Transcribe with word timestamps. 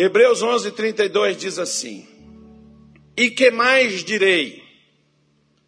Hebreus 0.00 0.42
11, 0.42 0.70
32 0.70 1.36
diz 1.36 1.58
assim: 1.58 2.06
E 3.16 3.30
que 3.30 3.50
mais 3.50 4.04
direi? 4.04 4.62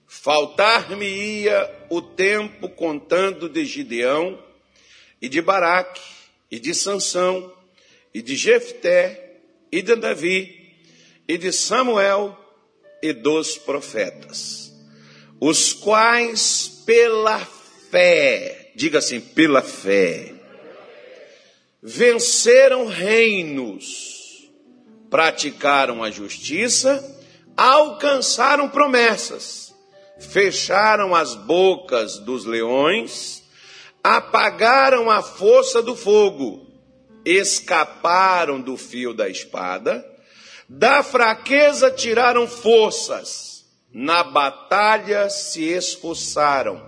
Faltar-me-ia 0.07 1.69
o 1.91 2.01
tempo 2.01 2.69
contando 2.69 3.49
de 3.49 3.65
Gideão 3.65 4.41
e 5.21 5.29
de 5.29 5.43
Baraque 5.43 6.01
e 6.49 6.61
de 6.61 6.73
Sansão 6.77 7.53
e 8.15 8.23
de 8.23 8.37
Jefté 8.37 9.41
e 9.73 9.83
de 9.83 9.97
Davi 9.97 10.77
e 11.27 11.37
de 11.37 11.51
Samuel 11.51 12.39
e 13.03 13.13
dos 13.13 13.59
profetas, 13.59 14.73
os 15.41 15.73
quais 15.73 16.69
pela 16.87 17.45
fé, 17.91 18.71
diga 18.77 18.99
assim, 18.99 19.21
pela 19.21 19.61
fé, 19.61 20.35
venceram 21.83 22.87
reinos, 22.87 24.20
praticaram 25.11 26.03
a 26.03 26.11
justiça, 26.11 27.05
alcançaram 27.57 28.69
promessas, 28.69 29.75
fecharam 30.19 31.15
as 31.15 31.35
bocas 31.35 32.19
dos 32.19 32.45
leões, 32.45 33.43
apagaram 34.03 35.11
a 35.11 35.21
força 35.21 35.83
do 35.83 35.97
fogo, 35.97 36.67
escaparam 37.25 38.61
do 38.61 38.77
fio 38.77 39.13
da 39.13 39.29
espada, 39.29 40.07
da 40.69 41.03
fraqueza 41.03 41.91
tiraram 41.91 42.47
forças, 42.47 43.67
na 43.93 44.23
batalha 44.23 45.29
se 45.29 45.65
esforçaram, 45.65 46.81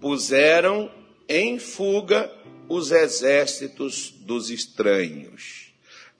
puseram 0.00 0.90
em 1.28 1.58
fuga 1.58 2.32
os 2.68 2.90
exércitos 2.90 4.10
dos 4.10 4.48
estranhos. 4.48 5.59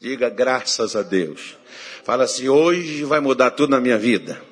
Diga 0.01 0.31
graças 0.31 0.97
a 0.97 1.03
Deus. 1.03 1.59
Fala 2.05 2.25
assim: 2.25 2.49
hoje 2.49 3.05
vai 3.05 3.21
mudar 3.21 3.51
tudo 3.51 3.73
na 3.73 3.81
minha 3.81 3.99
vida. 3.99 4.43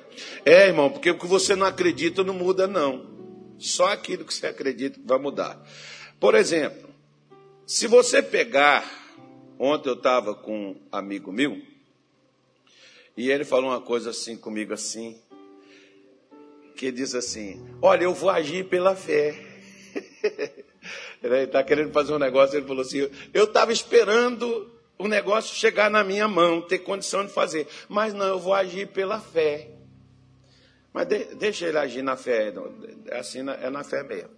É, 0.45 0.67
irmão, 0.67 0.91
porque 0.91 1.09
o 1.09 1.17
que 1.17 1.25
você 1.25 1.55
não 1.55 1.65
acredita 1.65 2.23
não 2.23 2.35
muda, 2.35 2.67
não. 2.67 3.09
Só 3.57 3.87
aquilo 3.87 4.23
que 4.23 4.33
você 4.33 4.45
acredita 4.45 4.99
vai 5.03 5.17
mudar. 5.17 5.59
Por 6.19 6.35
exemplo, 6.35 6.87
se 7.65 7.87
você 7.87 8.21
pegar. 8.21 8.99
Ontem 9.61 9.89
eu 9.89 9.95
estava 9.95 10.33
com 10.33 10.69
um 10.69 10.81
amigo 10.89 11.33
meu. 11.33 11.61
E 13.17 13.29
ele 13.29 13.43
falou 13.43 13.71
uma 13.71 13.81
coisa 13.81 14.11
assim 14.11 14.37
comigo 14.37 14.71
assim. 14.71 15.19
Que 16.77 16.91
diz 16.91 17.15
assim: 17.15 17.59
Olha, 17.81 18.03
eu 18.03 18.13
vou 18.13 18.29
agir 18.29 18.69
pela 18.69 18.95
fé. 18.95 19.35
Ele 21.21 21.43
está 21.43 21.61
querendo 21.61 21.91
fazer 21.91 22.13
um 22.13 22.19
negócio, 22.19 22.55
ele 22.55 22.65
falou 22.65 22.81
assim: 22.81 23.09
eu 23.33 23.43
estava 23.43 23.73
esperando 23.73 24.78
o 24.99 25.07
negócio 25.07 25.55
chegar 25.55 25.89
na 25.89 26.03
minha 26.03 26.27
mão, 26.27 26.61
ter 26.61 26.79
condição 26.79 27.25
de 27.25 27.31
fazer. 27.31 27.67
Mas 27.87 28.13
não, 28.13 28.27
eu 28.27 28.39
vou 28.39 28.53
agir 28.53 28.89
pela 28.89 29.19
fé. 29.19 29.69
Mas 30.93 31.07
de, 31.07 31.23
deixa 31.35 31.67
ele 31.67 31.77
agir 31.77 32.01
na 32.01 32.17
fé, 32.17 32.53
assim 33.13 33.39
é 33.39 33.69
na 33.69 33.83
fé 33.83 34.03
mesmo. 34.03 34.37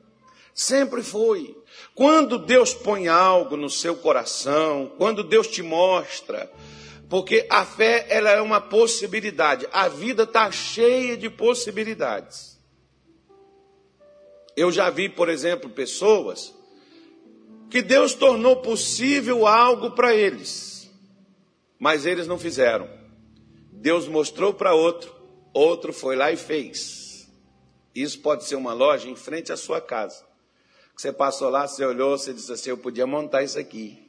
Sempre 0.54 1.02
foi. 1.02 1.58
Quando 1.96 2.38
Deus 2.38 2.76
põe 2.76 3.08
algo 3.08 3.58
no 3.58 3.70
seu 3.70 3.96
coração, 3.96 4.94
quando 4.98 5.24
Deus 5.24 5.48
te 5.48 5.64
mostra, 5.64 6.52
porque 7.10 7.48
a 7.50 7.66
fé 7.66 8.06
ela 8.10 8.30
é 8.30 8.42
uma 8.42 8.62
possibilidade. 8.62 9.68
A 9.72 9.88
vida 9.88 10.24
está 10.24 10.52
cheia 10.52 11.18
de 11.18 11.30
possibilidades. 11.30 12.60
Eu 14.56 14.72
já 14.72 14.90
vi, 14.92 15.10
por 15.10 15.28
exemplo, 15.28 15.70
pessoas 15.70 16.54
que 17.72 17.82
Deus 17.82 18.14
tornou 18.14 18.58
possível 18.58 19.48
algo 19.48 19.92
para 19.92 20.14
eles, 20.14 20.92
mas 21.80 22.06
eles 22.06 22.28
não 22.28 22.38
fizeram. 22.38 22.88
Deus 23.72 24.10
mostrou 24.10 24.54
para 24.54 24.74
outro, 24.74 25.16
outro 25.54 25.94
foi 25.94 26.18
lá 26.18 26.30
e 26.34 26.36
fez. 26.36 27.32
Isso 27.96 28.20
pode 28.20 28.44
ser 28.44 28.56
uma 28.56 28.74
loja 28.74 29.10
em 29.10 29.16
frente 29.16 29.54
à 29.54 29.58
sua 29.58 29.80
casa. 29.80 30.24
Você 30.98 31.14
passou 31.14 31.50
lá, 31.50 31.66
você 31.66 31.86
olhou, 31.86 32.18
você 32.18 32.34
disse 32.34 32.52
assim: 32.52 32.70
Eu 32.70 32.78
podia 32.78 33.08
montar 33.08 33.42
isso 33.42 33.58
aqui. 33.58 34.06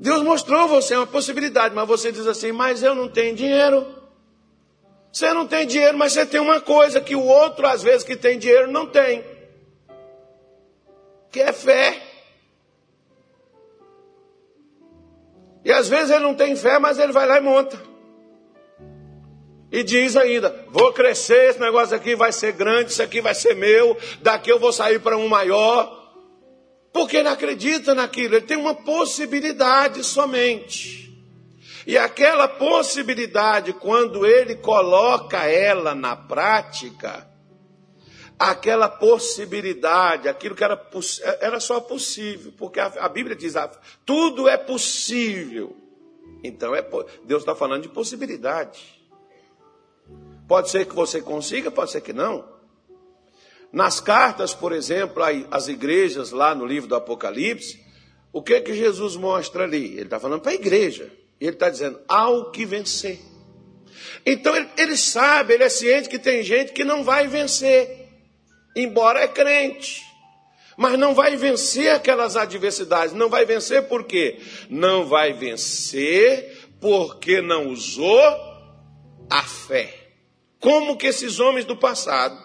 Deus 0.00 0.22
mostrou 0.22 0.68
você 0.68 0.94
uma 0.94 1.08
possibilidade, 1.08 1.74
mas 1.74 1.88
você 1.88 2.12
diz 2.12 2.26
assim: 2.28 2.52
Mas 2.52 2.84
eu 2.84 2.94
não 2.94 3.08
tenho 3.08 3.34
dinheiro. 3.34 3.84
Você 5.12 5.32
não 5.32 5.46
tem 5.46 5.66
dinheiro, 5.66 5.98
mas 5.98 6.12
você 6.12 6.24
tem 6.24 6.40
uma 6.40 6.60
coisa 6.60 7.00
que 7.00 7.16
o 7.16 7.24
outro, 7.24 7.66
às 7.66 7.82
vezes, 7.82 8.04
que 8.04 8.16
tem 8.16 8.38
dinheiro, 8.38 8.70
não 8.70 8.86
tem 8.86 9.24
que 11.30 11.40
é 11.40 11.52
fé. 11.52 12.02
E 15.64 15.72
às 15.72 15.88
vezes 15.88 16.10
ele 16.10 16.24
não 16.24 16.34
tem 16.34 16.56
fé, 16.56 16.78
mas 16.78 16.98
ele 16.98 17.12
vai 17.12 17.26
lá 17.26 17.38
e 17.38 17.40
monta. 17.40 17.80
E 19.70 19.82
diz 19.82 20.16
ainda: 20.16 20.64
vou 20.68 20.92
crescer, 20.92 21.50
esse 21.50 21.60
negócio 21.60 21.94
aqui 21.94 22.16
vai 22.16 22.32
ser 22.32 22.52
grande, 22.52 22.90
isso 22.90 23.02
aqui 23.02 23.20
vai 23.20 23.34
ser 23.34 23.54
meu, 23.54 23.96
daqui 24.22 24.50
eu 24.50 24.58
vou 24.58 24.72
sair 24.72 24.98
para 24.98 25.16
um 25.16 25.28
maior. 25.28 25.96
Porque 26.92 27.18
ele 27.18 27.28
acredita 27.28 27.94
naquilo, 27.94 28.36
ele 28.36 28.46
tem 28.46 28.56
uma 28.56 28.74
possibilidade 28.74 30.02
somente. 30.02 30.98
E 31.86 31.96
aquela 31.96 32.48
possibilidade, 32.48 33.72
quando 33.72 34.26
ele 34.26 34.56
coloca 34.56 35.44
ela 35.44 35.94
na 35.94 36.16
prática, 36.16 37.27
aquela 38.38 38.88
possibilidade, 38.88 40.28
aquilo 40.28 40.54
que 40.54 40.62
era, 40.62 40.80
era 41.40 41.58
só 41.58 41.80
possível, 41.80 42.52
porque 42.56 42.78
a, 42.78 42.86
a 42.86 43.08
Bíblia 43.08 43.34
diz: 43.34 43.56
ah, 43.56 43.70
tudo 44.06 44.48
é 44.48 44.56
possível. 44.56 45.76
Então 46.44 46.74
é, 46.74 46.82
Deus 47.24 47.42
está 47.42 47.54
falando 47.54 47.82
de 47.82 47.88
possibilidade. 47.88 48.96
Pode 50.46 50.70
ser 50.70 50.86
que 50.86 50.94
você 50.94 51.20
consiga, 51.20 51.70
pode 51.70 51.90
ser 51.90 52.00
que 52.00 52.12
não. 52.12 52.56
Nas 53.72 54.00
cartas, 54.00 54.54
por 54.54 54.72
exemplo, 54.72 55.22
as 55.50 55.68
igrejas 55.68 56.30
lá 56.30 56.54
no 56.54 56.64
livro 56.64 56.88
do 56.88 56.94
Apocalipse, 56.94 57.84
o 58.32 58.42
que 58.42 58.58
que 58.60 58.72
Jesus 58.72 59.14
mostra 59.16 59.64
ali? 59.64 59.92
Ele 59.92 60.04
está 60.04 60.18
falando 60.18 60.40
para 60.40 60.52
a 60.52 60.54
igreja. 60.54 61.12
Ele 61.38 61.50
está 61.50 61.68
dizendo, 61.68 62.00
há 62.08 62.30
o 62.30 62.50
que 62.50 62.64
vencer. 62.64 63.20
Então 64.24 64.56
ele, 64.56 64.68
ele 64.78 64.96
sabe, 64.96 65.54
ele 65.54 65.64
é 65.64 65.68
ciente 65.68 66.08
que 66.08 66.18
tem 66.18 66.42
gente 66.42 66.72
que 66.72 66.84
não 66.84 67.04
vai 67.04 67.26
vencer 67.26 68.07
embora 68.82 69.20
é 69.20 69.28
crente. 69.28 70.02
Mas 70.76 70.98
não 70.98 71.14
vai 71.14 71.36
vencer 71.36 71.90
aquelas 71.90 72.36
adversidades. 72.36 73.12
Não 73.12 73.28
vai 73.28 73.44
vencer 73.44 73.88
por 73.88 74.04
quê? 74.04 74.38
Não 74.70 75.06
vai 75.06 75.32
vencer 75.32 76.70
porque 76.80 77.40
não 77.40 77.68
usou 77.68 78.22
a 79.28 79.42
fé. 79.42 79.92
Como 80.60 80.96
que 80.96 81.06
esses 81.06 81.40
homens 81.40 81.64
do 81.64 81.76
passado, 81.76 82.36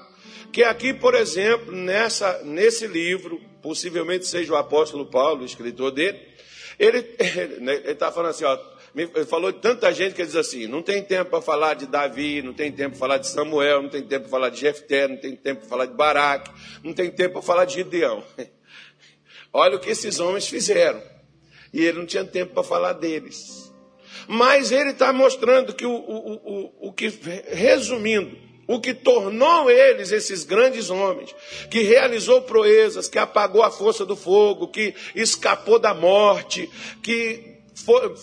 que 0.51 0.63
aqui, 0.63 0.93
por 0.93 1.15
exemplo, 1.15 1.71
nessa, 1.71 2.41
nesse 2.43 2.87
livro, 2.87 3.39
possivelmente 3.61 4.25
seja 4.27 4.53
o 4.53 4.57
apóstolo 4.57 5.05
Paulo, 5.05 5.41
o 5.41 5.45
escritor 5.45 5.91
dele, 5.91 6.19
ele 6.77 6.99
está 7.89 8.11
falando 8.11 8.31
assim, 8.31 8.45
ó, 8.45 8.57
me 8.93 9.07
falou 9.25 9.51
de 9.51 9.59
tanta 9.59 9.91
gente 9.91 10.13
que 10.13 10.23
diz 10.23 10.35
assim: 10.35 10.67
não 10.67 10.81
tem 10.81 11.03
tempo 11.03 11.31
para 11.31 11.41
falar 11.41 11.73
de 11.73 11.87
Davi, 11.87 12.41
não 12.41 12.53
tem 12.53 12.71
tempo 12.71 12.91
para 12.91 12.99
falar 12.99 13.17
de 13.17 13.27
Samuel, 13.27 13.81
não 13.81 13.89
tem 13.89 14.03
tempo 14.03 14.21
para 14.21 14.29
falar 14.29 14.49
de 14.49 14.59
Jefté, 14.59 15.07
não 15.07 15.17
tem 15.17 15.35
tempo 15.35 15.61
para 15.61 15.69
falar 15.69 15.85
de 15.87 15.93
Baraque, 15.93 16.51
não 16.83 16.93
tem 16.93 17.09
tempo 17.09 17.33
para 17.33 17.41
falar 17.41 17.65
de 17.65 17.75
Gideão. 17.75 18.23
Olha 19.51 19.77
o 19.77 19.79
que 19.79 19.89
esses 19.89 20.19
homens 20.19 20.47
fizeram. 20.47 21.01
E 21.73 21.83
ele 21.83 21.97
não 21.99 22.05
tinha 22.05 22.23
tempo 22.23 22.53
para 22.53 22.63
falar 22.63 22.93
deles. 22.93 23.73
Mas 24.27 24.71
ele 24.71 24.91
está 24.91 25.11
mostrando 25.11 25.73
que 25.73 25.85
o, 25.85 25.91
o, 25.91 26.33
o, 26.33 26.87
o 26.89 26.93
que, 26.93 27.11
resumindo, 27.49 28.37
o 28.67 28.79
que 28.79 28.93
tornou 28.93 29.69
eles 29.69 30.11
esses 30.11 30.43
grandes 30.43 30.89
homens, 30.89 31.35
que 31.69 31.81
realizou 31.81 32.41
proezas, 32.43 33.09
que 33.09 33.19
apagou 33.19 33.63
a 33.63 33.71
força 33.71 34.05
do 34.05 34.15
fogo, 34.15 34.67
que 34.67 34.93
escapou 35.15 35.79
da 35.79 35.93
morte, 35.93 36.69
que 37.01 37.52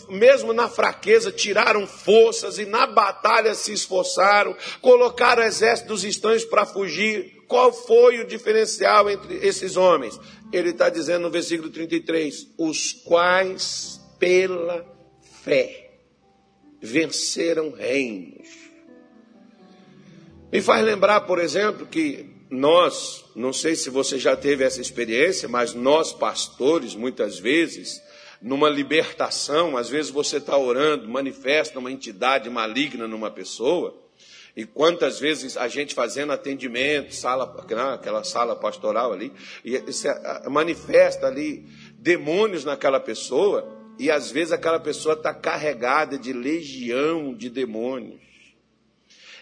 mesmo 0.08 0.52
na 0.52 0.68
fraqueza, 0.68 1.32
tiraram 1.32 1.86
forças 1.86 2.58
e 2.58 2.64
na 2.64 2.86
batalha 2.86 3.54
se 3.54 3.72
esforçaram, 3.72 4.56
colocaram 4.80 5.42
exércitos 5.42 6.04
estranhos 6.04 6.44
para 6.44 6.64
fugir. 6.64 7.42
Qual 7.48 7.72
foi 7.72 8.20
o 8.20 8.26
diferencial 8.26 9.10
entre 9.10 9.34
esses 9.36 9.76
homens? 9.76 10.18
Ele 10.52 10.70
está 10.70 10.88
dizendo 10.88 11.22
no 11.22 11.30
versículo 11.30 11.68
33: 11.70 12.48
os 12.56 12.92
quais 12.92 14.00
pela 14.18 14.86
fé 15.42 15.90
venceram 16.80 17.70
reinos. 17.72 18.48
Me 20.52 20.60
faz 20.60 20.84
lembrar, 20.84 21.22
por 21.22 21.38
exemplo, 21.38 21.86
que 21.86 22.26
nós, 22.50 23.24
não 23.36 23.52
sei 23.52 23.76
se 23.76 23.88
você 23.88 24.18
já 24.18 24.36
teve 24.36 24.64
essa 24.64 24.80
experiência, 24.80 25.48
mas 25.48 25.74
nós 25.74 26.12
pastores, 26.12 26.94
muitas 26.94 27.38
vezes, 27.38 28.02
numa 28.40 28.68
libertação, 28.68 29.76
às 29.76 29.88
vezes 29.88 30.10
você 30.10 30.38
está 30.38 30.56
orando, 30.56 31.08
manifesta 31.08 31.78
uma 31.78 31.92
entidade 31.92 32.48
maligna 32.48 33.06
numa 33.06 33.30
pessoa, 33.30 33.94
e 34.56 34.64
quantas 34.64 35.20
vezes 35.20 35.56
a 35.56 35.68
gente 35.68 35.94
fazendo 35.94 36.32
atendimento, 36.32 37.14
sala, 37.14 37.44
aquela 37.94 38.24
sala 38.24 38.56
pastoral 38.56 39.12
ali, 39.12 39.32
e 39.64 39.80
manifesta 40.50 41.26
ali 41.26 41.64
demônios 41.98 42.64
naquela 42.64 42.98
pessoa, 42.98 43.78
E 44.00 44.10
às 44.10 44.30
vezes 44.30 44.50
aquela 44.50 44.80
pessoa 44.80 45.12
está 45.14 45.34
carregada 45.34 46.18
de 46.18 46.32
legião 46.32 47.34
de 47.34 47.50
demônios. 47.50 48.18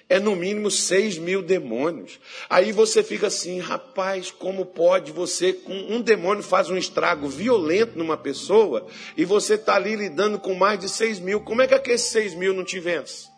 É 0.09 0.19
no 0.19 0.35
mínimo 0.35 0.71
seis 0.71 1.19
mil 1.19 1.43
demônios. 1.43 2.19
Aí 2.49 2.73
você 2.73 3.03
fica 3.03 3.27
assim, 3.27 3.59
rapaz, 3.59 4.31
como 4.31 4.65
pode 4.65 5.13
você, 5.13 5.53
com 5.53 5.75
um 5.75 6.01
demônio 6.01 6.43
faz 6.43 6.71
um 6.71 6.79
estrago 6.79 7.29
violento 7.29 7.99
numa 7.99 8.17
pessoa 8.17 8.87
e 9.17 9.25
você 9.27 9.55
está 9.55 9.75
ali 9.75 9.97
lidando 9.97 10.39
com 10.39 10.55
mais 10.55 10.81
de 10.81 10.89
seis 10.89 11.21
mil. 11.21 11.41
Como 11.41 11.61
é 11.61 11.67
que 11.67 11.75
aqueles 11.75 12.03
seis 12.03 12.35
mil 12.35 12.55
não 12.55 12.65
te 12.65 12.81
vence? 12.81 13.29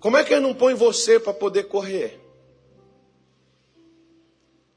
Como 0.00 0.16
é 0.16 0.24
que 0.24 0.34
ele 0.34 0.42
não 0.42 0.52
põe 0.52 0.74
você 0.74 1.20
para 1.20 1.32
poder 1.32 1.64
correr? 1.64 2.20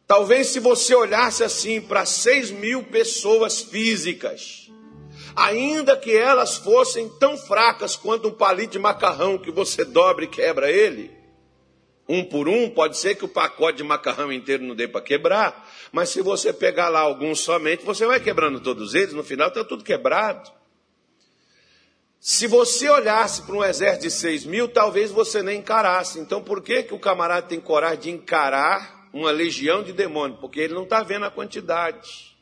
Talvez 0.05 0.47
se 0.47 0.59
você 0.59 0.95
olhasse 0.95 1.43
assim 1.43 1.81
para 1.81 2.05
seis 2.05 2.49
mil 2.49 2.83
pessoas 2.83 3.59
físicas, 3.59 4.71
ainda 5.37 5.95
que 5.95 6.15
elas 6.15 6.57
fossem 6.57 7.07
tão 7.19 7.37
fracas 7.37 7.95
quanto 7.95 8.27
um 8.27 8.33
palito 8.33 8.73
de 8.73 8.79
macarrão 8.79 9.37
que 9.37 9.51
você 9.51 9.85
dobra 9.85 10.25
e 10.25 10.27
quebra 10.27 10.71
ele, 10.71 11.11
um 12.09 12.23
por 12.23 12.49
um, 12.49 12.69
pode 12.69 12.97
ser 12.97 13.15
que 13.15 13.23
o 13.23 13.29
pacote 13.29 13.77
de 13.77 13.83
macarrão 13.83 14.33
inteiro 14.33 14.63
não 14.63 14.75
dê 14.75 14.87
para 14.87 15.01
quebrar, 15.01 15.69
mas 15.91 16.09
se 16.09 16.21
você 16.21 16.51
pegar 16.51 16.89
lá 16.89 17.01
alguns 17.01 17.39
somente, 17.39 17.85
você 17.85 18.05
vai 18.05 18.19
quebrando 18.19 18.59
todos 18.59 18.95
eles, 18.95 19.13
no 19.13 19.23
final 19.23 19.49
está 19.49 19.63
tudo 19.63 19.83
quebrado. 19.83 20.51
Se 22.19 22.47
você 22.47 22.89
olhasse 22.89 23.43
para 23.43 23.55
um 23.55 23.63
exército 23.63 24.03
de 24.03 24.11
seis 24.11 24.43
mil, 24.43 24.67
talvez 24.67 25.11
você 25.11 25.43
nem 25.43 25.59
encarasse. 25.59 26.19
Então, 26.19 26.41
por 26.41 26.63
que, 26.63 26.81
que 26.81 26.93
o 26.93 26.99
camarada 26.99 27.47
tem 27.47 27.59
coragem 27.59 27.99
de 27.99 28.09
encarar 28.09 29.07
uma 29.13 29.31
legião 29.31 29.83
de 29.83 29.93
demônios, 29.93 30.39
porque 30.39 30.59
ele 30.59 30.73
não 30.73 30.83
está 30.83 31.03
vendo 31.03 31.25
a 31.25 31.31
quantidade. 31.31 32.36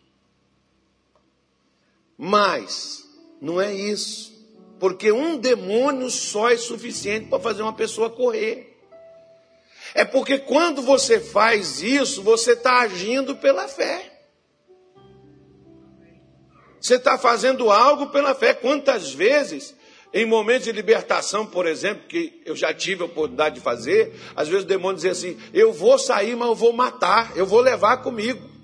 Mas 2.17 3.03
não 3.41 3.59
é 3.61 3.73
isso, 3.73 4.33
porque 4.79 5.11
um 5.11 5.37
demônio 5.37 6.09
só 6.09 6.49
é 6.49 6.57
suficiente 6.57 7.27
para 7.27 7.39
fazer 7.39 7.61
uma 7.61 7.73
pessoa 7.73 8.09
correr. 8.09 8.75
É 9.93 10.03
porque 10.03 10.39
quando 10.39 10.81
você 10.81 11.19
faz 11.19 11.81
isso, 11.81 12.21
você 12.21 12.53
está 12.53 12.81
agindo 12.81 13.35
pela 13.35 13.67
fé. 13.67 14.11
Você 16.79 16.95
está 16.95 17.17
fazendo 17.17 17.71
algo 17.71 18.07
pela 18.07 18.35
fé. 18.35 18.53
Quantas 18.53 19.11
vezes 19.11 19.73
em 20.13 20.25
momentos 20.25 20.65
de 20.65 20.71
libertação, 20.71 21.45
por 21.45 21.65
exemplo, 21.65 22.07
que 22.07 22.41
eu 22.45 22.55
já 22.55 22.73
tive 22.73 23.03
a 23.03 23.05
oportunidade 23.05 23.55
de 23.55 23.61
fazer, 23.61 24.13
às 24.35 24.47
vezes 24.47 24.63
o 24.63 24.67
demônio 24.67 24.95
dizia 24.95 25.11
assim: 25.11 25.37
eu 25.53 25.73
vou 25.73 25.97
sair, 25.97 26.35
mas 26.35 26.47
eu 26.47 26.55
vou 26.55 26.71
matar, 26.71 27.35
eu 27.35 27.45
vou 27.45 27.59
levar 27.59 27.97
comigo. 27.97 28.54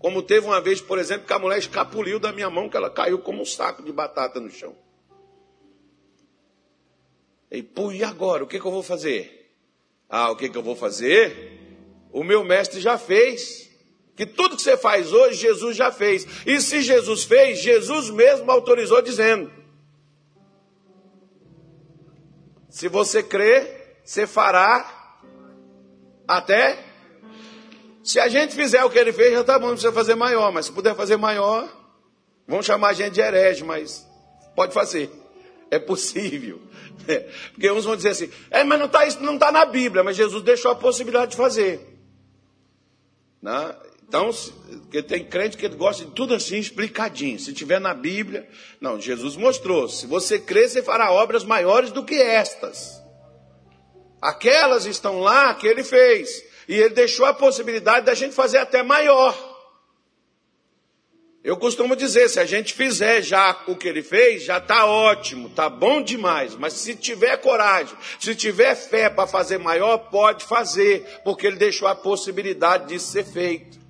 Como 0.00 0.22
teve 0.22 0.46
uma 0.46 0.62
vez, 0.62 0.80
por 0.80 0.98
exemplo, 0.98 1.26
que 1.26 1.32
a 1.34 1.38
mulher 1.38 1.58
escapuliu 1.58 2.18
da 2.18 2.32
minha 2.32 2.48
mão, 2.48 2.70
que 2.70 2.76
ela 2.76 2.88
caiu 2.88 3.18
como 3.18 3.42
um 3.42 3.44
saco 3.44 3.82
de 3.82 3.92
batata 3.92 4.40
no 4.40 4.50
chão. 4.50 4.74
E, 7.50 7.62
pô, 7.62 7.92
e 7.92 8.02
agora? 8.02 8.42
O 8.42 8.46
que, 8.46 8.58
que 8.58 8.64
eu 8.64 8.70
vou 8.70 8.82
fazer? 8.82 9.54
Ah, 10.08 10.30
o 10.30 10.36
que, 10.36 10.48
que 10.48 10.56
eu 10.56 10.62
vou 10.62 10.74
fazer? 10.74 11.68
O 12.10 12.24
meu 12.24 12.42
mestre 12.42 12.80
já 12.80 12.96
fez. 12.96 13.70
Que 14.16 14.24
tudo 14.24 14.56
que 14.56 14.62
você 14.62 14.74
faz 14.74 15.12
hoje, 15.12 15.38
Jesus 15.38 15.76
já 15.76 15.92
fez. 15.92 16.26
E 16.46 16.62
se 16.62 16.80
Jesus 16.80 17.24
fez, 17.24 17.58
Jesus 17.58 18.08
mesmo 18.08 18.50
autorizou 18.50 19.02
dizendo: 19.02 19.52
Se 22.70 22.88
você 22.88 23.22
crê, 23.22 23.98
você 24.02 24.26
fará 24.26 25.20
até. 26.26 26.89
Se 28.02 28.18
a 28.18 28.28
gente 28.28 28.54
fizer 28.54 28.82
o 28.84 28.90
que 28.90 28.98
ele 28.98 29.12
fez, 29.12 29.32
já 29.32 29.40
está 29.42 29.58
bom, 29.58 29.66
não 29.66 29.74
precisa 29.74 29.92
fazer 29.92 30.14
maior. 30.14 30.52
Mas 30.52 30.66
se 30.66 30.72
puder 30.72 30.94
fazer 30.94 31.16
maior, 31.16 31.68
vão 32.46 32.62
chamar 32.62 32.88
a 32.88 32.92
gente 32.92 33.14
de 33.14 33.20
herege, 33.20 33.64
mas 33.64 34.06
pode 34.56 34.72
fazer. 34.72 35.10
É 35.70 35.78
possível. 35.78 36.60
Porque 37.52 37.70
uns 37.70 37.84
vão 37.84 37.96
dizer 37.96 38.10
assim, 38.10 38.30
é, 38.50 38.64
mas 38.64 38.78
não 38.78 38.86
está 38.86 39.06
não 39.20 39.38
tá 39.38 39.52
na 39.52 39.64
Bíblia, 39.64 40.02
mas 40.02 40.16
Jesus 40.16 40.42
deixou 40.42 40.70
a 40.70 40.74
possibilidade 40.74 41.32
de 41.32 41.36
fazer. 41.36 41.86
Né? 43.40 43.74
Então, 44.10 44.28
porque 44.82 45.04
tem 45.04 45.24
crente 45.24 45.56
que 45.56 45.68
gosta 45.68 46.04
de 46.04 46.10
tudo 46.10 46.34
assim 46.34 46.58
explicadinho. 46.58 47.38
Se 47.38 47.52
tiver 47.52 47.80
na 47.80 47.94
Bíblia, 47.94 48.48
não, 48.80 49.00
Jesus 49.00 49.36
mostrou. 49.36 49.88
Se 49.88 50.04
você 50.04 50.36
crer, 50.36 50.68
você 50.68 50.82
fará 50.82 51.12
obras 51.12 51.44
maiores 51.44 51.92
do 51.92 52.04
que 52.04 52.16
estas. 52.16 53.00
Aquelas 54.20 54.84
estão 54.84 55.20
lá 55.20 55.54
que 55.54 55.64
ele 55.64 55.84
fez. 55.84 56.42
E 56.68 56.74
ele 56.74 56.94
deixou 56.94 57.26
a 57.26 57.34
possibilidade 57.34 58.06
da 58.06 58.14
gente 58.14 58.34
fazer 58.34 58.58
até 58.58 58.82
maior. 58.82 59.34
Eu 61.42 61.56
costumo 61.56 61.96
dizer, 61.96 62.28
se 62.28 62.38
a 62.38 62.44
gente 62.44 62.74
fizer 62.74 63.22
já 63.22 63.62
o 63.66 63.74
que 63.74 63.88
ele 63.88 64.02
fez, 64.02 64.44
já 64.44 64.58
está 64.58 64.84
ótimo, 64.84 65.48
está 65.48 65.70
bom 65.70 66.02
demais. 66.02 66.54
Mas 66.54 66.74
se 66.74 66.94
tiver 66.94 67.38
coragem, 67.38 67.96
se 68.18 68.34
tiver 68.34 68.74
fé 68.74 69.08
para 69.08 69.26
fazer 69.26 69.56
maior, 69.56 69.96
pode 70.10 70.44
fazer, 70.44 71.20
porque 71.24 71.46
ele 71.46 71.56
deixou 71.56 71.88
a 71.88 71.94
possibilidade 71.94 72.88
de 72.88 73.00
ser 73.00 73.24
feito. 73.24 73.80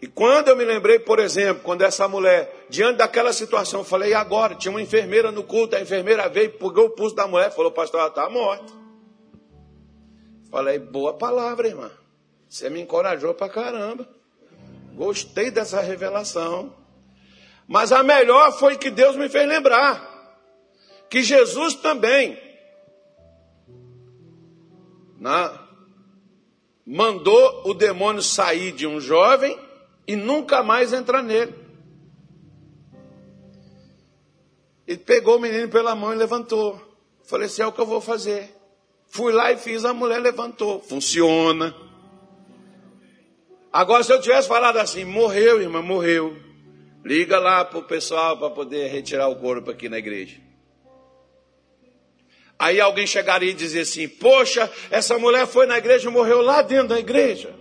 E 0.00 0.06
quando 0.06 0.48
eu 0.48 0.56
me 0.56 0.64
lembrei, 0.64 1.00
por 1.00 1.18
exemplo, 1.18 1.64
quando 1.64 1.82
essa 1.82 2.06
mulher, 2.06 2.66
diante 2.68 2.98
daquela 2.98 3.32
situação, 3.32 3.80
eu 3.80 3.84
falei, 3.84 4.10
e 4.10 4.14
agora? 4.14 4.54
Tinha 4.54 4.70
uma 4.70 4.80
enfermeira 4.80 5.32
no 5.32 5.42
culto, 5.42 5.74
a 5.74 5.80
enfermeira 5.80 6.28
veio, 6.28 6.52
pegou 6.52 6.86
o 6.86 6.90
pulso 6.90 7.16
da 7.16 7.26
mulher, 7.26 7.50
falou, 7.50 7.72
pastor, 7.72 7.98
ela 7.98 8.10
está 8.10 8.30
morta. 8.30 8.85
Falei, 10.56 10.78
boa 10.78 11.12
palavra, 11.12 11.68
irmã. 11.68 11.90
Você 12.48 12.70
me 12.70 12.80
encorajou 12.80 13.34
pra 13.34 13.46
caramba. 13.46 14.08
Gostei 14.94 15.50
dessa 15.50 15.82
revelação. 15.82 16.74
Mas 17.68 17.92
a 17.92 18.02
melhor 18.02 18.50
foi 18.58 18.78
que 18.78 18.90
Deus 18.90 19.16
me 19.16 19.28
fez 19.28 19.46
lembrar 19.46 20.02
que 21.10 21.22
Jesus 21.22 21.74
também 21.74 22.40
na, 25.20 25.62
mandou 26.86 27.68
o 27.68 27.74
demônio 27.74 28.22
sair 28.22 28.72
de 28.72 28.86
um 28.86 28.98
jovem 28.98 29.60
e 30.06 30.16
nunca 30.16 30.62
mais 30.62 30.94
entrar 30.94 31.22
nele. 31.22 31.54
E 34.86 34.96
pegou 34.96 35.36
o 35.36 35.40
menino 35.40 35.68
pela 35.68 35.94
mão 35.94 36.14
e 36.14 36.16
levantou. 36.16 36.80
Falei 37.24 37.44
assim: 37.44 37.60
é 37.60 37.66
o 37.66 37.72
que 37.72 37.80
eu 37.82 37.86
vou 37.86 38.00
fazer. 38.00 38.56
Fui 39.08 39.32
lá 39.32 39.52
e 39.52 39.56
fiz, 39.56 39.84
a 39.84 39.94
mulher 39.94 40.20
levantou. 40.20 40.80
Funciona. 40.80 41.74
Agora, 43.72 44.02
se 44.02 44.12
eu 44.12 44.20
tivesse 44.20 44.48
falado 44.48 44.78
assim, 44.78 45.04
morreu, 45.04 45.60
irmã, 45.60 45.82
morreu. 45.82 46.36
Liga 47.04 47.38
lá 47.38 47.64
para 47.64 47.78
o 47.78 47.84
pessoal 47.84 48.36
para 48.36 48.50
poder 48.50 48.88
retirar 48.88 49.28
o 49.28 49.36
corpo 49.36 49.70
aqui 49.70 49.88
na 49.88 49.98
igreja. 49.98 50.38
Aí 52.58 52.80
alguém 52.80 53.06
chegaria 53.06 53.50
e 53.50 53.54
dizer 53.54 53.80
assim: 53.82 54.08
Poxa, 54.08 54.70
essa 54.90 55.18
mulher 55.18 55.46
foi 55.46 55.66
na 55.66 55.78
igreja 55.78 56.08
e 56.08 56.12
morreu 56.12 56.40
lá 56.40 56.62
dentro 56.62 56.88
da 56.88 56.98
igreja. 56.98 57.54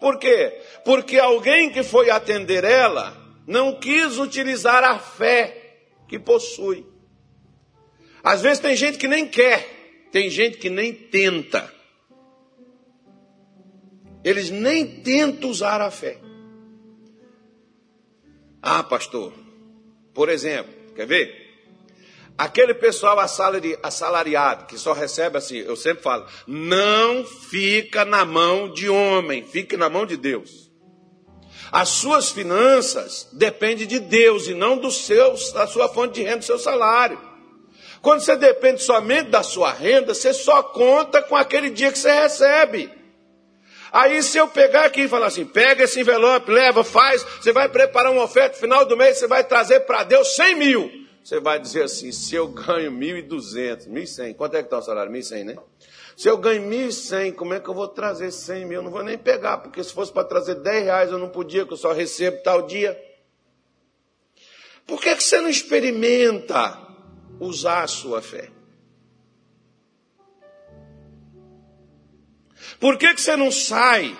Por 0.00 0.18
quê? 0.18 0.60
Porque 0.84 1.18
alguém 1.18 1.70
que 1.70 1.82
foi 1.82 2.10
atender 2.10 2.64
ela 2.64 3.16
não 3.46 3.78
quis 3.78 4.18
utilizar 4.18 4.84
a 4.84 4.98
fé 4.98 5.78
que 6.08 6.18
possui. 6.18 6.86
Às 8.22 8.42
vezes 8.42 8.60
tem 8.60 8.76
gente 8.76 8.98
que 8.98 9.08
nem 9.08 9.26
quer, 9.26 9.75
tem 10.16 10.30
gente 10.30 10.56
que 10.56 10.70
nem 10.70 10.94
tenta. 10.94 11.70
Eles 14.24 14.48
nem 14.48 15.02
tentam 15.02 15.50
usar 15.50 15.82
a 15.82 15.90
fé. 15.90 16.16
Ah, 18.62 18.82
pastor, 18.82 19.34
por 20.14 20.30
exemplo, 20.30 20.72
quer 20.94 21.06
ver? 21.06 21.68
Aquele 22.38 22.72
pessoal 22.72 23.18
assalariado, 23.82 24.64
que 24.64 24.78
só 24.78 24.94
recebe 24.94 25.36
assim, 25.36 25.56
eu 25.56 25.76
sempre 25.76 26.02
falo, 26.02 26.26
não 26.46 27.22
fica 27.22 28.02
na 28.06 28.24
mão 28.24 28.72
de 28.72 28.88
homem, 28.88 29.44
fique 29.44 29.76
na 29.76 29.90
mão 29.90 30.06
de 30.06 30.16
Deus. 30.16 30.72
As 31.70 31.90
suas 31.90 32.30
finanças 32.30 33.28
dependem 33.34 33.86
de 33.86 33.98
Deus 33.98 34.48
e 34.48 34.54
não 34.54 34.78
do 34.78 34.90
seu, 34.90 35.34
da 35.52 35.66
sua 35.66 35.90
fonte 35.90 36.14
de 36.14 36.22
renda, 36.22 36.38
do 36.38 36.44
seu 36.46 36.58
salário. 36.58 37.35
Quando 38.06 38.20
você 38.20 38.36
depende 38.36 38.84
somente 38.84 39.30
da 39.30 39.42
sua 39.42 39.72
renda, 39.72 40.14
você 40.14 40.32
só 40.32 40.62
conta 40.62 41.20
com 41.20 41.34
aquele 41.34 41.70
dia 41.70 41.90
que 41.90 41.98
você 41.98 42.12
recebe. 42.12 42.88
Aí 43.90 44.22
se 44.22 44.38
eu 44.38 44.46
pegar 44.46 44.84
aqui 44.84 45.00
e 45.00 45.08
falar 45.08 45.26
assim, 45.26 45.44
pega 45.44 45.82
esse 45.82 46.02
envelope, 46.02 46.48
leva, 46.48 46.84
faz, 46.84 47.24
você 47.24 47.50
vai 47.52 47.68
preparar 47.68 48.12
uma 48.12 48.22
oferta, 48.22 48.56
final 48.58 48.84
do 48.84 48.96
mês 48.96 49.18
você 49.18 49.26
vai 49.26 49.42
trazer 49.42 49.80
para 49.80 50.04
Deus 50.04 50.36
100 50.36 50.54
mil. 50.54 50.88
Você 51.24 51.40
vai 51.40 51.58
dizer 51.58 51.82
assim: 51.82 52.12
se 52.12 52.32
eu 52.36 52.46
ganho 52.46 52.92
1.200, 52.92 53.88
1.100, 53.88 54.36
quanto 54.36 54.54
é 54.54 54.60
que 54.60 54.66
está 54.66 54.78
o 54.78 54.82
salário? 54.82 55.10
1.100, 55.10 55.44
né? 55.44 55.56
Se 56.16 56.28
eu 56.28 56.38
ganho 56.38 56.62
1.100, 56.62 57.34
como 57.34 57.54
é 57.54 57.58
que 57.58 57.68
eu 57.68 57.74
vou 57.74 57.88
trazer 57.88 58.30
100 58.30 58.66
mil? 58.66 58.78
Eu 58.78 58.84
não 58.84 58.92
vou 58.92 59.02
nem 59.02 59.18
pegar, 59.18 59.58
porque 59.58 59.82
se 59.82 59.92
fosse 59.92 60.12
para 60.12 60.22
trazer 60.22 60.54
10 60.54 60.84
reais 60.84 61.10
eu 61.10 61.18
não 61.18 61.28
podia, 61.28 61.66
que 61.66 61.72
eu 61.72 61.76
só 61.76 61.90
recebo 61.90 62.40
tal 62.44 62.68
dia. 62.68 62.96
Por 64.86 65.00
que, 65.00 65.16
que 65.16 65.24
você 65.24 65.40
não 65.40 65.48
experimenta 65.48 66.85
usar 67.40 67.82
a 67.82 67.88
sua 67.88 68.22
fé? 68.22 68.50
Por 72.80 72.98
que, 72.98 73.14
que 73.14 73.20
você 73.20 73.36
não 73.36 73.50
sai 73.50 74.16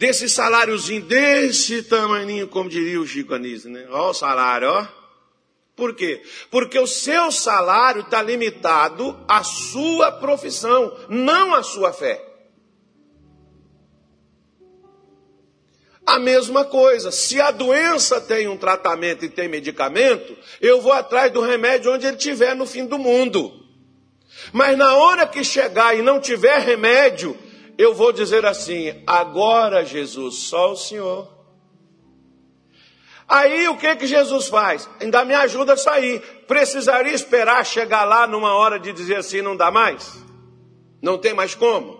desse 0.00 0.30
saláriozinho 0.30 1.02
desse 1.02 1.82
tamanho, 1.82 2.48
como 2.48 2.70
diria 2.70 3.00
o 3.00 3.06
Chico 3.06 3.34
Anísio, 3.34 3.68
né? 3.70 3.86
Olha 3.90 4.10
o 4.10 4.14
salário, 4.14 4.68
ó. 4.68 4.86
Por 5.76 5.94
quê? 5.94 6.22
Porque 6.50 6.78
o 6.78 6.86
seu 6.86 7.30
salário 7.30 8.02
está 8.02 8.22
limitado 8.22 9.18
à 9.28 9.42
sua 9.44 10.10
profissão, 10.12 10.96
não 11.08 11.54
à 11.54 11.62
sua 11.62 11.92
fé. 11.92 12.29
A 16.10 16.18
mesma 16.18 16.64
coisa, 16.64 17.12
se 17.12 17.40
a 17.40 17.52
doença 17.52 18.20
tem 18.20 18.48
um 18.48 18.56
tratamento 18.56 19.24
e 19.24 19.28
tem 19.28 19.46
medicamento, 19.46 20.36
eu 20.60 20.80
vou 20.80 20.92
atrás 20.92 21.30
do 21.32 21.40
remédio 21.40 21.92
onde 21.94 22.04
ele 22.04 22.16
estiver 22.16 22.56
no 22.56 22.66
fim 22.66 22.84
do 22.84 22.98
mundo. 22.98 23.52
Mas 24.52 24.76
na 24.76 24.96
hora 24.96 25.24
que 25.24 25.44
chegar 25.44 25.96
e 25.96 26.02
não 26.02 26.18
tiver 26.20 26.58
remédio, 26.62 27.38
eu 27.78 27.94
vou 27.94 28.10
dizer 28.10 28.44
assim: 28.44 28.92
agora, 29.06 29.84
Jesus, 29.84 30.48
só 30.48 30.72
o 30.72 30.76
Senhor. 30.76 31.28
Aí 33.28 33.68
o 33.68 33.76
que 33.76 33.94
que 33.94 34.08
Jesus 34.08 34.48
faz? 34.48 34.90
Ainda 35.00 35.24
me 35.24 35.34
ajuda 35.34 35.74
a 35.74 35.76
sair. 35.76 36.20
Precisaria 36.48 37.12
esperar 37.12 37.64
chegar 37.64 38.02
lá 38.02 38.26
numa 38.26 38.52
hora 38.52 38.80
de 38.80 38.92
dizer 38.92 39.18
assim: 39.18 39.42
não 39.42 39.56
dá 39.56 39.70
mais? 39.70 40.18
Não 41.00 41.16
tem 41.16 41.32
mais 41.32 41.54
como? 41.54 41.99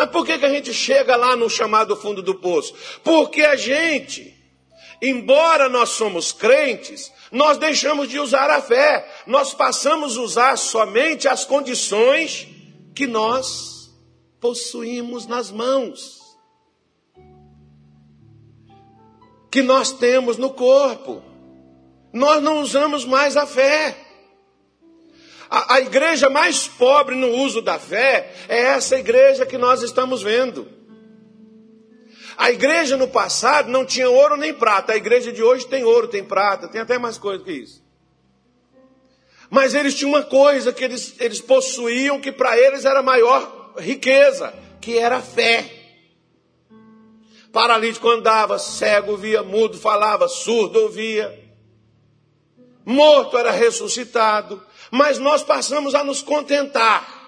Mas 0.00 0.08
por 0.08 0.24
que, 0.24 0.38
que 0.38 0.46
a 0.46 0.48
gente 0.48 0.72
chega 0.72 1.14
lá 1.14 1.36
no 1.36 1.50
chamado 1.50 1.94
fundo 1.94 2.22
do 2.22 2.34
poço? 2.34 2.74
Porque 3.04 3.42
a 3.42 3.54
gente, 3.54 4.34
embora 5.02 5.68
nós 5.68 5.90
somos 5.90 6.32
crentes, 6.32 7.12
nós 7.30 7.58
deixamos 7.58 8.08
de 8.08 8.18
usar 8.18 8.48
a 8.48 8.62
fé, 8.62 9.06
nós 9.26 9.52
passamos 9.52 10.16
a 10.16 10.22
usar 10.22 10.56
somente 10.56 11.28
as 11.28 11.44
condições 11.44 12.48
que 12.94 13.06
nós 13.06 13.92
possuímos 14.40 15.26
nas 15.26 15.50
mãos, 15.50 16.18
que 19.50 19.60
nós 19.60 19.92
temos 19.92 20.38
no 20.38 20.48
corpo. 20.48 21.22
Nós 22.10 22.42
não 22.42 22.62
usamos 22.62 23.04
mais 23.04 23.36
a 23.36 23.46
fé. 23.46 23.94
A, 25.50 25.74
a 25.74 25.80
igreja 25.80 26.30
mais 26.30 26.68
pobre 26.68 27.16
no 27.16 27.28
uso 27.28 27.60
da 27.60 27.76
fé 27.76 28.32
é 28.48 28.58
essa 28.58 28.96
igreja 28.96 29.44
que 29.44 29.58
nós 29.58 29.82
estamos 29.82 30.22
vendo. 30.22 30.68
A 32.36 32.52
igreja 32.52 32.96
no 32.96 33.08
passado 33.08 33.68
não 33.68 33.84
tinha 33.84 34.08
ouro 34.08 34.36
nem 34.36 34.54
prata. 34.54 34.92
A 34.92 34.96
igreja 34.96 35.32
de 35.32 35.42
hoje 35.42 35.66
tem 35.66 35.82
ouro, 35.82 36.06
tem 36.06 36.24
prata, 36.24 36.68
tem 36.68 36.80
até 36.80 36.96
mais 36.98 37.18
coisa 37.18 37.42
que 37.42 37.52
isso. 37.52 37.84
Mas 39.50 39.74
eles 39.74 39.96
tinham 39.96 40.12
uma 40.12 40.22
coisa 40.22 40.72
que 40.72 40.84
eles, 40.84 41.16
eles 41.18 41.40
possuíam 41.40 42.20
que 42.20 42.30
para 42.30 42.56
eles 42.56 42.84
era 42.84 43.02
maior 43.02 43.74
riqueza, 43.76 44.54
que 44.80 44.96
era 44.96 45.16
a 45.16 45.22
fé. 45.22 45.68
Paralítico 47.52 48.08
andava, 48.08 48.56
cego 48.58 49.16
via, 49.16 49.42
mudo 49.42 49.76
falava, 49.76 50.28
surdo 50.28 50.78
ouvia. 50.78 51.36
Morto 52.86 53.36
era 53.36 53.50
ressuscitado. 53.50 54.62
Mas 54.90 55.18
nós 55.18 55.42
passamos 55.42 55.94
a 55.94 56.02
nos 56.02 56.22
contentar 56.22 57.20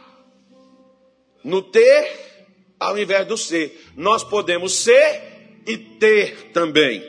no 1.45 1.63
ter 1.63 2.33
ao 2.79 2.99
invés 2.99 3.27
do 3.27 3.37
ser. 3.37 3.91
Nós 3.97 4.25
podemos 4.25 4.75
ser 4.75 5.63
e 5.67 5.77
ter 5.79 6.51
também. 6.53 7.03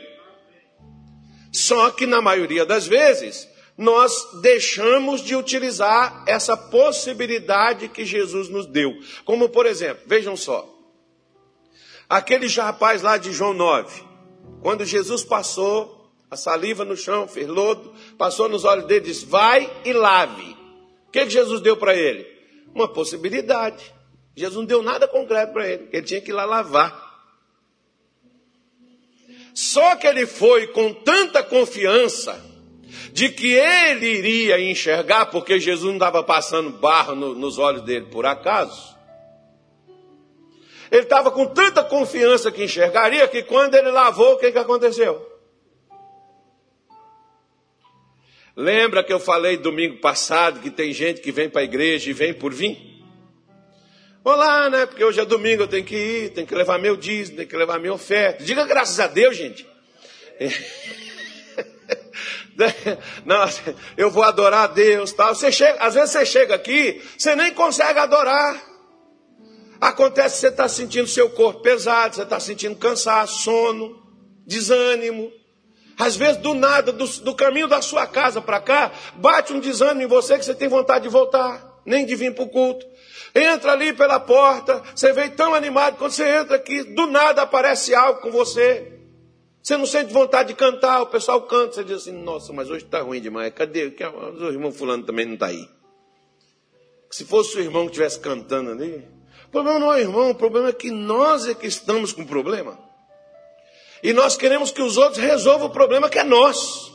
Só 1.52 1.90
que 1.90 2.06
na 2.06 2.20
maioria 2.20 2.64
das 2.64 2.86
vezes, 2.86 3.48
nós 3.76 4.40
deixamos 4.40 5.20
de 5.20 5.34
utilizar 5.34 6.24
essa 6.26 6.56
possibilidade 6.56 7.88
que 7.88 8.04
Jesus 8.04 8.48
nos 8.48 8.66
deu. 8.66 8.96
Como 9.24 9.48
por 9.48 9.66
exemplo, 9.66 10.04
vejam 10.06 10.36
só. 10.36 10.68
Aquele 12.08 12.46
rapaz 12.48 13.02
lá 13.02 13.16
de 13.16 13.32
João 13.32 13.54
9, 13.54 14.02
quando 14.62 14.84
Jesus 14.84 15.24
passou 15.24 16.03
a 16.34 16.36
saliva 16.36 16.84
no 16.84 16.96
chão, 16.96 17.26
fez 17.26 17.46
lodo, 17.48 17.94
passou 18.18 18.48
nos 18.48 18.64
olhos 18.64 18.86
dele 18.86 19.06
e 19.06 19.08
disse: 19.08 19.24
Vai 19.24 19.70
e 19.84 19.92
lave. 19.92 20.56
O 21.08 21.10
que, 21.10 21.24
que 21.24 21.30
Jesus 21.30 21.60
deu 21.60 21.76
para 21.76 21.94
ele? 21.94 22.26
Uma 22.74 22.88
possibilidade. 22.88 23.94
Jesus 24.36 24.56
não 24.56 24.64
deu 24.64 24.82
nada 24.82 25.06
concreto 25.06 25.52
para 25.52 25.68
ele, 25.68 25.88
ele 25.92 26.02
tinha 26.02 26.20
que 26.20 26.30
ir 26.30 26.34
lá 26.34 26.44
lavar. 26.44 27.02
Só 29.54 29.94
que 29.94 30.08
ele 30.08 30.26
foi 30.26 30.66
com 30.66 30.92
tanta 30.92 31.40
confiança 31.40 32.44
de 33.12 33.28
que 33.28 33.52
ele 33.52 34.06
iria 34.06 34.60
enxergar, 34.60 35.26
porque 35.26 35.60
Jesus 35.60 35.84
não 35.84 35.94
estava 35.94 36.24
passando 36.24 36.70
barro 36.70 37.14
no, 37.14 37.32
nos 37.32 37.58
olhos 37.58 37.82
dele 37.82 38.06
por 38.06 38.26
acaso. 38.26 38.92
Ele 40.90 41.02
estava 41.02 41.30
com 41.30 41.46
tanta 41.46 41.84
confiança 41.84 42.50
que 42.50 42.64
enxergaria 42.64 43.28
que 43.28 43.44
quando 43.44 43.76
ele 43.76 43.92
lavou, 43.92 44.32
o 44.32 44.38
que, 44.38 44.50
que 44.50 44.58
aconteceu? 44.58 45.33
Lembra 48.56 49.02
que 49.02 49.12
eu 49.12 49.18
falei 49.18 49.56
domingo 49.56 49.96
passado 49.98 50.60
que 50.60 50.70
tem 50.70 50.92
gente 50.92 51.20
que 51.20 51.32
vem 51.32 51.50
para 51.50 51.62
a 51.62 51.64
igreja 51.64 52.08
e 52.08 52.12
vem 52.12 52.32
por 52.32 52.54
vir? 52.54 52.94
Olá, 54.22 54.70
né? 54.70 54.86
Porque 54.86 55.04
hoje 55.04 55.20
é 55.20 55.24
domingo, 55.24 55.64
eu 55.64 55.68
tenho 55.68 55.84
que 55.84 55.96
ir, 55.96 56.30
tenho 56.30 56.46
que 56.46 56.54
levar 56.54 56.78
meu 56.78 56.96
dízimo, 56.96 57.36
tenho 57.36 57.48
que 57.48 57.56
levar 57.56 57.80
minha 57.80 57.92
oferta. 57.92 58.44
Diga 58.44 58.64
graças 58.64 59.00
a 59.00 59.08
Deus, 59.08 59.36
gente. 59.36 59.66
Não, 63.26 63.44
eu 63.96 64.08
vou 64.08 64.22
adorar 64.22 64.64
a 64.64 64.68
Deus, 64.68 65.12
tal. 65.12 65.34
Você 65.34 65.50
chega, 65.50 65.78
às 65.80 65.94
vezes 65.94 66.10
você 66.10 66.24
chega 66.24 66.54
aqui, 66.54 67.02
você 67.18 67.34
nem 67.34 67.52
consegue 67.52 67.98
adorar. 67.98 68.62
Acontece 69.80 70.36
que 70.36 70.40
você 70.42 70.48
está 70.48 70.68
sentindo 70.68 71.08
seu 71.08 71.28
corpo 71.30 71.60
pesado, 71.60 72.14
você 72.14 72.22
está 72.22 72.38
sentindo 72.38 72.76
cansaço, 72.76 73.42
sono, 73.42 74.00
desânimo. 74.46 75.32
Às 75.98 76.16
vezes, 76.16 76.38
do 76.38 76.54
nada, 76.54 76.92
do, 76.92 77.06
do 77.06 77.34
caminho 77.34 77.68
da 77.68 77.80
sua 77.80 78.06
casa 78.06 78.40
para 78.40 78.60
cá, 78.60 78.92
bate 79.14 79.52
um 79.52 79.60
desânimo 79.60 80.02
em 80.02 80.06
você 80.06 80.38
que 80.38 80.44
você 80.44 80.54
tem 80.54 80.68
vontade 80.68 81.04
de 81.04 81.08
voltar, 81.08 81.80
nem 81.86 82.04
de 82.04 82.16
vir 82.16 82.34
para 82.34 82.44
o 82.44 82.48
culto. 82.48 82.86
Entra 83.34 83.72
ali 83.72 83.92
pela 83.92 84.20
porta, 84.20 84.82
você 84.94 85.12
vem 85.12 85.30
tão 85.30 85.54
animado, 85.54 85.96
quando 85.96 86.12
você 86.12 86.28
entra 86.28 86.56
aqui, 86.56 86.82
do 86.82 87.06
nada 87.06 87.42
aparece 87.42 87.94
algo 87.94 88.20
com 88.20 88.30
você. 88.30 88.92
Você 89.62 89.76
não 89.76 89.86
sente 89.86 90.12
vontade 90.12 90.48
de 90.48 90.54
cantar, 90.54 91.00
o 91.00 91.06
pessoal 91.06 91.40
canta, 91.42 91.72
você 91.72 91.84
diz 91.84 92.02
assim, 92.02 92.12
nossa, 92.12 92.52
mas 92.52 92.68
hoje 92.68 92.84
está 92.84 93.00
ruim 93.00 93.20
demais. 93.20 93.52
Cadê? 93.54 93.86
O 93.86 94.50
irmão 94.50 94.70
fulano 94.70 95.04
também 95.04 95.24
não 95.24 95.34
está 95.34 95.46
aí. 95.46 95.66
Se 97.10 97.24
fosse 97.24 97.56
o 97.56 97.60
irmão 97.60 97.84
que 97.84 97.92
estivesse 97.92 98.20
cantando 98.20 98.72
ali, 98.72 99.08
o 99.46 99.50
problema 99.50 99.78
não 99.78 99.92
é 99.92 99.96
o 99.96 100.00
irmão, 100.00 100.30
o 100.30 100.34
problema 100.34 100.68
é 100.68 100.72
que 100.72 100.90
nós 100.90 101.46
é 101.46 101.54
que 101.54 101.66
estamos 101.66 102.12
com 102.12 102.26
problema. 102.26 102.78
E 104.04 104.12
nós 104.12 104.36
queremos 104.36 104.70
que 104.70 104.82
os 104.82 104.98
outros 104.98 105.16
resolvam 105.16 105.68
o 105.68 105.70
problema 105.70 106.10
que 106.10 106.18
é 106.18 106.24
nosso. 106.24 106.92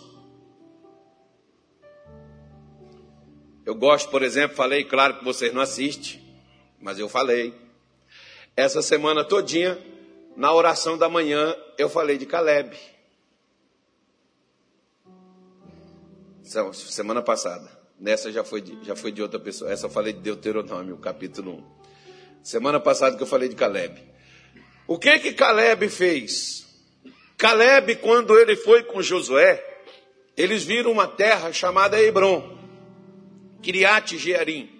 Eu 3.65 3.73
gosto, 3.73 4.11
por 4.11 4.21
exemplo, 4.21 4.55
falei, 4.55 4.83
claro 4.83 5.17
que 5.17 5.25
vocês 5.25 5.51
não 5.51 5.59
assistem, 5.59 6.21
mas 6.79 6.99
eu 6.99 7.09
falei. 7.09 7.51
Essa 8.55 8.83
semana 8.83 9.23
todinha, 9.23 9.75
na 10.37 10.53
oração 10.53 10.99
da 10.99 11.09
manhã, 11.09 11.55
eu 11.79 11.89
falei 11.89 12.15
de 12.15 12.27
Caleb. 12.27 12.77
Semana 16.73 17.23
passada. 17.23 17.71
Nessa 17.99 18.31
já 18.31 18.43
foi, 18.43 18.61
de, 18.61 18.85
já 18.85 18.95
foi 18.95 19.11
de 19.11 19.23
outra 19.23 19.39
pessoa. 19.39 19.71
Essa 19.71 19.87
eu 19.87 19.89
falei 19.89 20.13
de 20.13 20.19
Deuteronômio, 20.19 20.95
capítulo 20.97 21.53
1. 21.53 22.43
Semana 22.43 22.79
passada 22.79 23.17
que 23.17 23.23
eu 23.23 23.27
falei 23.27 23.49
de 23.49 23.55
Caleb. 23.55 23.99
O 24.85 24.99
que 24.99 25.17
que 25.17 25.33
Caleb 25.33 25.89
fez? 25.89 26.68
Caleb, 27.39 27.95
quando 27.95 28.37
ele 28.37 28.55
foi 28.55 28.83
com 28.83 29.01
Josué, 29.01 29.65
eles 30.37 30.63
viram 30.63 30.91
uma 30.91 31.07
terra 31.07 31.51
chamada 31.51 31.99
Hebron, 31.99 32.55
Kiriat 33.63 34.15
Jearim 34.15 34.77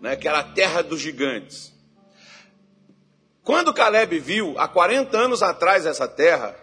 né, 0.00 0.16
que 0.16 0.26
era 0.26 0.38
a 0.38 0.44
terra 0.44 0.82
dos 0.82 1.00
gigantes. 1.00 1.72
Quando 3.42 3.74
Caleb 3.74 4.18
viu, 4.18 4.54
há 4.58 4.66
40 4.66 5.16
anos 5.16 5.42
atrás, 5.42 5.84
essa 5.84 6.08
terra, 6.08 6.56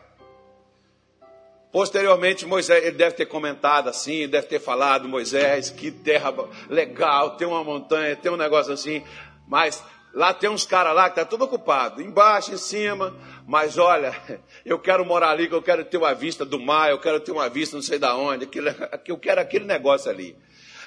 posteriormente 1.71 2.45
Moisés, 2.45 2.83
ele 2.83 2.97
deve 2.97 3.15
ter 3.15 3.25
comentado 3.25 3.89
assim, 3.89 4.27
deve 4.27 4.47
ter 4.47 4.59
falado, 4.59 5.07
Moisés, 5.07 5.69
que 5.69 5.91
terra 5.91 6.33
legal, 6.69 7.35
tem 7.35 7.47
uma 7.47 7.63
montanha, 7.63 8.15
tem 8.15 8.31
um 8.31 8.37
negócio 8.37 8.73
assim, 8.73 9.03
mas 9.47 9.83
lá 10.13 10.33
tem 10.33 10.49
uns 10.49 10.65
caras 10.65 10.95
lá 10.95 11.09
que 11.09 11.15
tá 11.15 11.25
tudo 11.25 11.45
ocupado, 11.45 12.01
embaixo, 12.01 12.53
em 12.53 12.57
cima, 12.57 13.15
mas 13.47 13.79
olha, 13.79 14.13
eu 14.63 14.77
quero 14.77 15.03
morar 15.03 15.31
ali, 15.31 15.47
que 15.47 15.55
eu 15.55 15.63
quero 15.63 15.83
ter 15.83 15.97
uma 15.97 16.13
vista 16.13 16.45
do 16.45 16.59
mar, 16.59 16.91
eu 16.91 16.99
quero 16.99 17.19
ter 17.19 17.31
uma 17.31 17.49
vista 17.49 17.75
não 17.75 17.81
sei 17.81 17.97
da 17.97 18.15
onde, 18.15 18.43
aquilo, 18.43 18.69
eu 19.07 19.17
quero 19.17 19.41
aquele 19.41 19.65
negócio 19.65 20.11
ali 20.11 20.37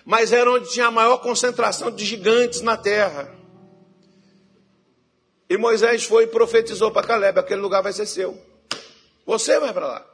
mas 0.05 0.33
era 0.33 0.51
onde 0.51 0.71
tinha 0.71 0.87
a 0.87 0.91
maior 0.91 1.19
concentração 1.19 1.91
de 1.91 2.05
gigantes 2.05 2.61
na 2.63 2.77
terra. 2.77 3.33
E 5.49 5.57
Moisés 5.57 6.05
foi 6.05 6.25
e 6.25 6.29
profetizou 6.29 6.91
para 6.91 7.07
Caleb: 7.07 7.39
aquele 7.39 7.61
lugar 7.61 7.83
vai 7.83 7.93
ser 7.93 8.07
seu. 8.07 8.41
Você 9.27 9.59
vai 9.59 9.73
para 9.73 9.87
lá. 9.87 10.07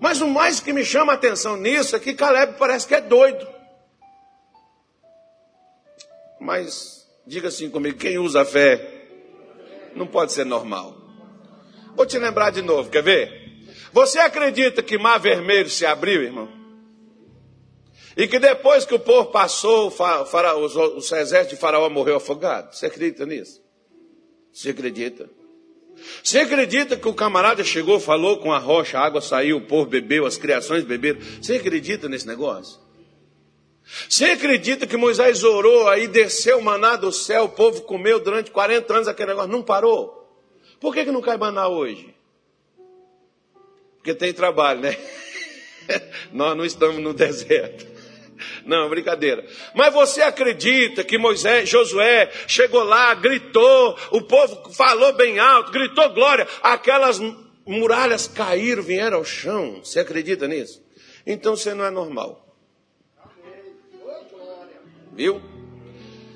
Mas 0.00 0.20
o 0.20 0.28
mais 0.28 0.60
que 0.60 0.72
me 0.72 0.84
chama 0.84 1.12
a 1.12 1.16
atenção 1.16 1.56
nisso 1.56 1.96
é 1.96 2.00
que 2.00 2.14
Caleb 2.14 2.58
parece 2.58 2.86
que 2.86 2.94
é 2.94 3.00
doido. 3.00 3.46
Mas 6.40 7.06
diga 7.26 7.48
assim 7.48 7.70
comigo: 7.70 7.98
quem 7.98 8.18
usa 8.18 8.42
a 8.42 8.44
fé 8.44 9.06
Não 9.94 10.06
pode 10.06 10.32
ser 10.32 10.44
normal. 10.44 11.05
Vou 11.96 12.04
te 12.04 12.18
lembrar 12.18 12.50
de 12.50 12.60
novo, 12.60 12.90
quer 12.90 13.02
ver? 13.02 13.46
Você 13.92 14.18
acredita 14.18 14.82
que 14.82 14.98
Mar 14.98 15.18
Vermelho 15.18 15.70
se 15.70 15.86
abriu, 15.86 16.22
irmão? 16.22 16.48
E 18.16 18.28
que 18.28 18.38
depois 18.38 18.84
que 18.84 18.94
o 18.94 18.98
povo 18.98 19.30
passou, 19.30 19.88
o, 19.88 19.90
faraó, 19.90 20.58
o 20.58 20.98
exército 20.98 21.54
de 21.54 21.56
Faraó 21.56 21.88
morreu 21.90 22.16
afogado? 22.16 22.74
Você 22.74 22.86
acredita 22.86 23.26
nisso? 23.26 23.62
Você 24.52 24.70
acredita? 24.70 25.28
Você 26.22 26.38
acredita 26.38 26.96
que 26.96 27.08
o 27.08 27.14
camarada 27.14 27.64
chegou, 27.64 28.00
falou 28.00 28.38
com 28.38 28.52
a 28.52 28.58
rocha, 28.58 28.98
a 28.98 29.04
água 29.04 29.20
saiu, 29.20 29.58
o 29.58 29.66
povo 29.66 29.86
bebeu, 29.86 30.26
as 30.26 30.36
criações 30.36 30.84
beberam? 30.84 31.20
Você 31.40 31.56
acredita 31.56 32.08
nesse 32.08 32.26
negócio? 32.26 32.78
Você 34.08 34.26
acredita 34.26 34.86
que 34.86 34.96
Moisés 34.96 35.44
orou, 35.44 35.88
aí 35.88 36.08
desceu 36.08 36.58
o 36.58 36.62
maná 36.62 36.96
do 36.96 37.12
céu, 37.12 37.44
o 37.44 37.48
povo 37.48 37.82
comeu 37.82 38.18
durante 38.18 38.50
40 38.50 38.94
anos 38.94 39.08
aquele 39.08 39.28
negócio, 39.28 39.52
não 39.52 39.62
parou? 39.62 40.15
Por 40.80 40.94
que, 40.94 41.04
que 41.04 41.12
não 41.12 41.20
cai 41.20 41.36
maná 41.36 41.68
hoje? 41.68 42.14
Porque 43.96 44.14
tem 44.14 44.32
trabalho, 44.32 44.80
né? 44.80 44.96
Nós 46.32 46.56
não 46.56 46.64
estamos 46.64 47.02
no 47.02 47.12
deserto. 47.12 47.86
Não, 48.64 48.88
brincadeira. 48.88 49.46
Mas 49.74 49.92
você 49.92 50.22
acredita 50.22 51.02
que 51.02 51.18
Moisés, 51.18 51.68
Josué, 51.68 52.30
chegou 52.46 52.84
lá, 52.84 53.14
gritou, 53.14 53.96
o 54.10 54.22
povo 54.22 54.72
falou 54.72 55.12
bem 55.14 55.38
alto, 55.38 55.72
gritou 55.72 56.10
glória, 56.10 56.46
aquelas 56.62 57.20
muralhas 57.66 58.28
caíram, 58.28 58.82
vieram 58.82 59.18
ao 59.18 59.24
chão. 59.24 59.80
Você 59.82 60.00
acredita 60.00 60.46
nisso? 60.46 60.82
Então 61.26 61.56
você 61.56 61.74
não 61.74 61.84
é 61.84 61.90
normal. 61.90 62.42
Viu? 65.12 65.40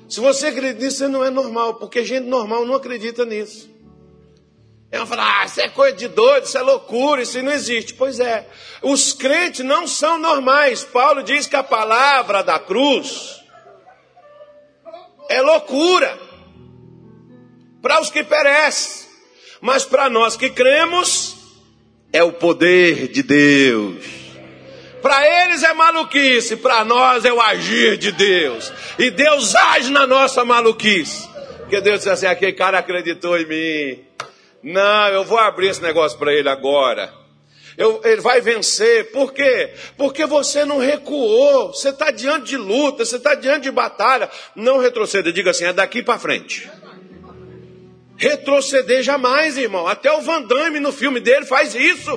Se 0.09 0.19
você 0.19 0.47
acredita 0.47 0.83
nisso, 0.83 0.97
você 0.97 1.07
não 1.07 1.23
é 1.23 1.29
normal, 1.29 1.75
porque 1.75 2.03
gente 2.03 2.27
normal 2.27 2.65
não 2.65 2.75
acredita 2.75 3.23
nisso. 3.23 3.69
Ela 4.91 5.05
fala, 5.05 5.41
ah, 5.41 5.45
isso 5.45 5.61
é 5.61 5.69
coisa 5.69 5.95
de 5.95 6.09
doido, 6.09 6.43
isso 6.43 6.57
é 6.57 6.61
loucura, 6.61 7.21
isso 7.21 7.41
não 7.41 7.51
existe. 7.51 7.93
Pois 7.93 8.19
é, 8.19 8.45
os 8.81 9.13
crentes 9.13 9.65
não 9.65 9.87
são 9.87 10.17
normais. 10.17 10.83
Paulo 10.83 11.23
diz 11.23 11.47
que 11.47 11.55
a 11.55 11.63
palavra 11.63 12.43
da 12.43 12.59
cruz 12.59 13.41
é 15.29 15.41
loucura 15.41 16.19
para 17.81 18.01
os 18.01 18.09
que 18.09 18.21
perecem, 18.21 19.07
mas 19.61 19.85
para 19.85 20.09
nós 20.09 20.35
que 20.35 20.49
cremos, 20.49 21.37
é 22.11 22.21
o 22.21 22.33
poder 22.33 23.07
de 23.07 23.23
Deus. 23.23 24.05
Para 25.01 25.45
eles 25.45 25.63
é 25.63 25.73
maluquice, 25.73 26.57
para 26.57 26.83
nós 26.85 27.25
é 27.25 27.33
o 27.33 27.41
agir 27.41 27.97
de 27.97 28.11
Deus. 28.11 28.71
E 28.99 29.09
Deus 29.09 29.55
age 29.55 29.89
na 29.89 30.05
nossa 30.05 30.45
maluquice. 30.45 31.27
Porque 31.59 31.81
Deus 31.81 31.99
disse 31.99 32.09
assim: 32.09 32.27
aquele 32.27 32.53
cara 32.53 32.77
acreditou 32.77 33.37
em 33.37 33.45
mim. 33.45 33.99
Não, 34.63 35.07
eu 35.07 35.23
vou 35.23 35.37
abrir 35.37 35.69
esse 35.69 35.81
negócio 35.81 36.17
para 36.17 36.33
ele 36.33 36.49
agora. 36.49 37.13
Eu, 37.77 38.01
ele 38.03 38.21
vai 38.21 38.41
vencer. 38.41 39.11
Por 39.11 39.33
quê? 39.33 39.73
Porque 39.97 40.25
você 40.25 40.65
não 40.65 40.77
recuou. 40.77 41.73
Você 41.73 41.89
está 41.89 42.11
diante 42.11 42.49
de 42.49 42.57
luta, 42.57 43.05
você 43.05 43.15
está 43.15 43.33
diante 43.33 43.63
de 43.63 43.71
batalha. 43.71 44.29
Não 44.55 44.77
retroceda, 44.77 45.31
diga 45.31 45.51
assim, 45.51 45.65
é 45.65 45.73
daqui 45.73 46.03
para 46.03 46.19
frente. 46.19 46.69
Retroceder 48.17 49.01
jamais, 49.01 49.57
irmão. 49.57 49.87
Até 49.87 50.11
o 50.11 50.21
Van 50.21 50.43
Damme 50.43 50.79
no 50.79 50.91
filme 50.91 51.19
dele 51.19 51.45
faz 51.45 51.73
isso. 51.73 52.11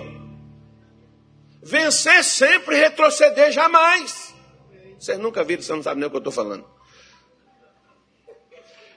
Vencer 1.63 2.23
sempre, 2.23 2.77
retroceder 2.77 3.51
jamais. 3.51 4.35
Vocês 4.99 5.19
nunca 5.19 5.43
viram, 5.43 5.63
você 5.63 5.73
não 5.73 5.83
sabe 5.83 6.01
nem 6.01 6.07
o 6.07 6.11
que 6.11 6.17
eu 6.17 6.19
estou 6.19 6.33
falando. 6.33 6.67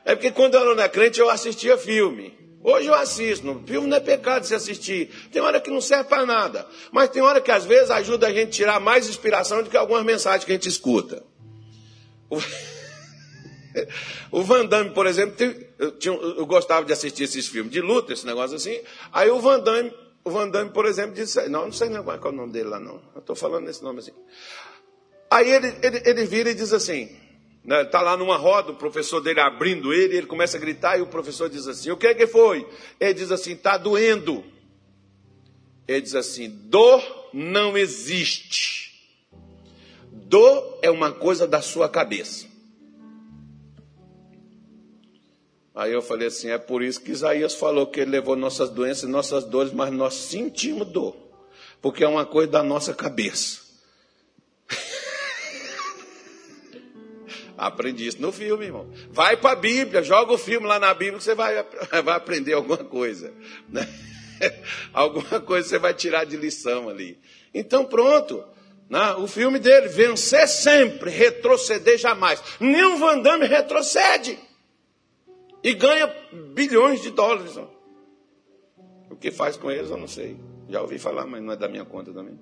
É 0.03 0.15
porque 0.15 0.31
quando 0.31 0.55
eu 0.55 0.61
era 0.61 0.75
na 0.75 0.89
crente 0.89 1.19
eu 1.19 1.29
assistia 1.29 1.77
filme. 1.77 2.46
Hoje 2.69 2.87
eu 2.87 2.93
assisto, 2.93 3.63
filme 3.65 3.87
não 3.87 3.95
é 3.95 3.99
pecado 4.01 4.45
se 4.45 4.53
assistir. 4.53 5.09
Tem 5.31 5.41
hora 5.41 5.61
que 5.61 5.69
não 5.69 5.79
serve 5.79 6.09
para 6.09 6.25
nada. 6.25 6.67
Mas 6.91 7.09
tem 7.09 7.21
hora 7.21 7.39
que 7.39 7.49
às 7.49 7.63
vezes 7.63 7.89
ajuda 7.89 8.27
a 8.27 8.29
gente 8.29 8.49
a 8.49 8.51
tirar 8.51 8.79
mais 8.81 9.07
inspiração 9.07 9.63
do 9.63 9.69
que 9.69 9.77
algumas 9.77 10.03
mensagens 10.03 10.43
que 10.43 10.51
a 10.51 10.55
gente 10.55 10.67
escuta. 10.67 11.23
O, 12.29 12.41
o 14.39 14.43
Van 14.43 14.65
Damme, 14.65 14.89
por 14.89 15.07
exemplo, 15.07 15.33
eu, 15.79 16.45
gostava 16.45 16.85
de 16.85 16.91
assistir 16.91 17.23
esses 17.23 17.47
filmes 17.47 17.71
de 17.71 17.79
luta, 17.79 18.11
esse 18.11 18.25
negócio 18.25 18.57
assim. 18.57 18.77
Aí 19.13 19.29
o 19.29 19.39
Van 19.39 19.61
Damme, 19.61 19.93
o 20.25 20.29
Van 20.29 20.49
Damme 20.49 20.71
por 20.71 20.85
exemplo, 20.85 21.15
disse: 21.15 21.47
Não, 21.47 21.67
não 21.67 21.71
sei 21.71 21.87
nem 21.87 22.03
qual 22.03 22.17
é 22.17 22.27
o 22.27 22.31
nome 22.33 22.51
dele 22.51 22.67
lá, 22.67 22.81
não. 22.81 23.01
Eu 23.15 23.21
estou 23.21 23.33
falando 23.33 23.63
nesse 23.63 23.81
nome 23.81 23.99
assim. 23.99 24.11
Aí 25.31 25.49
ele, 25.49 25.73
ele, 25.81 26.01
ele 26.03 26.25
vira 26.25 26.49
e 26.49 26.53
diz 26.53 26.73
assim: 26.73 27.15
Está 27.67 27.99
né, 27.99 28.05
lá 28.05 28.15
numa 28.15 28.37
roda, 28.37 28.71
o 28.71 28.75
professor 28.75 29.19
dele 29.19 29.41
abrindo 29.41 29.93
ele, 29.93 30.15
ele 30.15 30.25
começa 30.25 30.55
a 30.55 30.59
gritar 30.59 30.97
e 30.97 31.01
o 31.01 31.07
professor 31.07 31.49
diz 31.49 31.67
assim: 31.67 31.91
O 31.91 31.97
que, 31.97 32.07
é 32.07 32.13
que 32.13 32.25
foi? 32.25 32.65
Ele 32.97 33.13
diz 33.13 33.29
assim: 33.29 33.51
Está 33.51 33.77
doendo. 33.77 34.41
Ele 35.85 35.99
diz 35.99 36.15
assim: 36.15 36.49
Dor 36.49 37.29
não 37.33 37.77
existe. 37.77 38.87
Dor 40.09 40.79
é 40.81 40.89
uma 40.89 41.11
coisa 41.11 41.45
da 41.45 41.61
sua 41.61 41.89
cabeça. 41.89 42.47
Aí 45.75 45.91
eu 45.91 46.01
falei 46.01 46.29
assim: 46.29 46.49
é 46.49 46.57
por 46.57 46.81
isso 46.81 47.01
que 47.01 47.11
Isaías 47.11 47.53
falou 47.53 47.87
que 47.87 47.99
ele 47.99 48.11
levou 48.11 48.37
nossas 48.37 48.69
doenças 48.69 49.09
nossas 49.09 49.43
dores, 49.43 49.73
mas 49.73 49.91
nós 49.91 50.13
sentimos 50.13 50.87
dor, 50.87 51.17
porque 51.81 52.01
é 52.01 52.07
uma 52.07 52.25
coisa 52.25 52.49
da 52.49 52.63
nossa 52.63 52.93
cabeça. 52.93 53.66
Aprendi 57.57 58.05
isso 58.05 58.21
no 58.21 58.31
filme, 58.31 58.65
irmão. 58.65 58.87
Vai 59.09 59.35
para 59.35 59.53
a 59.53 59.55
Bíblia, 59.55 60.03
joga 60.03 60.31
o 60.31 60.37
filme 60.37 60.67
lá 60.67 60.77
na 60.79 60.93
Bíblia 60.93 61.17
que 61.17 61.23
você 61.23 61.33
vai, 61.33 61.55
vai 62.03 62.15
aprender 62.15 62.53
alguma 62.53 62.77
coisa. 62.77 63.33
Né? 63.67 63.87
alguma 64.93 65.39
coisa 65.41 65.67
você 65.67 65.79
vai 65.79 65.93
tirar 65.93 66.25
de 66.25 66.37
lição 66.37 66.87
ali. 66.87 67.19
Então 67.53 67.83
pronto. 67.83 68.43
Né? 68.87 69.13
O 69.15 69.27
filme 69.27 69.57
dele, 69.57 69.87
vencer 69.87 70.47
sempre, 70.47 71.09
retroceder 71.09 71.97
jamais. 71.97 72.41
O 72.59 72.97
Van 72.97 73.19
Damme 73.19 73.47
retrocede. 73.47 74.37
E 75.63 75.73
ganha 75.73 76.13
bilhões 76.53 77.01
de 77.01 77.09
dólares. 77.09 77.57
O 79.09 79.15
que 79.15 79.31
faz 79.31 79.57
com 79.57 79.71
eles 79.71 79.89
eu 79.89 79.97
não 79.97 80.07
sei. 80.07 80.37
Já 80.69 80.81
ouvi 80.81 80.99
falar, 80.99 81.25
mas 81.25 81.41
não 81.41 81.53
é 81.53 81.55
da 81.55 81.67
minha 81.67 81.85
conta 81.85 82.13
também. 82.13 82.37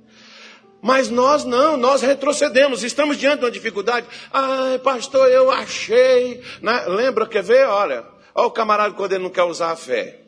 Mas 0.86 1.10
nós 1.10 1.44
não, 1.44 1.78
nós 1.78 2.04
retrocedemos, 2.04 2.84
estamos 2.84 3.18
diante 3.18 3.40
de 3.40 3.46
uma 3.46 3.50
dificuldade. 3.50 4.06
Ai, 4.32 4.78
pastor, 4.78 5.28
eu 5.32 5.50
achei. 5.50 6.44
Né? 6.62 6.86
Lembra, 6.86 7.26
quer 7.26 7.42
ver? 7.42 7.68
Olha, 7.68 8.06
olha 8.36 8.46
o 8.46 8.52
camarada 8.52 8.94
quando 8.94 9.14
ele 9.14 9.24
não 9.24 9.32
quer 9.32 9.42
usar 9.46 9.72
a 9.72 9.76
fé. 9.76 10.20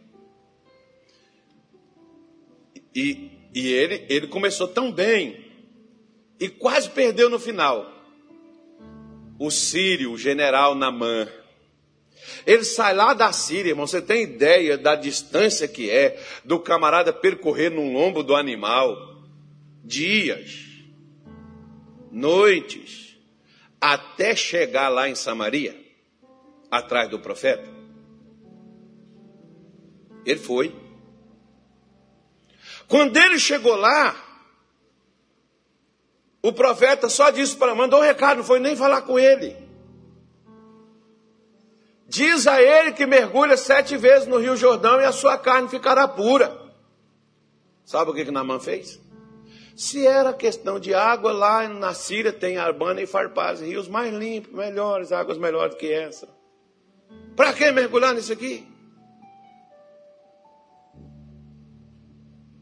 E, 2.96 3.30
e 3.54 3.72
ele, 3.72 4.08
ele 4.10 4.26
começou 4.26 4.67
tão 4.67 4.91
bem 4.91 5.46
e 6.39 6.50
quase 6.50 6.89
perdeu 6.89 7.30
no 7.30 7.38
final. 7.38 7.86
O 9.38 9.52
sírio, 9.52 10.12
o 10.12 10.17
general 10.17 10.74
Namã. 10.74 11.28
Ele 12.48 12.63
sai 12.63 12.96
lá 12.96 13.13
da 13.13 13.32
Síria, 13.32 13.70
irmão. 13.70 13.86
Você 13.86 14.02
tem 14.02 14.24
ideia 14.24 14.76
da 14.76 14.96
distância 14.96 15.67
que 15.67 15.88
é 15.91 16.20
do 16.43 16.60
camarada 16.60 17.13
percorrer 17.13 17.70
no 17.70 17.93
lombo 17.93 18.24
do 18.24 18.36
animal? 18.36 19.07
Dias, 19.88 20.65
noites, 22.12 23.17
até 23.80 24.36
chegar 24.36 24.89
lá 24.89 25.08
em 25.08 25.15
Samaria, 25.15 25.80
atrás 26.69 27.10
do 27.10 27.19
profeta. 27.19 27.67
Ele 30.26 30.39
foi. 30.39 30.76
Quando 32.88 33.15
ele 33.15 33.39
chegou 33.39 33.76
lá, 33.76 34.15
o 36.41 36.52
profeta 36.52 37.08
só 37.08 37.30
disse 37.30 37.56
para 37.56 37.73
mandou 37.73 38.00
um 38.00 38.04
recado, 38.04 38.38
não 38.38 38.43
foi 38.43 38.60
nem 38.60 38.76
falar 38.76 39.04
com 39.04 39.17
ele. 39.17 39.56
Diz 42.10 42.47
a 42.47 42.62
ele 42.62 42.93
que 42.93 43.06
mergulha 43.06 43.58
sete 43.58 43.97
vezes 43.97 44.28
no 44.28 44.38
Rio 44.38 44.56
Jordão 44.56 45.00
e 45.00 45.06
a 45.06 45.12
sua 45.12 45.38
carne 45.38 45.67
ficará 45.69 46.08
pura. 46.08 46.58
Sabe 47.84 48.12
o 48.12 48.13
que, 48.13 48.26
que 48.26 48.32
Namã 48.32 48.60
fez? 48.60 49.07
Se 49.78 50.08
era 50.08 50.34
questão 50.34 50.80
de 50.80 50.92
água, 50.96 51.32
lá 51.32 51.70
na 51.70 51.94
Síria 51.94 52.34
tem 52.34 52.58
Arbana 52.58 53.00
e 53.00 53.06
Farpaz, 53.06 53.62
rios 53.62 53.88
mais 53.88 54.12
limpos, 54.12 54.52
melhores, 54.52 55.12
águas 55.12 55.38
melhores 55.38 55.76
que 55.76 55.94
essa. 55.94 56.28
Para 57.36 57.54
que 57.54 57.72
mergulhar 57.72 58.16
nisso 58.16 58.34
aqui? 58.34 58.68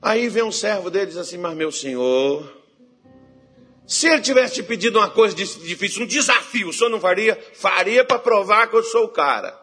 Aí 0.01 0.28
vem 0.28 0.43
um 0.43 0.51
servo 0.51 0.89
dele 0.89 1.06
e 1.06 1.08
diz 1.08 1.17
assim: 1.17 1.38
Mas 1.38 1.56
meu 1.56 1.71
senhor, 1.71 2.54
se 3.88 4.10
ele 4.10 4.21
tivesse 4.21 4.56
te 4.56 4.63
pedido 4.63 4.99
uma 4.99 5.10
coisa 5.10 5.34
difícil, 5.34 6.04
um 6.04 6.08
desafio, 6.08 6.67
o 6.67 6.73
senhor 6.73 6.89
não 6.89 6.99
faria? 6.99 7.41
Faria 7.54 8.04
para 8.04 8.19
provar 8.19 8.69
que 8.69 8.75
eu 8.75 8.84
sou 8.84 9.06
o 9.06 9.10
cara. 9.10 9.58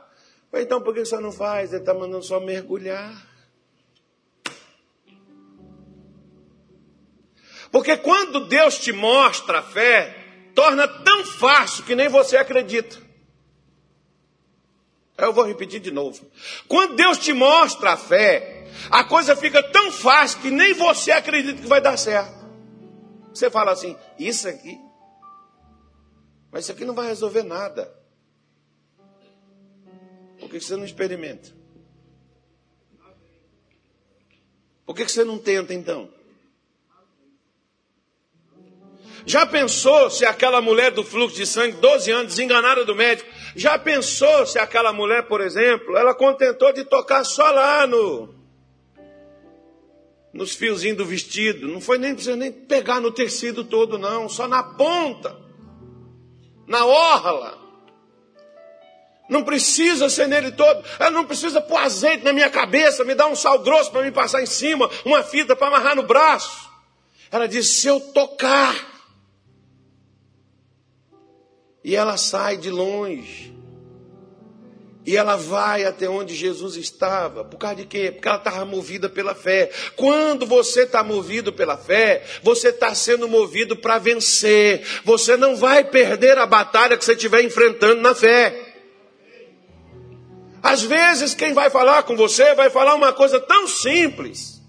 Então 0.54 0.80
por 0.80 0.94
que 0.94 1.00
o 1.00 1.06
senhor 1.06 1.20
não 1.20 1.30
faz? 1.30 1.70
Ele 1.70 1.82
está 1.82 1.92
mandando 1.92 2.24
só 2.24 2.40
mergulhar. 2.40 3.31
Porque 7.72 7.96
quando 7.96 8.46
Deus 8.46 8.78
te 8.78 8.92
mostra 8.92 9.60
a 9.60 9.62
fé, 9.62 10.14
torna 10.54 10.86
tão 10.86 11.24
fácil 11.24 11.82
que 11.84 11.96
nem 11.96 12.06
você 12.06 12.36
acredita. 12.36 13.00
Eu 15.16 15.32
vou 15.32 15.44
repetir 15.44 15.80
de 15.80 15.90
novo. 15.90 16.30
Quando 16.68 16.96
Deus 16.96 17.16
te 17.16 17.32
mostra 17.32 17.92
a 17.92 17.96
fé, 17.96 18.66
a 18.90 19.02
coisa 19.04 19.34
fica 19.34 19.62
tão 19.62 19.90
fácil 19.90 20.40
que 20.40 20.50
nem 20.50 20.74
você 20.74 21.12
acredita 21.12 21.62
que 21.62 21.66
vai 21.66 21.80
dar 21.80 21.96
certo. 21.96 22.42
Você 23.32 23.48
fala 23.50 23.72
assim, 23.72 23.96
isso 24.18 24.46
aqui, 24.46 24.78
mas 26.50 26.64
isso 26.64 26.72
aqui 26.72 26.84
não 26.84 26.94
vai 26.94 27.06
resolver 27.06 27.42
nada. 27.42 27.90
Por 30.38 30.50
que 30.50 30.60
você 30.60 30.76
não 30.76 30.84
experimenta? 30.84 31.50
Por 34.84 34.94
que 34.94 35.08
você 35.08 35.24
não 35.24 35.38
tenta 35.38 35.72
então? 35.72 36.12
Já 39.24 39.46
pensou 39.46 40.10
se 40.10 40.24
aquela 40.24 40.60
mulher 40.60 40.90
do 40.90 41.04
fluxo 41.04 41.36
de 41.36 41.46
sangue, 41.46 41.76
12 41.76 42.10
anos, 42.10 42.26
desenganada 42.28 42.84
do 42.84 42.94
médico, 42.94 43.28
já 43.54 43.78
pensou 43.78 44.46
se 44.46 44.58
aquela 44.58 44.92
mulher, 44.92 45.24
por 45.24 45.40
exemplo, 45.40 45.96
ela 45.96 46.14
contentou 46.14 46.72
de 46.72 46.84
tocar 46.84 47.24
só 47.24 47.50
lá 47.50 47.86
no 47.86 48.42
nos 50.32 50.54
fiozinhos 50.54 50.96
do 50.96 51.04
vestido, 51.04 51.68
não 51.68 51.78
foi 51.78 51.98
nem 51.98 52.14
precisa 52.14 52.34
nem 52.34 52.50
pegar 52.50 53.00
no 53.00 53.10
tecido 53.10 53.64
todo 53.64 53.98
não, 53.98 54.30
só 54.30 54.48
na 54.48 54.62
ponta, 54.62 55.36
na 56.66 56.86
orla. 56.86 57.58
Não 59.28 59.44
precisa 59.44 60.08
ser 60.08 60.26
nele 60.28 60.52
todo. 60.52 60.84
Ela 60.98 61.10
não 61.10 61.24
precisa 61.24 61.60
pôr 61.60 61.78
azeite 61.78 62.24
na 62.24 62.32
minha 62.32 62.50
cabeça, 62.50 63.04
me 63.04 63.14
dar 63.14 63.28
um 63.28 63.36
sal 63.36 63.58
grosso 63.60 63.90
para 63.90 64.02
me 64.02 64.10
passar 64.10 64.42
em 64.42 64.46
cima, 64.46 64.90
uma 65.04 65.22
fita 65.22 65.54
para 65.54 65.68
amarrar 65.68 65.96
no 65.96 66.02
braço. 66.02 66.70
Ela 67.30 67.46
disse: 67.46 67.80
se 67.80 67.88
eu 67.88 68.00
tocar, 68.00 68.91
e 71.84 71.96
ela 71.96 72.16
sai 72.16 72.56
de 72.56 72.70
longe. 72.70 73.52
E 75.04 75.16
ela 75.16 75.36
vai 75.36 75.84
até 75.84 76.08
onde 76.08 76.34
Jesus 76.34 76.76
estava. 76.76 77.44
Por 77.44 77.58
causa 77.58 77.76
de 77.76 77.86
quê? 77.86 78.12
Porque 78.12 78.28
ela 78.28 78.36
estava 78.36 78.64
movida 78.64 79.08
pela 79.08 79.34
fé. 79.34 79.68
Quando 79.96 80.46
você 80.46 80.82
está 80.82 81.02
movido 81.02 81.52
pela 81.52 81.76
fé, 81.76 82.22
você 82.42 82.68
está 82.68 82.94
sendo 82.94 83.26
movido 83.26 83.76
para 83.76 83.98
vencer. 83.98 84.86
Você 85.04 85.36
não 85.36 85.56
vai 85.56 85.82
perder 85.82 86.38
a 86.38 86.46
batalha 86.46 86.96
que 86.96 87.04
você 87.04 87.14
estiver 87.14 87.42
enfrentando 87.42 88.00
na 88.00 88.14
fé. 88.14 88.74
Às 90.62 90.82
vezes, 90.82 91.34
quem 91.34 91.52
vai 91.52 91.68
falar 91.68 92.04
com 92.04 92.14
você 92.16 92.54
vai 92.54 92.70
falar 92.70 92.94
uma 92.94 93.12
coisa 93.12 93.40
tão 93.40 93.66
simples 93.66 94.62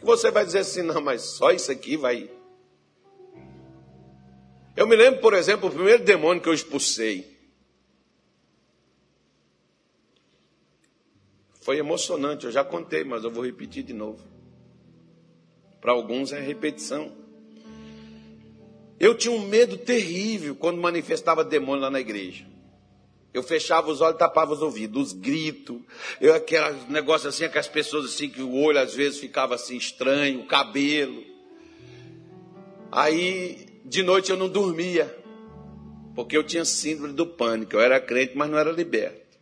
que 0.00 0.04
você 0.04 0.32
vai 0.32 0.44
dizer 0.44 0.58
assim: 0.58 0.82
não, 0.82 1.00
mas 1.00 1.22
só 1.22 1.52
isso 1.52 1.70
aqui 1.70 1.96
vai 1.96 2.28
eu 4.78 4.86
me 4.86 4.94
lembro, 4.94 5.20
por 5.20 5.34
exemplo, 5.34 5.68
o 5.68 5.72
primeiro 5.72 6.04
demônio 6.04 6.40
que 6.40 6.48
eu 6.48 6.54
expulsei. 6.54 7.36
Foi 11.60 11.78
emocionante, 11.78 12.46
eu 12.46 12.52
já 12.52 12.62
contei, 12.62 13.02
mas 13.02 13.24
eu 13.24 13.30
vou 13.32 13.44
repetir 13.44 13.82
de 13.82 13.92
novo. 13.92 14.24
Para 15.80 15.90
alguns 15.90 16.32
é 16.32 16.38
repetição. 16.38 17.10
Eu 19.00 19.16
tinha 19.16 19.34
um 19.34 19.48
medo 19.48 19.76
terrível 19.76 20.54
quando 20.54 20.80
manifestava 20.80 21.44
demônio 21.44 21.82
lá 21.82 21.90
na 21.90 21.98
igreja. 21.98 22.46
Eu 23.34 23.42
fechava 23.42 23.90
os 23.90 24.00
olhos, 24.00 24.16
tapava 24.16 24.52
os 24.52 24.62
ouvidos, 24.62 25.08
os 25.08 25.12
gritos, 25.12 25.80
eu 26.20 26.36
aquele 26.36 26.84
negócio 26.88 27.28
assim, 27.28 27.44
aquelas 27.44 27.66
pessoas 27.66 28.04
assim 28.04 28.30
que 28.30 28.42
o 28.42 28.54
olho 28.54 28.78
às 28.78 28.94
vezes 28.94 29.18
ficava 29.18 29.56
assim 29.56 29.76
estranho, 29.76 30.42
o 30.42 30.46
cabelo. 30.46 31.24
Aí 32.92 33.67
de 33.88 34.02
noite 34.02 34.30
eu 34.30 34.36
não 34.36 34.48
dormia, 34.48 35.16
porque 36.14 36.36
eu 36.36 36.44
tinha 36.44 36.64
síndrome 36.64 37.14
do 37.14 37.26
pânico. 37.26 37.74
Eu 37.74 37.80
era 37.80 37.98
crente, 38.00 38.36
mas 38.36 38.50
não 38.50 38.58
era 38.58 38.70
liberto. 38.70 39.38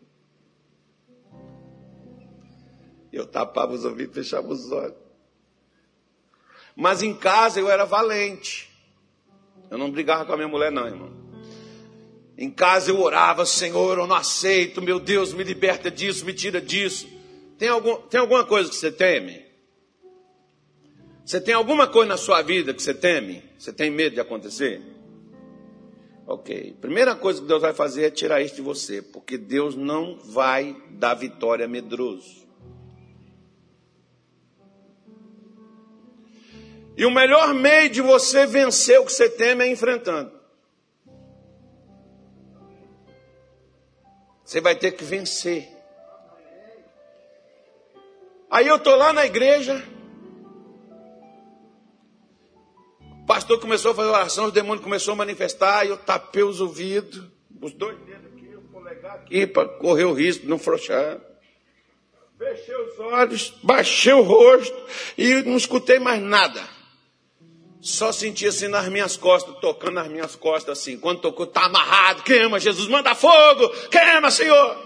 Eu 3.12 3.26
tapava 3.26 3.72
os 3.72 3.84
ouvidos, 3.84 4.14
fechava 4.14 4.48
os 4.48 4.70
olhos. 4.70 4.96
Mas 6.76 7.02
em 7.02 7.14
casa 7.14 7.58
eu 7.58 7.70
era 7.70 7.84
valente. 7.84 8.70
Eu 9.70 9.78
não 9.78 9.90
brigava 9.90 10.24
com 10.24 10.32
a 10.32 10.36
minha 10.36 10.48
mulher, 10.48 10.70
não, 10.70 10.86
irmão. 10.86 11.10
Em 12.36 12.50
casa 12.50 12.90
eu 12.90 13.00
orava, 13.00 13.46
Senhor, 13.46 13.98
eu 13.98 14.06
não 14.06 14.14
aceito, 14.14 14.82
meu 14.82 15.00
Deus, 15.00 15.32
me 15.32 15.42
liberta 15.42 15.90
disso, 15.90 16.26
me 16.26 16.34
tira 16.34 16.60
disso. 16.60 17.08
Tem, 17.58 17.68
algum, 17.68 17.96
tem 17.96 18.20
alguma 18.20 18.44
coisa 18.44 18.68
que 18.68 18.76
você 18.76 18.92
teme? 18.92 19.45
Você 21.26 21.40
tem 21.40 21.54
alguma 21.54 21.88
coisa 21.88 22.10
na 22.10 22.16
sua 22.16 22.40
vida 22.40 22.72
que 22.72 22.80
você 22.80 22.94
teme? 22.94 23.42
Você 23.58 23.72
tem 23.72 23.90
medo 23.90 24.14
de 24.14 24.20
acontecer? 24.20 24.80
Ok. 26.24 26.76
Primeira 26.80 27.16
coisa 27.16 27.40
que 27.40 27.48
Deus 27.48 27.60
vai 27.60 27.72
fazer 27.72 28.04
é 28.04 28.10
tirar 28.12 28.40
isso 28.40 28.54
de 28.54 28.62
você, 28.62 29.02
porque 29.02 29.36
Deus 29.36 29.74
não 29.74 30.20
vai 30.20 30.80
dar 30.90 31.14
vitória 31.14 31.66
medroso. 31.66 32.46
E 36.96 37.04
o 37.04 37.10
melhor 37.10 37.52
meio 37.52 37.90
de 37.90 38.00
você 38.00 38.46
vencer 38.46 39.00
o 39.00 39.04
que 39.04 39.12
você 39.12 39.28
teme 39.28 39.64
é 39.64 39.68
enfrentando. 39.68 40.30
Você 44.44 44.60
vai 44.60 44.76
ter 44.76 44.92
que 44.92 45.02
vencer. 45.02 45.68
Aí 48.48 48.68
eu 48.68 48.76
estou 48.76 48.94
lá 48.94 49.12
na 49.12 49.26
igreja, 49.26 49.84
pastor 53.36 53.60
começou 53.60 53.90
a 53.90 53.94
fazer 53.94 54.08
oração, 54.08 54.46
os 54.46 54.52
demônios 54.52 54.82
começaram 54.82 55.12
a 55.12 55.16
manifestar, 55.16 55.84
e 55.84 55.90
eu 55.90 55.98
tapei 55.98 56.42
os 56.42 56.58
ouvidos, 56.58 57.22
os 57.60 57.70
dois 57.74 57.98
dedos 57.98 58.32
aqui, 58.32 58.56
o 58.56 58.62
polegar 58.62 59.16
aqui, 59.16 59.46
para 59.46 59.68
correr 59.68 60.04
o 60.04 60.14
risco 60.14 60.44
de 60.44 60.48
não 60.48 60.58
frouxar. 60.58 61.18
Fechei 62.38 62.74
os 62.74 62.98
olhos, 62.98 63.52
baixei 63.62 64.14
o 64.14 64.22
rosto 64.22 64.74
e 65.18 65.42
não 65.42 65.58
escutei 65.58 65.98
mais 65.98 66.22
nada. 66.22 66.66
Só 67.78 68.10
senti 68.10 68.46
assim 68.46 68.68
nas 68.68 68.88
minhas 68.88 69.18
costas, 69.18 69.54
tocando 69.60 69.96
nas 69.96 70.08
minhas 70.08 70.34
costas 70.34 70.78
assim. 70.78 70.98
Quando 70.98 71.20
tocou, 71.20 71.44
está 71.44 71.66
amarrado, 71.66 72.22
queima, 72.22 72.58
Jesus, 72.58 72.88
manda 72.88 73.14
fogo, 73.14 73.68
queima, 73.90 74.30
Senhor. 74.30 74.82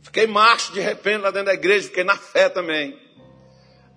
Fiquei 0.00 0.26
macho 0.26 0.72
de 0.72 0.80
repente 0.80 1.20
lá 1.20 1.30
dentro 1.30 1.46
da 1.46 1.54
igreja, 1.54 1.88
fiquei 1.88 2.02
na 2.02 2.16
fé 2.16 2.48
também. 2.48 3.07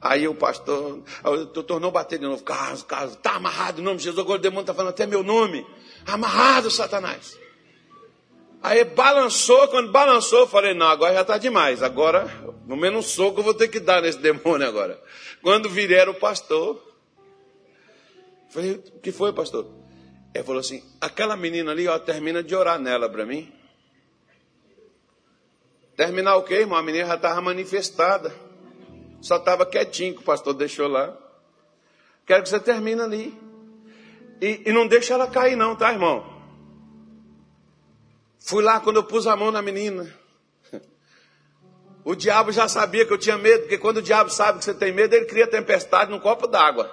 Aí 0.01 0.27
o 0.27 0.33
pastor, 0.33 1.03
o 1.23 1.45
tornou 1.63 1.91
bater 1.91 2.17
de 2.17 2.25
novo. 2.25 2.43
Carlos, 2.43 2.81
Carlos, 2.81 3.13
está 3.13 3.35
amarrado 3.35 3.81
em 3.81 3.83
nome 3.83 3.97
de 3.97 4.05
Jesus. 4.05 4.19
Agora 4.19 4.39
o 4.39 4.41
demônio 4.41 4.61
está 4.61 4.73
falando 4.73 4.89
até 4.89 5.05
meu 5.05 5.23
nome. 5.23 5.65
Amarrado, 6.07 6.71
Satanás. 6.71 7.39
Aí 8.63 8.83
balançou, 8.83 9.67
quando 9.67 9.91
balançou, 9.91 10.39
eu 10.39 10.47
falei, 10.47 10.73
não, 10.73 10.87
agora 10.87 11.13
já 11.13 11.21
está 11.21 11.37
demais. 11.37 11.83
Agora, 11.83 12.25
no 12.65 12.75
menos 12.75 13.05
um 13.05 13.07
soco 13.07 13.39
eu 13.39 13.43
vou 13.43 13.53
ter 13.53 13.67
que 13.67 13.79
dar 13.79 14.01
nesse 14.01 14.17
demônio 14.17 14.67
agora. 14.67 14.99
Quando 15.41 15.69
vieram 15.69 16.13
o 16.13 16.19
pastor, 16.19 16.81
falei, 18.49 18.73
o 18.73 18.99
que 18.99 19.11
foi, 19.11 19.31
pastor? 19.33 19.67
Ele 20.33 20.43
falou 20.43 20.61
assim, 20.61 20.83
aquela 20.99 21.35
menina 21.35 21.71
ali, 21.71 21.87
ó, 21.87 21.97
termina 21.99 22.41
de 22.41 22.55
orar 22.55 22.79
nela 22.79 23.07
para 23.07 23.25
mim. 23.25 23.51
Terminar 25.95 26.37
o 26.37 26.43
quê, 26.43 26.55
irmão? 26.55 26.77
A 26.77 26.83
menina 26.83 27.05
já 27.05 27.15
estava 27.15 27.41
manifestada. 27.41 28.33
Só 29.21 29.38
estava 29.38 29.65
quietinho 29.65 30.15
que 30.15 30.21
o 30.21 30.25
pastor 30.25 30.53
deixou 30.53 30.88
lá. 30.88 31.15
Quero 32.25 32.43
que 32.43 32.49
você 32.49 32.60
termine 32.60 33.01
ali. 33.01 33.41
E, 34.41 34.63
e 34.65 34.73
não 34.73 34.88
deixa 34.88 35.13
ela 35.13 35.27
cair, 35.27 35.55
não, 35.55 35.75
tá, 35.75 35.91
irmão? 35.91 36.25
Fui 38.39 38.63
lá 38.63 38.79
quando 38.79 38.97
eu 38.97 39.03
pus 39.03 39.27
a 39.27 39.36
mão 39.36 39.51
na 39.51 39.62
menina. 39.62 40.12
O 42.03 42.15
diabo 42.15 42.51
já 42.51 42.67
sabia 42.67 43.05
que 43.05 43.13
eu 43.13 43.17
tinha 43.17 43.38
medo, 43.38 43.62
porque 43.62 43.77
quando 43.77 43.97
o 43.97 44.01
diabo 44.01 44.31
sabe 44.31 44.57
que 44.57 44.65
você 44.65 44.73
tem 44.73 44.91
medo, 44.91 45.13
ele 45.13 45.25
cria 45.25 45.45
tempestade 45.45 46.10
num 46.10 46.19
copo 46.19 46.47
d'água. 46.47 46.89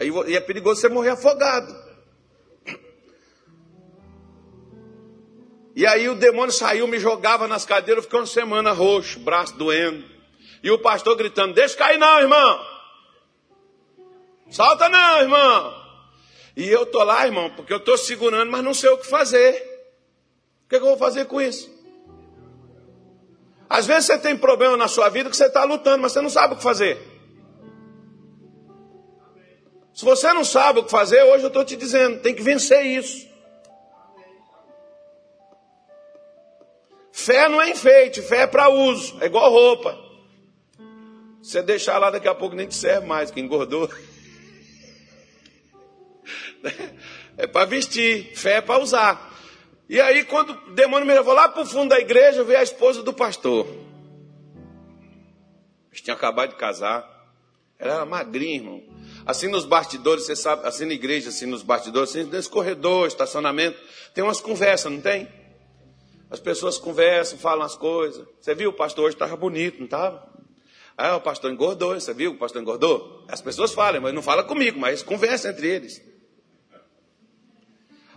E 0.00 0.34
é 0.34 0.40
perigoso 0.40 0.80
você 0.80 0.88
morrer 0.88 1.10
afogado. 1.10 1.72
E 5.76 5.86
aí 5.86 6.08
o 6.08 6.16
demônio 6.16 6.52
saiu, 6.52 6.88
me 6.88 6.98
jogava 6.98 7.46
nas 7.46 7.64
cadeiras, 7.64 7.98
eu 7.98 8.02
fiquei 8.02 8.18
uma 8.18 8.26
semana 8.26 8.72
roxo, 8.72 9.20
braço 9.20 9.56
doendo. 9.56 10.04
E 10.62 10.70
o 10.70 10.78
pastor 10.78 11.16
gritando: 11.16 11.54
Deixa 11.54 11.76
cair, 11.76 11.98
não, 11.98 12.20
irmão. 12.20 12.66
Solta, 14.50 14.88
não, 14.88 15.20
irmão. 15.20 15.80
E 16.56 16.68
eu 16.68 16.84
tô 16.84 17.02
lá, 17.04 17.24
irmão, 17.24 17.50
porque 17.50 17.72
eu 17.72 17.80
tô 17.80 17.96
segurando, 17.96 18.50
mas 18.50 18.64
não 18.64 18.74
sei 18.74 18.90
o 18.90 18.98
que 18.98 19.06
fazer. 19.06 19.54
O 20.64 20.68
que, 20.68 20.76
é 20.76 20.78
que 20.78 20.84
eu 20.84 20.90
vou 20.90 20.98
fazer 20.98 21.26
com 21.26 21.40
isso? 21.40 21.70
Às 23.68 23.86
vezes 23.86 24.06
você 24.06 24.18
tem 24.18 24.36
problema 24.36 24.76
na 24.76 24.88
sua 24.88 25.08
vida 25.08 25.30
que 25.30 25.36
você 25.36 25.46
está 25.46 25.62
lutando, 25.64 26.02
mas 26.02 26.12
você 26.12 26.20
não 26.20 26.28
sabe 26.28 26.54
o 26.54 26.56
que 26.56 26.62
fazer. 26.62 26.98
Se 29.94 30.04
você 30.04 30.32
não 30.32 30.44
sabe 30.44 30.80
o 30.80 30.84
que 30.84 30.90
fazer, 30.90 31.22
hoje 31.22 31.44
eu 31.44 31.48
estou 31.48 31.64
te 31.64 31.76
dizendo, 31.76 32.20
tem 32.20 32.34
que 32.34 32.42
vencer 32.42 32.84
isso. 32.84 33.28
Fé 37.12 37.48
não 37.48 37.60
é 37.60 37.70
enfeite, 37.70 38.22
fé 38.22 38.42
é 38.42 38.46
para 38.46 38.68
uso, 38.68 39.16
é 39.20 39.26
igual 39.26 39.50
roupa. 39.50 40.09
Você 41.42 41.62
deixar 41.62 41.98
lá, 41.98 42.10
daqui 42.10 42.28
a 42.28 42.34
pouco 42.34 42.54
nem 42.54 42.66
te 42.66 42.74
serve 42.74 43.06
mais, 43.06 43.30
que 43.30 43.40
engordou. 43.40 43.90
É 47.36 47.46
para 47.46 47.64
vestir, 47.64 48.36
fé 48.36 48.56
é 48.56 48.60
para 48.60 48.82
usar. 48.82 49.30
E 49.88 49.98
aí, 49.98 50.24
quando 50.24 50.50
o 50.50 50.74
demônio 50.74 51.06
me 51.06 51.14
levou 51.14 51.32
lá 51.32 51.48
para 51.48 51.62
o 51.62 51.66
fundo 51.66 51.88
da 51.88 51.98
igreja, 51.98 52.44
veio 52.44 52.58
a 52.58 52.62
esposa 52.62 53.02
do 53.02 53.14
pastor. 53.14 53.66
Eles 55.90 56.02
tinham 56.02 56.16
acabado 56.16 56.50
de 56.50 56.56
casar. 56.56 57.08
Ela 57.78 57.94
era 57.94 58.04
magrinha, 58.04 58.56
irmão. 58.56 58.82
Assim 59.24 59.48
nos 59.48 59.64
bastidores, 59.64 60.26
você 60.26 60.36
sabe, 60.36 60.66
assim 60.66 60.84
na 60.84 60.92
igreja, 60.92 61.30
assim 61.30 61.46
nos 61.46 61.62
bastidores, 61.62 62.10
assim 62.10 62.24
nesse 62.24 62.48
corredor, 62.48 63.08
estacionamento, 63.08 63.78
tem 64.14 64.22
umas 64.22 64.40
conversas, 64.40 64.92
não 64.92 65.00
tem? 65.00 65.28
As 66.30 66.38
pessoas 66.38 66.78
conversam, 66.78 67.38
falam 67.38 67.64
as 67.64 67.74
coisas. 67.74 68.26
Você 68.40 68.54
viu, 68.54 68.70
o 68.70 68.74
pastor 68.74 69.06
hoje 69.06 69.16
estava 69.16 69.36
bonito, 69.36 69.78
não 69.78 69.86
estava? 69.86 70.28
Ah, 71.02 71.16
o 71.16 71.20
pastor 71.22 71.50
engordou, 71.50 71.94
você 71.94 72.12
viu? 72.12 72.32
O 72.32 72.36
pastor 72.36 72.60
engordou? 72.60 73.24
As 73.26 73.40
pessoas 73.40 73.72
falam, 73.72 74.02
mas 74.02 74.12
não 74.12 74.20
fala 74.20 74.44
comigo, 74.44 74.78
mas 74.78 75.02
conversa 75.02 75.48
entre 75.48 75.66
eles. 75.66 76.02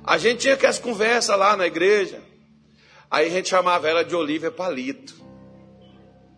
A 0.03 0.17
gente 0.17 0.41
tinha 0.41 0.57
que 0.57 0.65
as 0.65 0.79
conversas 0.79 1.39
lá 1.39 1.55
na 1.55 1.65
igreja. 1.65 2.21
Aí 3.09 3.27
a 3.27 3.29
gente 3.29 3.47
chamava 3.47 3.87
ela 3.87 4.03
de 4.03 4.13
Olívia 4.13 4.51
Palito. 4.51 5.15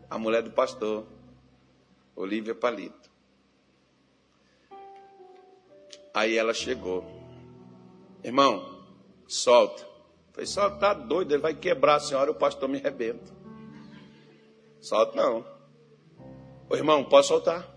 A 0.07 0.19
mulher 0.19 0.43
do 0.43 0.51
pastor. 0.51 1.07
Olívia 2.15 2.53
Palito. 2.53 3.09
Aí 6.13 6.37
ela 6.37 6.53
chegou. 6.53 7.03
Irmão, 8.23 8.85
solta. 9.27 9.81
Eu 9.81 10.31
falei, 10.31 10.45
solta, 10.45 10.77
tá 10.77 10.93
doido, 10.93 11.31
ele 11.31 11.41
vai 11.41 11.55
quebrar 11.55 11.95
a 11.95 11.99
senhora, 11.99 12.29
o 12.29 12.35
pastor 12.35 12.69
me 12.69 12.77
arrebenta. 12.77 13.33
Solta 14.79 15.15
não. 15.15 15.54
Ô 16.69 16.75
irmão, 16.75 17.03
posso 17.03 17.29
soltar? 17.29 17.67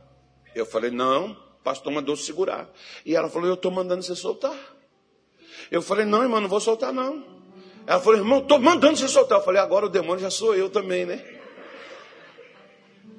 Eu 0.55 0.65
falei, 0.65 0.91
não, 0.91 1.33
o 1.33 1.63
pastor 1.63 1.93
mandou 1.93 2.17
segurar. 2.17 2.69
E 3.05 3.15
ela 3.15 3.29
falou, 3.29 3.49
eu 3.49 3.55
estou 3.55 3.71
mandando 3.71 4.03
você 4.03 4.15
soltar. 4.15 4.57
Eu 5.71 5.83
falei, 5.83 6.05
não, 6.05 6.23
irmão, 6.23 6.41
não 6.41 6.49
vou 6.49 6.61
soltar, 6.61 6.93
não. 6.93 7.25
Ela 7.87 8.01
falou, 8.01 8.19
irmão, 8.19 8.39
estou 8.39 8.59
mandando 8.59 8.97
você 8.97 9.09
soltar. 9.09 9.39
Eu 9.39 9.45
falei, 9.45 9.61
agora 9.61 9.87
o 9.87 9.89
demônio 9.89 10.21
já 10.21 10.31
sou 10.31 10.55
eu 10.55 10.71
também, 10.71 11.05
né? 11.05 11.25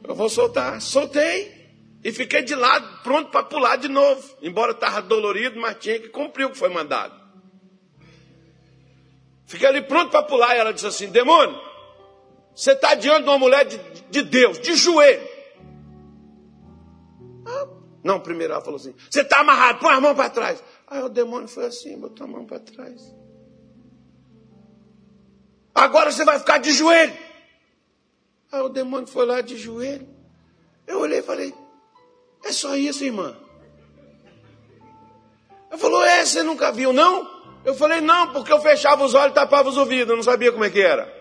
Eu 0.08 0.16
vou 0.16 0.30
soltar. 0.30 0.82
Soltei. 0.82 1.60
E 2.04 2.12
fiquei 2.12 2.42
de 2.42 2.56
lado, 2.56 3.04
pronto 3.04 3.30
para 3.30 3.44
pular 3.44 3.76
de 3.76 3.88
novo. 3.88 4.24
Embora 4.42 4.72
estava 4.72 5.02
dolorido, 5.02 5.60
mas 5.60 5.78
tinha 5.80 6.00
que 6.00 6.10
cumprir 6.10 6.46
o 6.46 6.52
que 6.52 6.58
foi 6.58 6.70
mandado. 6.70 7.14
Fiquei 9.46 9.68
ali 9.68 9.82
pronto 9.82 10.10
para 10.10 10.24
pular. 10.24 10.56
E 10.56 10.60
ela 10.60 10.74
disse 10.74 10.88
assim: 10.88 11.10
Demônio, 11.10 11.60
você 12.56 12.72
está 12.72 12.96
diante 12.96 13.24
de 13.24 13.30
uma 13.30 13.38
mulher 13.38 13.66
de, 13.66 13.78
de 14.10 14.22
Deus, 14.22 14.60
de 14.60 14.76
joelho. 14.76 15.28
Não, 18.04 18.20
primeiro 18.20 18.54
ela 18.54 18.62
falou 18.62 18.80
assim: 18.80 18.94
Você 19.10 19.22
está 19.22 19.40
amarrado, 19.40 19.80
põe 19.80 19.94
a 19.94 20.02
mão 20.02 20.16
para 20.16 20.30
trás. 20.30 20.64
Aí 20.88 21.02
o 21.02 21.10
demônio 21.10 21.48
foi 21.48 21.66
assim, 21.66 21.98
botou 21.98 22.26
a 22.26 22.30
mão 22.30 22.46
para 22.46 22.60
trás. 22.60 23.14
Agora 25.76 26.12
você 26.12 26.26
vai 26.26 26.40
ficar 26.40 26.58
de 26.58 26.72
joelho. 26.72 27.18
Aí 28.52 28.62
o 28.62 28.70
demônio 28.70 29.08
foi 29.08 29.26
lá 29.26 29.42
de 29.42 29.58
joelho. 29.58 30.08
Eu 30.88 31.00
olhei 31.00 31.20
e 31.20 31.24
falei: 31.24 31.54
É 32.44 32.52
só 32.52 32.76
isso, 32.76 33.04
irmã. 33.04 33.38
Ela 35.70 35.78
falou: 35.78 36.04
É, 36.04 36.26
você 36.26 36.42
nunca 36.42 36.72
viu, 36.72 36.92
não? 36.92 37.28
Eu 37.64 37.76
falei: 37.76 38.02
Não, 38.02 38.34
porque 38.34 38.52
eu 38.52 38.60
fechava 38.60 39.04
os 39.04 39.14
olhos 39.14 39.32
e 39.32 39.36
tapava 39.36 39.70
os 39.70 39.78
ouvidos. 39.78 40.10
Eu 40.10 40.16
não 40.16 40.24
sabia 40.24 40.52
como 40.52 40.64
é 40.64 40.70
que 40.70 40.82
era. 40.82 41.18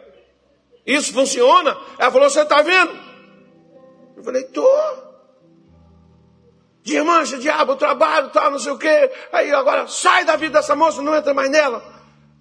Isso 0.87 1.13
funciona? 1.13 1.77
Ela 1.99 2.11
falou: 2.11 2.31
Você 2.31 2.41
está 2.41 2.63
vendo? 2.63 2.99
Eu 4.17 4.25
falei: 4.25 4.45
Tô. 6.89 6.99
Desmancha, 6.99 7.39
diabo, 7.39 7.77
trabalho, 7.77 8.31
tal, 8.31 8.51
não 8.51 8.59
sei 8.59 8.73
o 8.73 8.79
quê. 8.79 9.11
Aí 9.33 9.53
agora 9.53 9.87
sai 9.87 10.25
da 10.25 10.37
vida 10.37 10.59
dessa 10.59 10.75
moça, 10.75 11.03
não 11.03 11.15
entra 11.15 11.35
mais 11.35 11.51
nela. 11.51 11.83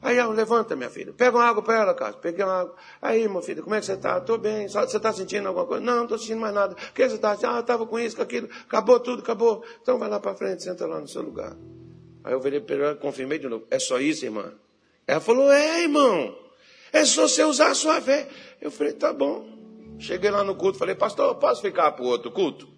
Aí 0.01 0.17
eu, 0.17 0.31
levanta, 0.31 0.75
minha 0.75 0.89
filha. 0.89 1.11
Pega 1.11 1.35
uma 1.35 1.45
água 1.45 1.61
para 1.63 1.81
ela, 1.81 1.93
Carlos. 1.93 2.19
Peguei 2.21 2.45
uma 2.45 2.61
água. 2.61 2.75
Aí, 3.01 3.27
meu 3.27 3.41
filho, 3.41 3.63
como 3.63 3.75
é 3.75 3.79
que 3.79 3.85
você 3.85 3.93
está? 3.93 4.19
Estou 4.19 4.37
bem. 4.37 4.67
Você 4.67 4.97
está 4.97 5.11
sentindo 5.11 5.47
alguma 5.47 5.65
coisa? 5.65 5.83
Não, 5.83 5.95
não 5.95 6.03
estou 6.03 6.17
sentindo 6.19 6.39
mais 6.39 6.53
nada. 6.53 6.73
O 6.73 6.93
que 6.93 7.09
você 7.09 7.15
está? 7.15 7.31
Ah, 7.31 7.55
eu 7.55 7.59
estava 7.61 7.85
com 7.85 7.99
isso, 7.99 8.15
com 8.15 8.21
aquilo. 8.21 8.47
Acabou 8.67 8.99
tudo, 8.99 9.21
acabou. 9.23 9.63
Então 9.81 9.97
vai 9.97 10.07
lá 10.07 10.19
para 10.19 10.35
frente, 10.35 10.63
senta 10.63 10.85
lá 10.85 10.99
no 10.99 11.07
seu 11.07 11.23
lugar. 11.23 11.55
Aí 12.23 12.31
eu 12.31 12.39
virei 12.39 12.59
para 12.59 12.75
ela, 12.75 12.95
confirmei 12.95 13.39
de 13.39 13.49
novo. 13.49 13.65
É 13.71 13.79
só 13.79 13.99
isso, 13.99 14.23
irmã? 14.23 14.53
Ela 15.07 15.19
falou, 15.19 15.51
é, 15.51 15.81
irmão. 15.81 16.37
É 16.93 17.03
só 17.03 17.27
você 17.27 17.43
usar 17.43 17.71
a 17.71 17.75
sua 17.75 17.99
fé. 17.99 18.27
Eu 18.61 18.69
falei, 18.69 18.93
tá 18.93 19.11
bom. 19.11 19.47
Cheguei 19.99 20.29
lá 20.29 20.43
no 20.43 20.55
culto, 20.55 20.77
falei, 20.77 20.93
pastor, 20.93 21.35
posso 21.35 21.61
ficar 21.61 21.91
para 21.93 22.05
o 22.05 22.07
outro 22.07 22.29
culto? 22.31 22.76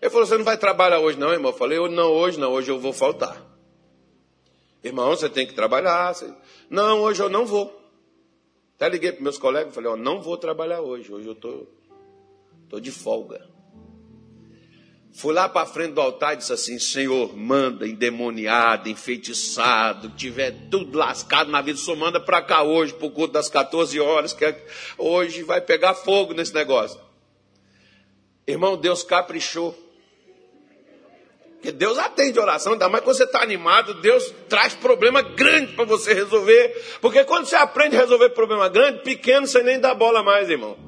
Ele 0.00 0.10
falou, 0.10 0.26
você 0.26 0.38
não 0.38 0.44
vai 0.44 0.56
trabalhar 0.56 0.98
hoje 0.98 1.18
não, 1.18 1.32
irmão? 1.32 1.50
Eu 1.52 1.56
falei, 1.56 1.78
não, 1.90 2.10
hoje 2.10 2.38
não, 2.38 2.52
hoje 2.52 2.70
eu 2.70 2.80
vou 2.80 2.92
faltar. 2.92 3.44
Irmão, 4.82 5.10
você 5.10 5.28
tem 5.28 5.46
que 5.46 5.52
trabalhar. 5.52 6.14
Você... 6.14 6.32
Não, 6.70 7.02
hoje 7.02 7.22
eu 7.22 7.28
não 7.28 7.44
vou. 7.44 7.78
Até 8.76 8.88
liguei 8.88 9.12
para 9.12 9.22
meus 9.22 9.36
colegas 9.36 9.72
e 9.72 9.74
falei, 9.74 9.90
ó, 9.90 9.96
não 9.96 10.22
vou 10.22 10.38
trabalhar 10.38 10.80
hoje, 10.80 11.12
hoje 11.12 11.28
eu 11.28 11.34
tô, 11.34 11.66
tô 12.68 12.80
de 12.80 12.90
folga. 12.90 13.46
Fui 15.12 15.34
lá 15.34 15.48
para 15.48 15.66
frente 15.66 15.92
do 15.92 16.00
altar 16.00 16.34
e 16.34 16.36
disse 16.36 16.52
assim: 16.52 16.78
Senhor, 16.78 17.36
manda 17.36 17.86
endemoniado, 17.86 18.88
enfeitiçado, 18.88 20.08
tiver 20.10 20.52
tudo 20.70 20.96
lascado 20.96 21.50
na 21.50 21.60
vida, 21.60 21.78
só 21.78 21.96
manda 21.96 22.20
para 22.20 22.40
cá 22.40 22.62
hoje, 22.62 22.94
o 22.98 23.10
culto 23.10 23.32
das 23.32 23.48
14 23.48 23.98
horas, 23.98 24.32
que 24.32 24.44
é, 24.44 24.66
hoje 24.96 25.42
vai 25.42 25.60
pegar 25.60 25.94
fogo 25.94 26.32
nesse 26.32 26.54
negócio. 26.54 26.98
Irmão, 28.46 28.76
Deus 28.76 29.02
caprichou. 29.02 29.76
Porque 31.60 31.72
Deus 31.72 31.98
atende 31.98 32.40
oração, 32.40 32.72
ainda 32.72 32.88
mais 32.88 33.04
quando 33.04 33.18
você 33.18 33.24
está 33.24 33.42
animado, 33.42 33.92
Deus 34.00 34.34
traz 34.48 34.74
problema 34.74 35.20
grande 35.20 35.74
para 35.74 35.84
você 35.84 36.14
resolver. 36.14 36.98
Porque 37.02 37.22
quando 37.24 37.44
você 37.44 37.54
aprende 37.54 37.96
a 37.96 38.00
resolver 38.00 38.30
problema 38.30 38.66
grande, 38.66 39.02
pequeno 39.02 39.46
você 39.46 39.62
nem 39.62 39.78
dá 39.78 39.94
bola 39.94 40.22
mais, 40.22 40.48
irmão. 40.48 40.78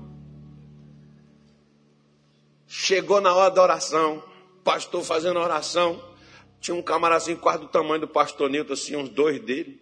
Chegou 2.67 3.21
na 3.21 3.35
hora 3.35 3.51
da 3.51 3.63
oração, 3.63 4.25
pastor 4.65 5.05
fazendo 5.05 5.39
oração. 5.39 6.03
Tinha 6.59 6.75
um 6.75 6.81
camarazinho 6.81 7.37
quase 7.37 7.59
do 7.59 7.69
tamanho 7.69 8.01
do 8.01 8.09
pastor 8.09 8.49
Nilton, 8.49 8.73
assim, 8.73 8.97
uns 8.97 9.11
dois 9.11 9.39
dele. 9.41 9.79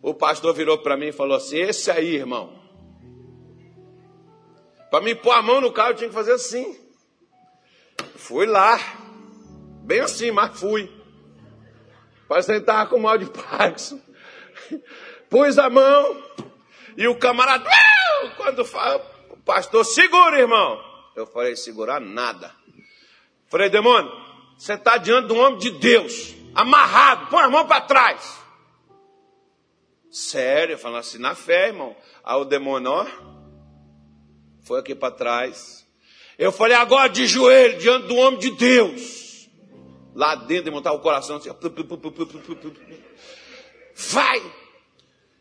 O 0.00 0.14
pastor 0.14 0.54
virou 0.54 0.78
para 0.78 0.96
mim 0.96 1.08
e 1.08 1.12
falou 1.12 1.36
assim: 1.36 1.58
Esse 1.58 1.90
aí, 1.90 2.14
irmão. 2.14 2.58
Para 4.90 5.04
me 5.04 5.14
pôr 5.14 5.32
a 5.32 5.42
mão 5.42 5.60
no 5.60 5.70
carro, 5.70 5.90
eu 5.90 5.96
tinha 5.96 6.08
que 6.08 6.14
fazer 6.14 6.32
assim. 6.32 6.78
Fui 8.16 8.46
lá. 8.46 9.03
Bem 9.84 10.00
assim, 10.00 10.30
mas 10.30 10.58
fui. 10.58 10.90
Parece 12.26 12.50
que 12.50 12.58
estava 12.58 12.88
com 12.88 12.98
mal 12.98 13.18
de 13.18 13.26
Parkinson. 13.26 14.00
Pus 15.28 15.58
a 15.58 15.68
mão 15.68 16.22
e 16.96 17.06
o 17.06 17.18
camarada, 17.18 17.68
quando 18.38 18.64
fala, 18.64 19.04
o 19.28 19.36
pastor, 19.36 19.84
segura, 19.84 20.40
irmão. 20.40 20.80
Eu 21.14 21.26
falei, 21.26 21.54
segurar 21.54 22.00
nada. 22.00 22.50
Falei, 23.48 23.68
demônio, 23.68 24.10
você 24.56 24.72
está 24.72 24.96
diante 24.96 25.30
um 25.34 25.38
homem 25.38 25.58
de 25.58 25.72
Deus, 25.72 26.34
amarrado, 26.54 27.26
põe 27.26 27.42
a 27.42 27.50
mão 27.50 27.66
para 27.66 27.82
trás. 27.82 28.40
Sério, 30.10 30.78
falando 30.78 31.00
assim, 31.00 31.18
na 31.18 31.34
fé, 31.34 31.68
irmão. 31.68 31.94
Aí 32.24 32.40
o 32.40 32.46
demônio, 32.46 32.90
ó, 32.90 33.06
foi 34.64 34.80
aqui 34.80 34.94
para 34.94 35.10
trás. 35.10 35.86
Eu 36.38 36.50
falei, 36.50 36.74
agora 36.74 37.10
de 37.10 37.26
joelho, 37.26 37.78
diante 37.78 38.06
do 38.06 38.16
homem 38.16 38.40
de 38.40 38.50
Deus 38.52 39.23
lá 40.14 40.34
dentro, 40.34 40.64
de 40.64 40.70
montar 40.70 40.92
o 40.92 41.00
coração 41.00 41.36
assim, 41.36 41.50
vai! 43.96 44.42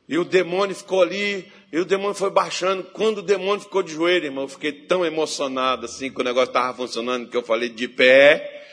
E 0.07 0.17
o 0.17 0.25
demônio 0.25 0.75
ficou 0.75 1.01
ali, 1.01 1.49
e 1.71 1.79
o 1.79 1.85
demônio 1.85 2.13
foi 2.13 2.29
baixando. 2.29 2.83
Quando 2.83 3.19
o 3.19 3.21
demônio 3.21 3.61
ficou 3.61 3.81
de 3.81 3.93
joelho, 3.93 4.25
irmão, 4.25 4.43
eu 4.43 4.49
fiquei 4.49 4.71
tão 4.71 5.05
emocionado 5.05 5.85
assim 5.85 6.11
que 6.11 6.19
o 6.19 6.23
negócio 6.23 6.49
estava 6.49 6.75
funcionando 6.75 7.29
que 7.29 7.37
eu 7.37 7.43
falei 7.43 7.69
de 7.69 7.87
pé, 7.87 8.63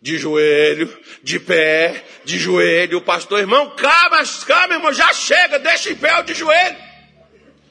de 0.00 0.16
joelho, 0.16 0.96
de 1.22 1.40
pé, 1.40 2.04
de 2.24 2.38
joelho. 2.38 2.98
O 2.98 3.02
pastor, 3.02 3.40
irmão, 3.40 3.70
calma, 3.70 4.22
calma, 4.46 4.74
irmão, 4.74 4.92
já 4.92 5.12
chega, 5.12 5.58
deixa 5.58 5.90
em 5.90 5.96
pé 5.96 6.20
o 6.20 6.22
de 6.22 6.34
joelho. 6.34 6.85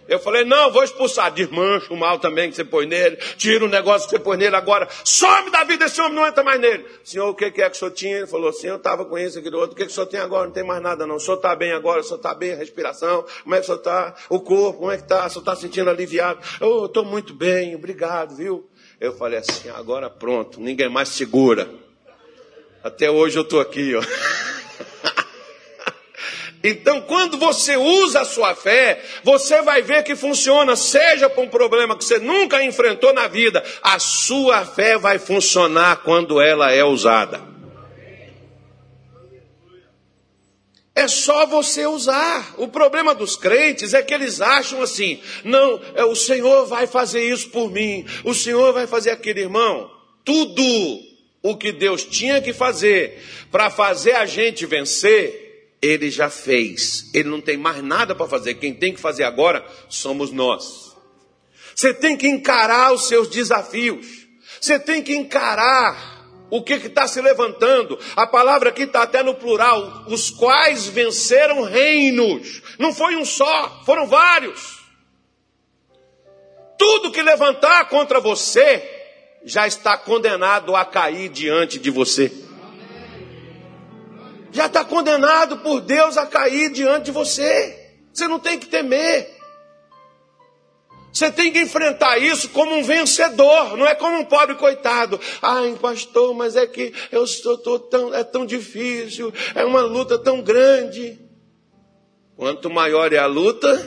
Eu 0.07 0.19
falei, 0.19 0.45
não, 0.45 0.71
vou 0.71 0.83
expulsar. 0.83 1.31
Desmancha 1.31 1.91
o 1.91 1.97
mal 1.97 2.19
também 2.19 2.49
que 2.49 2.55
você 2.55 2.63
põe 2.63 2.85
nele. 2.85 3.15
Tira 3.37 3.65
o 3.65 3.67
negócio 3.67 4.07
que 4.07 4.15
você 4.15 4.21
põe 4.21 4.37
nele 4.37 4.55
agora. 4.55 4.87
Some 5.03 5.49
da 5.49 5.63
vida 5.63 5.85
desse 5.85 5.99
homem, 5.99 6.13
não 6.13 6.27
entra 6.27 6.43
mais 6.43 6.59
nele. 6.59 6.85
Senhor, 7.03 7.29
o 7.29 7.33
que 7.33 7.45
é 7.45 7.51
que 7.51 7.61
o 7.61 7.75
senhor 7.75 7.91
tinha? 7.91 8.17
Ele 8.17 8.27
falou, 8.27 8.53
senhor, 8.53 8.73
eu 8.73 8.77
estava 8.77 9.05
com 9.05 9.17
isso, 9.17 9.39
aquilo 9.39 9.57
outro. 9.57 9.73
O 9.73 9.75
que, 9.75 9.83
é 9.83 9.85
que 9.85 9.91
o 9.91 9.95
senhor 9.95 10.05
tem 10.05 10.19
agora? 10.19 10.45
Não 10.45 10.53
tem 10.53 10.63
mais 10.63 10.81
nada 10.81 11.07
não. 11.07 11.15
O 11.15 11.19
senhor 11.19 11.37
está 11.37 11.55
bem 11.55 11.71
agora, 11.71 12.01
o 12.01 12.03
senhor 12.03 12.17
está 12.17 12.35
bem, 12.35 12.53
a 12.53 12.55
respiração. 12.55 13.25
Como 13.43 13.55
é 13.55 13.57
que 13.57 13.63
o 13.63 13.65
senhor 13.65 13.77
está? 13.77 14.15
O 14.29 14.39
corpo, 14.39 14.79
como 14.79 14.91
é 14.91 14.97
que 14.97 15.03
está? 15.03 15.25
O 15.25 15.29
senhor 15.29 15.41
está 15.41 15.55
sentindo 15.55 15.89
aliviado? 15.89 16.39
Eu 16.61 16.85
estou 16.85 17.03
muito 17.03 17.33
bem, 17.33 17.75
obrigado, 17.75 18.35
viu? 18.35 18.69
Eu 18.99 19.15
falei 19.17 19.39
assim, 19.39 19.69
agora 19.69 20.09
pronto, 20.09 20.61
ninguém 20.61 20.89
mais 20.89 21.09
segura. 21.09 21.69
Até 22.83 23.09
hoje 23.09 23.37
eu 23.37 23.41
estou 23.41 23.59
aqui, 23.59 23.95
ó. 23.95 24.01
Então, 26.67 27.01
quando 27.01 27.37
você 27.37 27.77
usa 27.77 28.21
a 28.21 28.25
sua 28.25 28.55
fé, 28.55 28.99
você 29.23 29.61
vai 29.61 29.83
ver 29.83 30.03
que 30.03 30.15
funciona, 30.15 30.75
seja 30.75 31.29
para 31.29 31.43
um 31.43 31.47
problema 31.47 31.95
que 31.95 32.03
você 32.03 32.17
nunca 32.17 32.63
enfrentou 32.63 33.13
na 33.13 33.27
vida, 33.27 33.63
a 33.83 33.99
sua 33.99 34.65
fé 34.65 34.97
vai 34.97 35.19
funcionar 35.19 35.97
quando 35.97 36.41
ela 36.41 36.71
é 36.71 36.83
usada. 36.83 37.39
É 40.95 41.07
só 41.07 41.45
você 41.45 41.85
usar. 41.85 42.55
O 42.57 42.69
problema 42.69 43.13
dos 43.13 43.35
crentes 43.35 43.93
é 43.93 44.01
que 44.01 44.13
eles 44.13 44.41
acham 44.41 44.81
assim: 44.81 45.21
não, 45.43 45.79
é, 45.93 46.03
o 46.05 46.15
Senhor 46.15 46.65
vai 46.65 46.87
fazer 46.87 47.21
isso 47.21 47.49
por 47.49 47.69
mim, 47.69 48.05
o 48.23 48.33
Senhor 48.33 48.73
vai 48.73 48.87
fazer 48.87 49.11
aquilo, 49.11 49.39
irmão. 49.39 49.91
Tudo 50.23 50.63
o 51.43 51.55
que 51.55 51.71
Deus 51.71 52.03
tinha 52.03 52.41
que 52.41 52.53
fazer 52.53 53.21
para 53.51 53.69
fazer 53.69 54.13
a 54.13 54.25
gente 54.25 54.65
vencer, 54.65 55.44
Ele 55.81 56.09
já 56.09 56.29
fez. 56.29 57.09
Ele 57.13 57.29
não 57.29 57.41
tem 57.41 57.57
mais 57.57 57.83
nada 57.83 58.15
para 58.15 58.27
fazer. 58.27 58.55
Quem 58.55 58.73
tem 58.73 58.93
que 58.93 58.99
fazer 58.99 59.23
agora 59.23 59.65
somos 59.89 60.31
nós. 60.31 60.95
Você 61.75 61.93
tem 61.93 62.15
que 62.15 62.27
encarar 62.27 62.93
os 62.93 63.07
seus 63.07 63.27
desafios. 63.27 64.25
Você 64.59 64.79
tem 64.79 65.03
que 65.03 65.15
encarar 65.15 66.15
o 66.49 66.63
que 66.63 66.73
está 66.73 67.07
se 67.07 67.21
levantando? 67.21 67.99
A 68.15 68.25
palavra 68.25 68.69
aqui 68.69 68.83
está 68.83 69.03
até 69.03 69.21
no 69.21 69.35
plural, 69.35 70.05
os 70.07 70.29
quais 70.29 70.87
venceram 70.87 71.63
reinos. 71.63 72.61
Não 72.79 72.93
foi 72.93 73.15
um 73.15 73.25
só, 73.25 73.83
foram 73.85 74.07
vários. 74.07 74.79
Tudo 76.77 77.11
que 77.11 77.21
levantar 77.21 77.89
contra 77.89 78.19
você 78.19 78.91
já 79.43 79.67
está 79.67 79.97
condenado 79.97 80.75
a 80.75 80.85
cair 80.85 81.29
diante 81.29 81.77
de 81.79 81.89
você. 81.89 82.31
Já 84.55 84.67
está 84.67 84.85
condenado 84.85 85.57
por 85.57 85.81
Deus 85.81 86.15
a 86.15 86.25
cair 86.25 86.71
diante 86.71 87.07
de 87.07 87.11
você. 87.11 87.77
Você 88.13 88.25
não 88.25 88.39
tem 88.39 88.57
que 88.57 88.67
temer. 88.67 89.35
Você 91.11 91.29
tem 91.29 91.51
que 91.51 91.59
enfrentar 91.59 92.17
isso 92.19 92.47
como 92.49 92.73
um 92.73 92.81
vencedor, 92.81 93.75
não 93.75 93.85
é 93.85 93.93
como 93.93 94.17
um 94.17 94.23
pobre 94.23 94.55
coitado. 94.55 95.19
Ai, 95.41 95.77
pastor, 95.81 96.33
mas 96.33 96.55
é 96.55 96.65
que 96.65 96.93
eu 97.11 97.25
estou 97.25 97.79
tão, 97.79 98.13
é 98.13 98.23
tão 98.23 98.45
difícil, 98.45 99.33
é 99.53 99.65
uma 99.65 99.81
luta 99.81 100.17
tão 100.17 100.41
grande. 100.41 101.19
Quanto 102.37 102.69
maior 102.69 103.11
é 103.11 103.17
a 103.17 103.25
luta, 103.25 103.77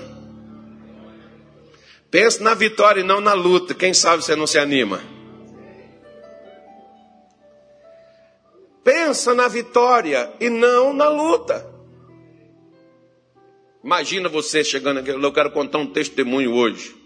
pense 2.11 2.43
na 2.43 2.53
vitória 2.53 3.01
e 3.01 3.05
não 3.05 3.23
na 3.23 3.33
luta. 3.33 3.75
Quem 3.75 3.95
sabe 3.95 4.23
você 4.23 4.37
não 4.37 4.47
se 4.47 4.59
anima? 4.59 5.01
Pensa 8.89 9.35
na 9.35 9.49
vitória 9.49 10.33
e 10.41 10.49
não 10.49 10.95
na 10.95 11.11
luta. 11.11 11.63
Imagina 13.85 14.31
você 14.31 14.65
chegando 14.65 15.01
aqui, 15.01 15.11
eu 15.11 15.31
quero 15.31 15.51
contar 15.51 15.77
um 15.77 15.87
testemunho 15.87 16.55
hoje. 16.55 16.97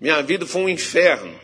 Minha 0.00 0.22
vida 0.22 0.46
foi 0.46 0.62
um 0.62 0.68
inferno. 0.68 1.34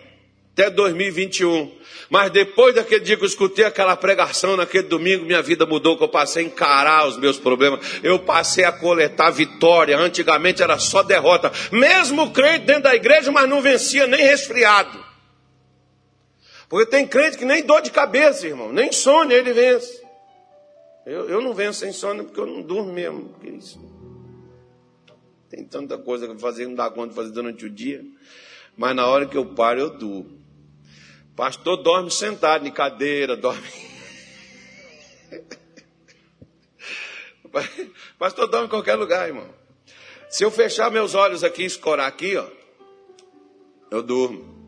Até 0.53 0.71
2021. 0.71 1.69
Mas 2.09 2.31
depois 2.31 2.77
daquele 2.77 3.01
dia 3.01 3.17
que 3.17 3.25
eu 3.25 3.27
escutei 3.27 3.65
aquela 3.65 3.97
pregação 3.97 4.57
naquele 4.57 4.87
domingo, 4.87 5.25
minha 5.25 5.43
vida 5.43 5.67
mudou, 5.67 5.99
que 5.99 6.05
eu 6.05 6.09
passei 6.09 6.45
a 6.45 6.47
encarar 6.47 7.09
os 7.09 7.17
meus 7.17 7.37
problemas. 7.37 7.81
Eu 8.05 8.21
passei 8.21 8.63
a 8.63 8.71
coletar 8.71 9.33
vitória. 9.33 9.99
Antigamente 9.99 10.63
era 10.63 10.79
só 10.79 11.03
derrota. 11.03 11.51
Mesmo 11.73 12.31
crente 12.31 12.67
dentro 12.67 12.85
da 12.85 12.95
igreja, 12.95 13.33
mas 13.33 13.49
não 13.49 13.61
vencia 13.61 14.07
nem 14.07 14.23
resfriado. 14.23 15.14
Porque 16.69 16.91
tem 16.91 17.07
crente 17.07 17.39
que 17.39 17.45
nem 17.45 17.63
dor 17.65 17.83
de 17.83 17.91
cabeça, 17.91 18.47
irmão. 18.47 18.73
Nem 18.73 18.91
sono 18.93 19.33
ele 19.33 19.53
vence. 19.53 20.03
Eu, 21.07 21.29
eu 21.29 21.41
não 21.41 21.53
venço 21.53 21.81
sem 21.81 21.93
sono 21.93 22.25
porque 22.25 22.41
eu 22.41 22.47
não 22.47 22.63
durmo 22.63 22.93
mesmo. 22.93 23.35
Isso. 23.43 23.79
Tem 25.51 25.65
tanta 25.65 25.99
coisa 25.99 26.27
que 26.27 26.41
fazer, 26.41 26.67
não 26.67 26.75
dá 26.75 26.91
conta 26.91 27.11
de 27.11 27.15
fazer 27.15 27.31
durante 27.31 27.67
o 27.67 27.71
dia 27.71 28.05
mas 28.77 28.95
na 28.95 29.07
hora 29.07 29.27
que 29.27 29.37
eu 29.37 29.47
paro, 29.55 29.81
eu 29.81 29.91
durmo. 29.91 30.43
Pastor 31.37 31.77
dorme 31.83 32.11
sentado 32.11 32.67
em 32.67 32.73
cadeira, 32.73 33.37
dorme. 33.37 33.63
Pastor 38.19 38.49
dorme 38.49 38.67
em 38.67 38.71
qualquer 38.71 38.97
lugar, 38.97 39.29
irmão. 39.29 39.49
Se 40.29 40.45
eu 40.45 40.51
fechar 40.51 40.91
meus 40.91 41.15
olhos 41.15 41.45
aqui 41.45 41.63
escorar 41.65 42.09
aqui, 42.09 42.37
ó, 42.37 42.49
eu 43.91 44.03
durmo. 44.03 44.64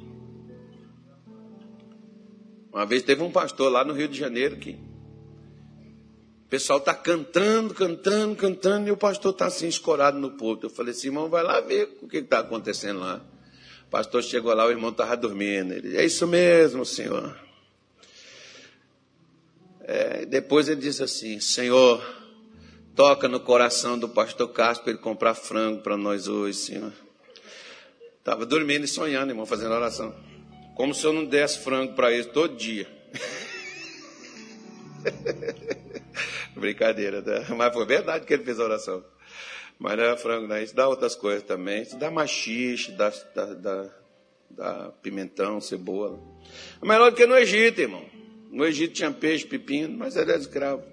Uma 2.76 2.84
vez 2.84 3.02
teve 3.02 3.22
um 3.22 3.32
pastor 3.32 3.72
lá 3.72 3.82
no 3.82 3.94
Rio 3.94 4.06
de 4.06 4.18
Janeiro 4.18 4.58
que 4.58 4.72
o 4.72 6.48
pessoal 6.50 6.78
está 6.78 6.92
cantando, 6.92 7.72
cantando, 7.72 8.36
cantando, 8.36 8.88
e 8.88 8.90
o 8.90 8.98
pastor 8.98 9.32
está 9.32 9.46
assim 9.46 9.66
escorado 9.66 10.18
no 10.18 10.32
púlpito. 10.32 10.66
Eu 10.66 10.70
falei 10.70 10.92
assim, 10.92 11.06
irmão, 11.06 11.26
vai 11.30 11.42
lá 11.42 11.58
ver 11.62 11.96
o 12.02 12.06
que 12.06 12.18
está 12.18 12.40
acontecendo 12.40 13.00
lá. 13.00 13.24
O 13.86 13.90
pastor 13.90 14.22
chegou 14.22 14.52
lá, 14.52 14.66
o 14.66 14.70
irmão 14.70 14.90
estava 14.90 15.16
dormindo. 15.16 15.72
Ele, 15.72 15.96
é 15.96 16.04
isso 16.04 16.26
mesmo, 16.26 16.84
senhor. 16.84 17.34
É, 19.80 20.26
depois 20.26 20.68
ele 20.68 20.82
disse 20.82 21.02
assim: 21.02 21.40
Senhor, 21.40 22.04
toca 22.94 23.26
no 23.26 23.40
coração 23.40 23.98
do 23.98 24.06
pastor 24.06 24.48
Castro 24.48 24.84
para 24.84 24.92
ele 24.92 25.00
comprar 25.00 25.32
frango 25.32 25.80
para 25.80 25.96
nós 25.96 26.28
hoje, 26.28 26.58
senhor. 26.58 26.92
Estava 28.18 28.44
dormindo 28.44 28.84
e 28.84 28.88
sonhando, 28.88 29.30
irmão, 29.30 29.46
fazendo 29.46 29.72
oração. 29.72 30.25
Como 30.76 30.94
se 30.94 31.04
eu 31.06 31.12
não 31.12 31.24
desse 31.24 31.58
frango 31.60 31.94
para 31.94 32.12
ele 32.12 32.24
todo 32.24 32.54
dia. 32.54 32.86
Brincadeira, 36.54 37.22
tá? 37.22 37.46
mas 37.56 37.72
foi 37.72 37.86
verdade 37.86 38.26
que 38.26 38.34
ele 38.34 38.44
fez 38.44 38.60
a 38.60 38.64
oração. 38.64 39.02
Mas 39.78 39.96
não 39.96 40.04
é 40.04 40.16
frango. 40.18 40.54
Isso 40.56 40.76
dá 40.76 40.86
outras 40.86 41.14
coisas 41.14 41.42
também. 41.42 41.80
Isso 41.80 41.96
dá 41.96 42.10
machixe, 42.10 42.92
dá, 42.92 43.10
dá, 43.34 43.46
dá, 43.54 43.90
dá 44.50 44.92
pimentão, 45.02 45.62
cebola. 45.62 46.20
É 46.82 46.86
melhor 46.86 47.10
do 47.10 47.16
que 47.16 47.26
no 47.26 47.38
Egito, 47.38 47.80
irmão. 47.80 48.04
No 48.50 48.66
Egito 48.66 48.92
tinha 48.92 49.10
peixe, 49.10 49.46
pepino, 49.46 49.96
mas 49.96 50.14
era 50.14 50.36
escravo. 50.36 50.84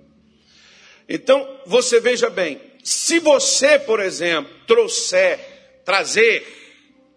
Então, 1.10 1.60
você 1.66 2.00
veja 2.00 2.30
bem, 2.30 2.58
se 2.82 3.20
você, 3.20 3.78
por 3.78 4.00
exemplo, 4.00 4.50
trouxer, 4.66 5.82
trazer 5.84 6.48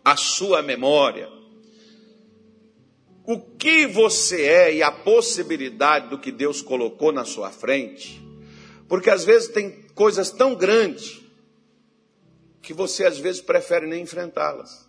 a 0.05 0.17
sua 0.17 0.63
memória, 0.63 1.36
o 3.27 3.41
que 3.41 3.87
você 3.87 4.43
é 4.43 4.75
e 4.75 4.83
a 4.83 4.93
possibilidade 4.93 6.09
do 6.09 6.19
que 6.19 6.31
Deus 6.31 6.63
colocou 6.63 7.11
na 7.11 7.25
sua 7.25 7.51
frente, 7.51 8.25
porque 8.89 9.11
às 9.11 9.25
vezes 9.25 9.49
tem 9.49 9.85
coisas 9.95 10.31
tão 10.31 10.55
grandes 10.55 11.21
que 12.63 12.73
você 12.73 13.05
às 13.05 13.19
vezes 13.19 13.41
prefere 13.41 13.87
nem 13.87 14.03
enfrentá-las. 14.03 14.89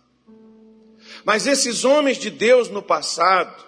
Mas 1.24 1.46
esses 1.46 1.84
homens 1.84 2.16
de 2.16 2.30
Deus 2.30 2.68
no 2.68 2.82
passado, 2.82 3.64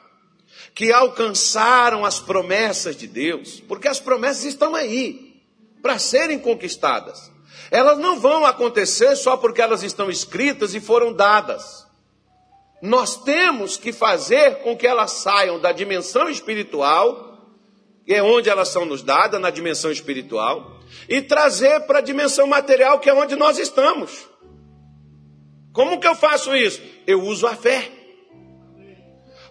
que 0.74 0.92
alcançaram 0.92 2.04
as 2.04 2.20
promessas 2.20 2.96
de 2.96 3.06
Deus, 3.06 3.61
porque 3.61 3.88
as 3.88 3.98
promessas 3.98 4.44
estão 4.44 4.74
aí 4.74 5.42
para 5.83 5.98
serem 5.98 6.38
conquistadas. 6.38 7.30
Elas 7.70 7.98
não 7.98 8.18
vão 8.20 8.44
acontecer 8.44 9.16
só 9.16 9.37
porque 9.37 9.62
elas 9.62 9.83
estão 9.83 10.11
escritas 10.11 10.74
e 10.74 10.80
foram 10.80 11.12
dadas. 11.12 11.87
Nós 12.82 13.16
temos 13.16 13.76
que 13.76 13.92
fazer 13.92 14.62
com 14.62 14.76
que 14.76 14.86
elas 14.86 15.12
saiam 15.12 15.60
da 15.60 15.70
dimensão 15.70 16.28
espiritual, 16.30 17.38
que 18.06 18.14
é 18.14 18.22
onde 18.22 18.48
elas 18.48 18.68
são 18.68 18.86
nos 18.86 19.02
dadas, 19.02 19.40
na 19.40 19.50
dimensão 19.50 19.90
espiritual, 19.90 20.80
e 21.08 21.20
trazer 21.20 21.80
para 21.80 21.98
a 21.98 22.02
dimensão 22.02 22.46
material, 22.46 22.98
que 22.98 23.10
é 23.10 23.14
onde 23.14 23.36
nós 23.36 23.58
estamos. 23.58 24.28
Como 25.72 26.00
que 26.00 26.06
eu 26.06 26.14
faço 26.14 26.56
isso? 26.56 26.80
Eu 27.06 27.22
uso 27.22 27.46
a 27.46 27.54
fé. 27.54 27.90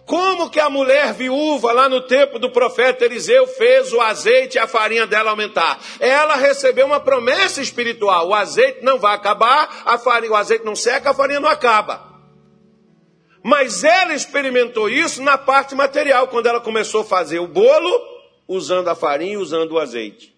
Como 0.04 0.50
que 0.50 0.58
a 0.58 0.68
mulher 0.68 1.14
viúva 1.14 1.72
lá 1.72 1.88
no 1.88 2.00
tempo 2.00 2.40
do 2.40 2.50
profeta 2.50 3.04
Eliseu 3.04 3.46
fez 3.46 3.92
o 3.92 4.00
azeite 4.00 4.56
e 4.56 4.58
a 4.58 4.66
farinha 4.66 5.06
dela 5.06 5.30
aumentar? 5.30 5.78
Ela 6.00 6.34
recebeu 6.34 6.84
uma 6.84 6.98
promessa 6.98 7.62
espiritual. 7.62 8.28
O 8.28 8.34
azeite 8.34 8.82
não 8.82 8.98
vai 8.98 9.14
acabar, 9.14 9.98
farinha, 10.02 10.32
o 10.32 10.36
azeite 10.36 10.64
não 10.64 10.74
seca, 10.74 11.10
a 11.10 11.14
farinha 11.14 11.38
não 11.38 11.48
acaba. 11.48 12.09
Mas 13.42 13.84
ela 13.84 14.14
experimentou 14.14 14.88
isso 14.88 15.22
na 15.22 15.38
parte 15.38 15.74
material, 15.74 16.28
quando 16.28 16.46
ela 16.46 16.60
começou 16.60 17.02
a 17.02 17.04
fazer 17.04 17.38
o 17.38 17.48
bolo 17.48 17.90
usando 18.46 18.88
a 18.88 18.94
farinha 18.94 19.34
e 19.34 19.36
usando 19.36 19.72
o 19.72 19.78
azeite. 19.78 20.34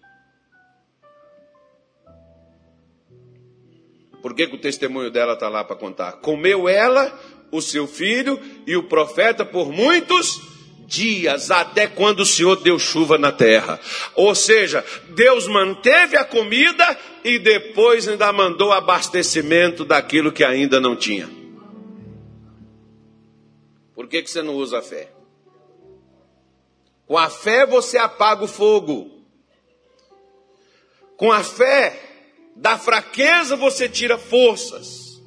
Por 4.21 4.33
que, 4.33 4.47
que 4.47 4.55
o 4.55 4.61
testemunho 4.61 5.11
dela 5.11 5.33
está 5.33 5.49
lá 5.49 5.65
para 5.65 5.75
contar? 5.75 6.13
Comeu 6.13 6.69
ela, 6.69 7.11
o 7.51 7.61
seu 7.61 7.85
filho 7.85 8.39
e 8.65 8.77
o 8.77 8.83
profeta 8.83 9.43
por 9.43 9.69
muitos 9.69 10.41
dias, 10.87 11.51
até 11.51 11.87
quando 11.87 12.21
o 12.21 12.25
Senhor 12.25 12.55
deu 12.57 12.79
chuva 12.79 13.17
na 13.17 13.33
terra. 13.33 13.79
Ou 14.15 14.33
seja, 14.33 14.85
Deus 15.09 15.47
manteve 15.47 16.15
a 16.15 16.23
comida 16.23 16.97
e 17.23 17.37
depois 17.37 18.07
ainda 18.07 18.31
mandou 18.31 18.71
abastecimento 18.71 19.83
daquilo 19.83 20.31
que 20.31 20.43
ainda 20.43 20.79
não 20.79 20.95
tinha. 20.95 21.42
Por 23.95 24.07
que, 24.07 24.21
que 24.21 24.29
você 24.29 24.41
não 24.41 24.55
usa 24.55 24.79
a 24.79 24.81
fé? 24.81 25.11
Com 27.05 27.17
a 27.17 27.29
fé 27.29 27.65
você 27.65 27.97
apaga 27.97 28.43
o 28.43 28.47
fogo. 28.47 29.23
Com 31.17 31.31
a 31.31 31.43
fé 31.43 31.99
da 32.55 32.77
fraqueza 32.77 33.55
você 33.55 33.87
tira 33.87 34.17
forças. 34.17 35.21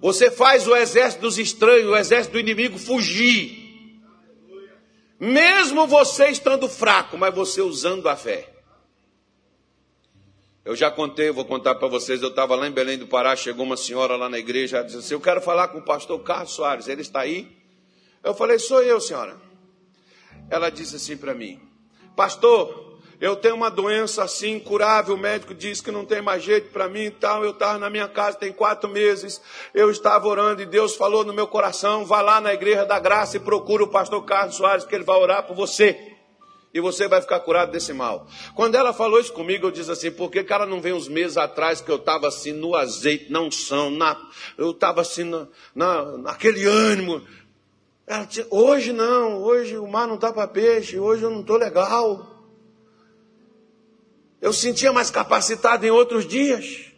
Você 0.00 0.30
faz 0.30 0.68
o 0.68 0.76
exército 0.76 1.22
dos 1.22 1.38
estranhos, 1.38 1.90
o 1.90 1.96
exército 1.96 2.34
do 2.34 2.40
inimigo 2.40 2.78
fugir. 2.78 3.64
Mesmo 5.18 5.86
você 5.86 6.28
estando 6.28 6.68
fraco, 6.68 7.16
mas 7.16 7.34
você 7.34 7.62
usando 7.62 8.08
a 8.08 8.14
fé. 8.14 8.52
Eu 10.64 10.76
já 10.76 10.90
contei, 10.90 11.30
vou 11.30 11.44
contar 11.44 11.76
para 11.76 11.88
vocês. 11.88 12.20
Eu 12.20 12.28
estava 12.28 12.54
lá 12.54 12.66
em 12.66 12.72
Belém 12.72 12.98
do 12.98 13.06
Pará, 13.06 13.34
chegou 13.34 13.64
uma 13.64 13.76
senhora 13.76 14.16
lá 14.16 14.28
na 14.28 14.38
igreja, 14.38 14.78
ela 14.78 14.86
disse 14.86 14.98
assim: 14.98 15.14
Eu 15.14 15.20
quero 15.20 15.40
falar 15.40 15.68
com 15.68 15.78
o 15.78 15.82
pastor 15.82 16.20
Carlos 16.20 16.52
Soares, 16.52 16.88
ele 16.88 17.02
está 17.02 17.20
aí? 17.20 17.55
Eu 18.26 18.34
falei: 18.34 18.58
Sou 18.58 18.82
eu, 18.82 19.00
senhora. 19.00 19.36
Ela 20.50 20.68
disse 20.68 20.96
assim 20.96 21.16
para 21.16 21.32
mim: 21.32 21.60
Pastor, 22.16 22.98
eu 23.20 23.36
tenho 23.36 23.54
uma 23.54 23.70
doença 23.70 24.24
assim 24.24 24.56
incurável, 24.56 25.14
o 25.14 25.18
médico 25.18 25.54
disse 25.54 25.80
que 25.80 25.92
não 25.92 26.04
tem 26.04 26.20
mais 26.20 26.42
jeito 26.42 26.72
para 26.72 26.88
mim 26.88 27.04
e 27.04 27.10
tal. 27.12 27.44
Eu 27.44 27.52
estava 27.52 27.78
na 27.78 27.88
minha 27.88 28.08
casa 28.08 28.36
tem 28.36 28.52
quatro 28.52 28.90
meses, 28.90 29.40
eu 29.72 29.92
estava 29.92 30.26
orando 30.26 30.60
e 30.60 30.66
Deus 30.66 30.96
falou 30.96 31.24
no 31.24 31.32
meu 31.32 31.46
coração: 31.46 32.04
vá 32.04 32.20
lá 32.20 32.40
na 32.40 32.52
igreja 32.52 32.84
da 32.84 32.98
graça 32.98 33.36
e 33.36 33.40
procura 33.40 33.84
o 33.84 33.88
pastor 33.88 34.24
Carlos 34.24 34.56
Soares, 34.56 34.84
que 34.84 34.92
ele 34.92 35.04
vai 35.04 35.16
orar 35.16 35.46
por 35.46 35.54
você 35.54 36.16
e 36.74 36.80
você 36.80 37.08
vai 37.08 37.22
ficar 37.22 37.40
curado 37.40 37.70
desse 37.70 37.92
mal. 37.92 38.26
Quando 38.54 38.74
ela 38.74 38.92
falou 38.92 39.18
isso 39.18 39.32
comigo, 39.32 39.68
eu 39.68 39.70
disse 39.70 39.90
assim, 39.90 40.10
por 40.10 40.30
que 40.30 40.44
cara 40.44 40.66
não 40.66 40.78
vem 40.78 40.92
uns 40.92 41.08
meses 41.08 41.38
atrás 41.38 41.80
que 41.80 41.90
eu 41.90 41.96
estava 41.96 42.28
assim 42.28 42.52
no 42.52 42.74
azeite, 42.74 43.32
na 43.32 43.40
unção, 43.40 43.88
na, 43.88 44.20
eu 44.58 44.72
estava 44.72 45.00
assim 45.00 45.24
na, 45.24 45.46
na, 45.74 46.18
naquele 46.18 46.66
ânimo. 46.66 47.22
Ela 48.06 48.24
disse, 48.24 48.46
hoje 48.50 48.92
não, 48.92 49.42
hoje 49.42 49.76
o 49.76 49.86
mar 49.86 50.06
não 50.06 50.14
está 50.14 50.32
para 50.32 50.46
peixe, 50.46 50.98
hoje 50.98 51.24
eu 51.24 51.30
não 51.30 51.40
estou 51.40 51.56
legal. 51.56 52.36
Eu 54.40 54.52
sentia 54.52 54.92
mais 54.92 55.10
capacitado 55.10 55.84
em 55.84 55.90
outros 55.90 56.26
dias. 56.26 56.92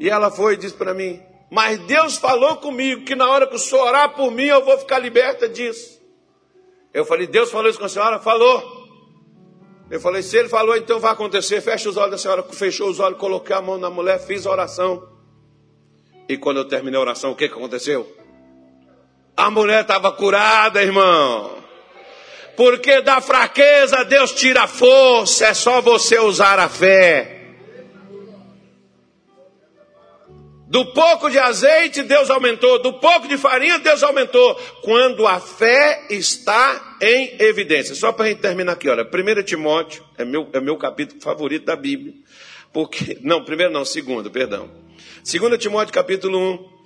E 0.00 0.08
ela 0.08 0.30
foi 0.30 0.54
e 0.54 0.56
disse 0.56 0.74
para 0.74 0.94
mim, 0.94 1.22
mas 1.50 1.78
Deus 1.86 2.16
falou 2.16 2.56
comigo 2.56 3.04
que 3.04 3.14
na 3.14 3.28
hora 3.28 3.46
que 3.46 3.54
o 3.54 3.58
senhor 3.58 3.86
orar 3.86 4.14
por 4.14 4.30
mim, 4.32 4.46
eu 4.46 4.64
vou 4.64 4.76
ficar 4.78 4.98
liberta 4.98 5.48
disso. 5.48 5.98
Eu 6.92 7.04
falei, 7.04 7.26
Deus 7.26 7.50
falou 7.50 7.68
isso 7.68 7.78
com 7.78 7.84
a 7.84 7.88
senhora? 7.88 8.18
Falou. 8.18 8.78
Eu 9.90 10.00
falei, 10.00 10.22
se 10.22 10.36
ele 10.36 10.48
falou, 10.48 10.76
então 10.76 10.98
vai 10.98 11.12
acontecer. 11.12 11.60
Fecha 11.60 11.88
os 11.88 11.96
olhos 11.96 12.10
da 12.10 12.18
senhora. 12.18 12.42
Fechou 12.42 12.90
os 12.90 12.98
olhos, 12.98 13.18
coloquei 13.18 13.54
a 13.54 13.62
mão 13.62 13.78
na 13.78 13.88
mulher, 13.88 14.18
fiz 14.18 14.46
a 14.46 14.50
oração. 14.50 15.08
E 16.28 16.36
quando 16.36 16.58
eu 16.58 16.64
terminei 16.66 16.98
a 16.98 17.00
oração, 17.00 17.30
o 17.30 17.36
que, 17.36 17.48
que 17.48 17.54
aconteceu? 17.54 18.17
A 19.38 19.52
mulher 19.52 19.82
estava 19.82 20.10
curada, 20.10 20.82
irmão. 20.82 21.58
Porque 22.56 23.00
da 23.02 23.20
fraqueza 23.20 24.04
Deus 24.04 24.32
tira 24.32 24.66
força, 24.66 25.46
é 25.46 25.54
só 25.54 25.80
você 25.80 26.18
usar 26.18 26.58
a 26.58 26.68
fé. 26.68 27.36
Do 30.66 30.86
pouco 30.86 31.30
de 31.30 31.38
azeite, 31.38 32.02
Deus 32.02 32.28
aumentou. 32.30 32.82
Do 32.82 32.94
pouco 32.94 33.28
de 33.28 33.38
farinha, 33.38 33.78
Deus 33.78 34.02
aumentou. 34.02 34.56
Quando 34.82 35.24
a 35.24 35.38
fé 35.38 36.08
está 36.10 36.96
em 37.00 37.36
evidência. 37.38 37.94
Só 37.94 38.10
para 38.10 38.24
a 38.24 38.28
gente 38.30 38.40
terminar 38.40 38.72
aqui, 38.72 38.88
olha. 38.88 39.04
1 39.04 39.42
Timóteo 39.44 40.02
é 40.18 40.24
meu, 40.24 40.48
é 40.52 40.60
meu 40.60 40.76
capítulo 40.76 41.20
favorito 41.20 41.64
da 41.64 41.76
Bíblia. 41.76 42.12
Porque, 42.72 43.18
não, 43.22 43.44
primeiro 43.44 43.72
não, 43.72 43.84
segundo, 43.84 44.32
perdão. 44.32 44.68
2 45.24 45.58
Timóteo 45.58 45.94
capítulo 45.94 46.36
1 46.38 46.77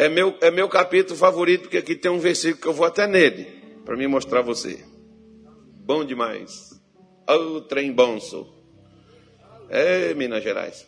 é 0.00 0.08
meu, 0.08 0.34
é 0.40 0.50
meu 0.50 0.66
capítulo 0.66 1.14
favorito, 1.14 1.64
porque 1.64 1.76
aqui 1.76 1.94
tem 1.94 2.10
um 2.10 2.18
versículo 2.18 2.62
que 2.62 2.68
eu 2.68 2.72
vou 2.72 2.86
até 2.86 3.06
nele, 3.06 3.44
para 3.84 3.94
me 3.98 4.06
mostrar 4.06 4.40
você. 4.40 4.82
Bom 5.84 6.06
demais. 6.06 6.80
Ô, 7.28 7.34
oh, 7.34 7.60
trem 7.60 7.92
bom 7.92 8.18
sou. 8.18 8.50
É, 9.68 10.14
Minas 10.14 10.42
Gerais. 10.42 10.86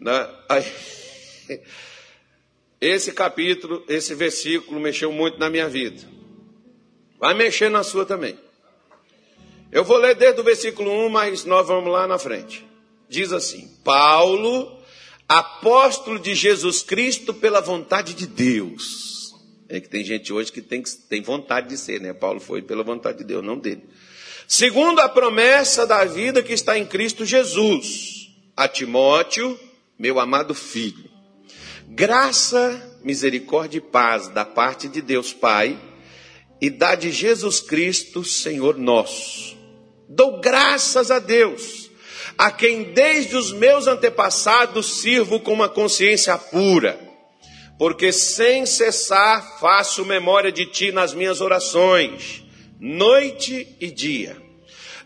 Na, 0.00 0.34
aí, 0.48 0.64
esse 2.80 3.12
capítulo, 3.12 3.84
esse 3.86 4.14
versículo 4.14 4.80
mexeu 4.80 5.12
muito 5.12 5.38
na 5.38 5.50
minha 5.50 5.68
vida. 5.68 6.02
Vai 7.20 7.34
mexer 7.34 7.68
na 7.68 7.82
sua 7.82 8.06
também. 8.06 8.38
Eu 9.70 9.84
vou 9.84 9.98
ler 9.98 10.14
desde 10.14 10.40
o 10.40 10.44
versículo 10.44 10.90
1, 10.90 11.10
mas 11.10 11.44
nós 11.44 11.68
vamos 11.68 11.92
lá 11.92 12.06
na 12.06 12.18
frente. 12.18 12.66
Diz 13.06 13.34
assim: 13.34 13.68
Paulo, 13.84 14.75
apóstolo 15.28 16.18
de 16.18 16.34
Jesus 16.34 16.82
Cristo 16.82 17.34
pela 17.34 17.60
vontade 17.60 18.14
de 18.14 18.26
Deus. 18.26 19.34
É 19.68 19.80
que 19.80 19.88
tem 19.88 20.04
gente 20.04 20.32
hoje 20.32 20.52
que 20.52 20.62
tem, 20.62 20.82
tem 21.08 21.22
vontade 21.22 21.68
de 21.68 21.76
ser, 21.76 22.00
né? 22.00 22.12
Paulo 22.12 22.38
foi 22.38 22.62
pela 22.62 22.84
vontade 22.84 23.18
de 23.18 23.24
Deus, 23.24 23.44
não 23.44 23.58
dele. 23.58 23.82
Segundo 24.46 25.00
a 25.00 25.08
promessa 25.08 25.86
da 25.86 26.04
vida 26.04 26.42
que 26.42 26.52
está 26.52 26.78
em 26.78 26.86
Cristo 26.86 27.24
Jesus, 27.24 28.30
a 28.56 28.68
Timóteo, 28.68 29.58
meu 29.98 30.20
amado 30.20 30.54
filho 30.54 31.16
Graça, 31.88 32.98
misericórdia 33.04 33.78
e 33.78 33.80
paz 33.80 34.28
da 34.28 34.44
parte 34.44 34.88
de 34.88 35.00
Deus 35.00 35.32
Pai 35.32 35.78
e 36.60 36.68
da 36.68 36.94
de 36.94 37.12
Jesus 37.12 37.60
Cristo, 37.60 38.24
Senhor 38.24 38.76
nosso. 38.76 39.56
Dou 40.08 40.40
graças 40.40 41.10
a 41.10 41.18
Deus, 41.18 41.85
a 42.38 42.50
quem 42.50 42.92
desde 42.92 43.36
os 43.36 43.52
meus 43.52 43.86
antepassados 43.86 45.00
sirvo 45.00 45.40
com 45.40 45.52
uma 45.52 45.68
consciência 45.68 46.36
pura, 46.36 46.98
porque 47.78 48.12
sem 48.12 48.66
cessar 48.66 49.58
faço 49.58 50.04
memória 50.04 50.52
de 50.52 50.66
ti 50.66 50.92
nas 50.92 51.14
minhas 51.14 51.40
orações, 51.40 52.42
noite 52.80 53.76
e 53.80 53.90
dia, 53.90 54.36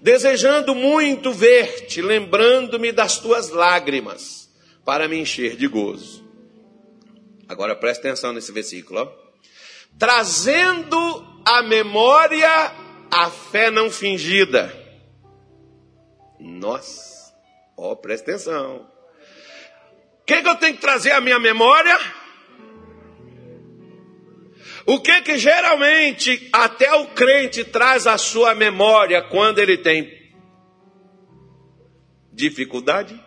desejando 0.01 0.75
muito 0.75 1.33
ver-te, 1.33 2.01
lembrando-me 2.03 2.93
das 2.93 3.19
tuas 3.19 3.51
lágrimas, 3.51 4.49
para 4.85 5.07
me 5.07 5.19
encher 5.19 5.57
de 5.57 5.67
gozo 5.69 6.31
Agora 7.51 7.75
preste 7.75 7.99
atenção 7.99 8.33
nesse 8.33 8.53
versículo. 8.53 9.01
Ó. 9.01 9.09
Trazendo 9.99 10.97
à 11.45 11.61
memória 11.65 12.49
a 13.11 13.29
fé 13.29 13.73
não 13.73 13.91
fingida. 13.91 14.73
Nossa, 16.39 17.10
ó, 17.81 17.95
preste 17.95 18.31
atenção. 18.31 18.87
O 20.21 20.25
que, 20.25 20.43
que 20.43 20.49
eu 20.49 20.57
tenho 20.57 20.75
que 20.75 20.81
trazer 20.81 21.13
à 21.13 21.21
minha 21.21 21.39
memória? 21.39 21.99
O 24.87 25.01
que 25.01 25.23
que 25.23 25.39
geralmente 25.39 26.49
até 26.53 26.95
o 26.95 27.09
crente 27.09 27.65
traz 27.65 28.07
à 28.07 28.17
sua 28.17 28.55
memória 28.55 29.23
quando 29.23 29.59
ele 29.59 29.79
tem 29.79 30.11
dificuldade? 32.33 33.21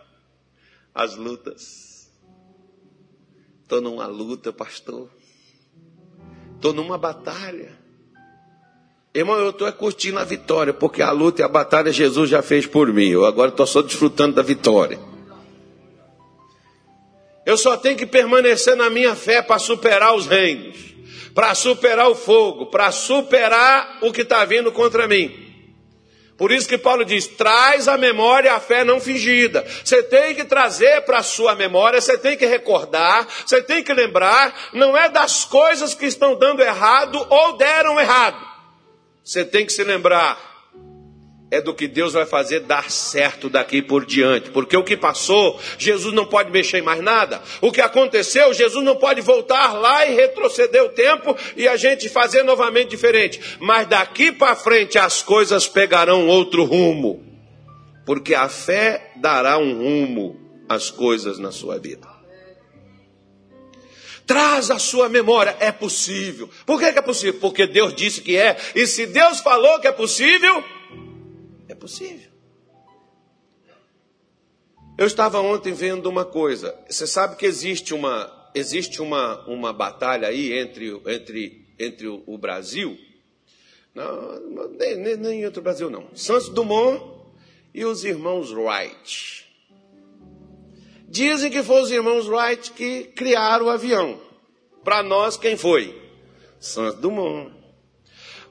As 0.93 1.15
lutas. 1.15 2.11
Estou 3.61 3.81
numa 3.81 4.05
luta, 4.05 4.53
pastor. 4.53 5.11
Estou 6.55 6.73
numa 6.73 6.97
batalha. 6.97 7.82
Irmão, 9.15 9.37
eu 9.37 9.51
estou 9.51 9.71
curtindo 9.73 10.17
a 10.17 10.23
vitória, 10.23 10.73
porque 10.73 10.99
a 10.99 11.11
luta 11.11 11.41
e 11.41 11.45
a 11.45 11.47
batalha 11.47 11.91
Jesus 11.91 12.27
já 12.27 12.41
fez 12.41 12.65
por 12.65 12.91
mim. 12.91 13.09
Eu 13.09 13.25
agora 13.25 13.49
estou 13.49 13.67
só 13.67 13.83
desfrutando 13.83 14.35
da 14.35 14.41
vitória. 14.41 14.99
Eu 17.45 17.55
só 17.55 17.77
tenho 17.77 17.95
que 17.95 18.07
permanecer 18.07 18.75
na 18.75 18.89
minha 18.89 19.13
fé 19.15 19.43
para 19.43 19.59
superar 19.59 20.15
os 20.15 20.25
reinos, 20.25 20.77
para 21.35 21.53
superar 21.53 22.09
o 22.09 22.15
fogo, 22.15 22.67
para 22.67 22.91
superar 22.91 23.99
o 24.01 24.11
que 24.11 24.21
está 24.21 24.43
vindo 24.45 24.71
contra 24.71 25.07
mim. 25.07 25.43
Por 26.35 26.51
isso 26.51 26.67
que 26.67 26.79
Paulo 26.79 27.05
diz: 27.05 27.27
traz 27.27 27.87
à 27.87 27.99
memória 27.99 28.51
a 28.51 28.59
fé 28.59 28.83
não 28.83 28.99
fingida. 28.99 29.63
Você 29.83 30.01
tem 30.01 30.33
que 30.33 30.43
trazer 30.43 31.01
para 31.01 31.19
a 31.19 31.23
sua 31.23 31.53
memória, 31.53 32.01
você 32.01 32.17
tem 32.17 32.35
que 32.35 32.47
recordar, 32.47 33.27
você 33.45 33.61
tem 33.61 33.83
que 33.83 33.93
lembrar, 33.93 34.71
não 34.73 34.97
é 34.97 35.07
das 35.07 35.45
coisas 35.45 35.93
que 35.93 36.07
estão 36.07 36.35
dando 36.35 36.63
errado 36.63 37.23
ou 37.29 37.57
deram 37.57 37.99
errado. 37.99 38.52
Você 39.23 39.45
tem 39.45 39.65
que 39.65 39.71
se 39.71 39.83
lembrar 39.83 40.53
é 41.53 41.61
do 41.61 41.71
que 41.71 41.87
Deus 41.87 42.13
vai 42.13 42.25
fazer 42.25 42.61
dar 42.61 42.89
certo 42.89 43.47
daqui 43.47 43.79
por 43.79 44.05
diante. 44.05 44.49
Porque 44.49 44.75
o 44.75 44.83
que 44.83 44.97
passou, 44.97 45.59
Jesus 45.77 46.11
não 46.11 46.25
pode 46.25 46.49
mexer 46.49 46.79
em 46.79 46.81
mais 46.81 46.99
nada. 46.99 47.43
O 47.61 47.71
que 47.71 47.79
aconteceu, 47.79 48.51
Jesus 48.55 48.83
não 48.83 48.95
pode 48.95 49.21
voltar 49.21 49.71
lá 49.73 50.03
e 50.03 50.15
retroceder 50.15 50.83
o 50.83 50.89
tempo 50.89 51.37
e 51.55 51.67
a 51.67 51.77
gente 51.77 52.09
fazer 52.09 52.41
novamente 52.41 52.89
diferente. 52.89 53.39
Mas 53.59 53.87
daqui 53.87 54.31
para 54.31 54.55
frente 54.55 54.97
as 54.97 55.21
coisas 55.21 55.67
pegarão 55.67 56.27
outro 56.27 56.63
rumo. 56.63 57.23
Porque 58.03 58.33
a 58.33 58.49
fé 58.49 59.11
dará 59.17 59.59
um 59.59 59.77
rumo 59.77 60.35
às 60.67 60.89
coisas 60.89 61.37
na 61.37 61.51
sua 61.51 61.77
vida. 61.77 62.12
Traz 64.25 64.71
a 64.71 64.79
sua 64.79 65.09
memória, 65.09 65.55
é 65.59 65.71
possível. 65.71 66.49
Por 66.65 66.79
que 66.79 66.85
é 66.85 67.01
possível? 67.01 67.39
Porque 67.39 67.67
Deus 67.67 67.93
disse 67.93 68.21
que 68.21 68.37
é. 68.37 68.57
E 68.73 68.87
se 68.87 69.05
Deus 69.05 69.39
falou 69.39 69.79
que 69.79 69.87
é 69.87 69.91
possível, 69.91 70.63
é 71.67 71.75
possível. 71.75 72.31
Eu 74.97 75.07
estava 75.07 75.39
ontem 75.39 75.73
vendo 75.73 76.07
uma 76.07 76.23
coisa. 76.23 76.77
Você 76.87 77.07
sabe 77.07 77.35
que 77.35 77.45
existe 77.45 77.93
uma, 77.93 78.31
existe 78.53 79.01
uma, 79.01 79.43
uma 79.47 79.73
batalha 79.73 80.27
aí 80.27 80.53
entre, 80.53 80.89
entre, 81.07 81.65
entre 81.79 82.07
o, 82.07 82.37
Brasil, 82.37 82.97
não, 83.93 84.69
nem, 84.69 85.17
nem 85.17 85.43
entre 85.43 85.59
o 85.59 85.63
Brasil 85.63 85.89
não, 85.89 86.07
Santos 86.15 86.49
Dumont 86.49 87.03
e 87.73 87.83
os 87.85 88.03
irmãos 88.03 88.51
Wright. 88.51 89.42
Dizem 91.13 91.51
que 91.51 91.61
foram 91.61 91.83
os 91.83 91.91
irmãos 91.91 92.27
Wright 92.27 92.71
que 92.71 93.03
criaram 93.03 93.67
o 93.67 93.69
avião. 93.69 94.19
Para 94.83 95.03
nós, 95.03 95.37
quem 95.37 95.55
foi? 95.55 95.95
Santos 96.59 96.99
Dumont. 96.99 97.53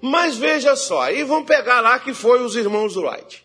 Mas 0.00 0.36
veja 0.36 0.76
só, 0.76 1.02
aí 1.02 1.24
vão 1.24 1.44
pegar 1.44 1.80
lá 1.80 1.98
que 1.98 2.14
foi 2.14 2.40
os 2.40 2.54
irmãos 2.54 2.96
Wright. 2.96 3.44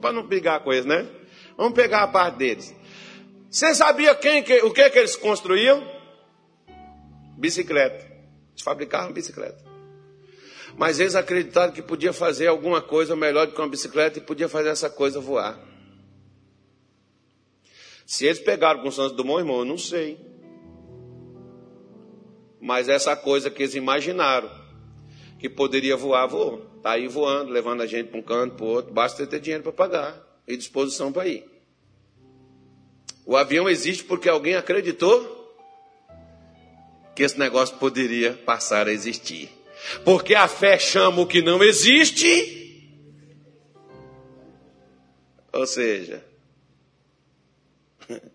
Para 0.00 0.12
não 0.12 0.22
brigar 0.22 0.60
com 0.60 0.72
eles, 0.72 0.86
né? 0.86 1.08
Vamos 1.56 1.72
pegar 1.72 2.04
a 2.04 2.06
parte 2.06 2.36
deles. 2.36 2.72
Você 3.50 3.74
sabia 3.74 4.14
quem, 4.14 4.44
o 4.62 4.72
que, 4.72 4.88
que 4.88 4.98
eles 5.00 5.16
construíam? 5.16 5.82
Bicicleta. 7.36 8.04
Eles 8.52 8.62
fabricavam 8.62 9.12
bicicleta. 9.12 9.64
Mas 10.78 11.00
eles 11.00 11.16
acreditaram 11.16 11.72
que 11.72 11.82
podia 11.82 12.12
fazer 12.12 12.46
alguma 12.46 12.80
coisa 12.80 13.16
melhor 13.16 13.48
do 13.48 13.54
que 13.54 13.60
uma 13.60 13.68
bicicleta 13.68 14.20
e 14.20 14.22
podia 14.22 14.48
fazer 14.48 14.68
essa 14.68 14.88
coisa 14.88 15.18
voar. 15.18 15.58
Se 18.06 18.24
eles 18.24 18.38
pegaram 18.38 18.80
com 18.80 18.90
Santos 18.90 19.16
Dumont, 19.16 19.40
irmão, 19.40 19.58
eu 19.58 19.64
não 19.64 19.76
sei. 19.76 20.16
Mas 22.60 22.88
essa 22.88 23.16
coisa 23.16 23.50
que 23.50 23.64
eles 23.64 23.74
imaginaram 23.74 24.48
que 25.40 25.48
poderia 25.48 25.96
voar, 25.96 26.26
voou. 26.26 26.64
Está 26.76 26.92
aí 26.92 27.08
voando, 27.08 27.50
levando 27.50 27.82
a 27.82 27.86
gente 27.86 28.08
para 28.08 28.20
um 28.20 28.22
canto, 28.22 28.54
para 28.54 28.64
o 28.64 28.68
outro. 28.68 28.92
Basta 28.92 29.26
ter 29.26 29.40
dinheiro 29.40 29.64
para 29.64 29.72
pagar 29.72 30.40
e 30.46 30.56
disposição 30.56 31.12
para 31.12 31.26
ir. 31.26 31.44
O 33.26 33.36
avião 33.36 33.68
existe 33.68 34.04
porque 34.04 34.28
alguém 34.28 34.54
acreditou 34.54 35.34
que 37.14 37.24
esse 37.24 37.36
negócio 37.36 37.76
poderia 37.76 38.34
passar 38.34 38.86
a 38.86 38.92
existir. 38.92 39.50
Porque 40.04 40.34
a 40.34 40.46
fé 40.46 40.78
chama 40.78 41.22
o 41.22 41.26
que 41.26 41.42
não 41.42 41.62
existe. 41.62 42.54
Ou 45.52 45.66
seja, 45.66 46.24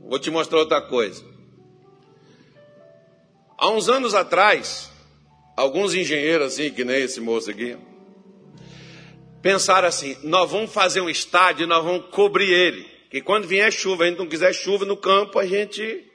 vou 0.00 0.18
te 0.18 0.30
mostrar 0.30 0.58
outra 0.58 0.80
coisa. 0.82 1.24
Há 3.56 3.70
uns 3.70 3.88
anos 3.88 4.14
atrás, 4.14 4.90
alguns 5.56 5.94
engenheiros 5.94 6.52
assim, 6.52 6.70
que 6.70 6.84
nem 6.84 7.02
esse 7.02 7.20
moço 7.20 7.50
aqui, 7.50 7.76
pensaram 9.40 9.88
assim: 9.88 10.16
nós 10.22 10.50
vamos 10.50 10.72
fazer 10.72 11.00
um 11.00 11.08
estádio, 11.08 11.66
nós 11.66 11.84
vamos 11.84 12.10
cobrir 12.10 12.52
ele. 12.52 12.90
Que 13.10 13.20
quando 13.20 13.46
vier 13.46 13.70
chuva, 13.70 14.04
a 14.04 14.06
gente 14.08 14.18
não 14.18 14.26
quiser 14.26 14.52
chuva 14.52 14.84
no 14.84 14.96
campo, 14.96 15.38
a 15.38 15.46
gente. 15.46 16.10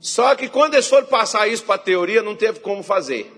Só 0.00 0.34
que 0.34 0.48
quando 0.48 0.74
eles 0.74 0.88
foram 0.88 1.06
passar 1.06 1.48
isso 1.48 1.64
para 1.64 1.74
a 1.74 1.78
teoria, 1.78 2.22
não 2.22 2.34
teve 2.34 2.60
como 2.60 2.82
fazer. 2.82 3.37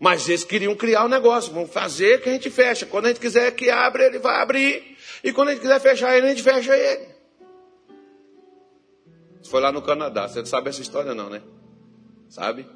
Mas 0.00 0.26
eles 0.26 0.44
queriam 0.44 0.74
criar 0.74 1.04
um 1.04 1.08
negócio, 1.08 1.52
vamos 1.52 1.70
fazer 1.70 2.22
que 2.22 2.30
a 2.30 2.32
gente 2.32 2.48
fecha. 2.48 2.86
Quando 2.86 3.04
a 3.04 3.08
gente 3.08 3.20
quiser 3.20 3.50
que 3.54 3.68
abra, 3.68 4.06
ele 4.06 4.18
vai 4.18 4.40
abrir. 4.40 4.96
E 5.22 5.30
quando 5.30 5.48
a 5.48 5.52
gente 5.52 5.60
quiser 5.60 5.78
fechar 5.78 6.16
ele, 6.16 6.26
a 6.26 6.30
gente 6.30 6.42
fecha 6.42 6.74
ele. 6.74 7.06
Foi 9.50 9.60
lá 9.60 9.70
no 9.70 9.82
Canadá. 9.82 10.26
Você 10.26 10.38
não 10.38 10.46
sabe 10.46 10.70
essa 10.70 10.80
história 10.80 11.14
não, 11.14 11.28
né? 11.28 11.42
Sabe? 12.30 12.66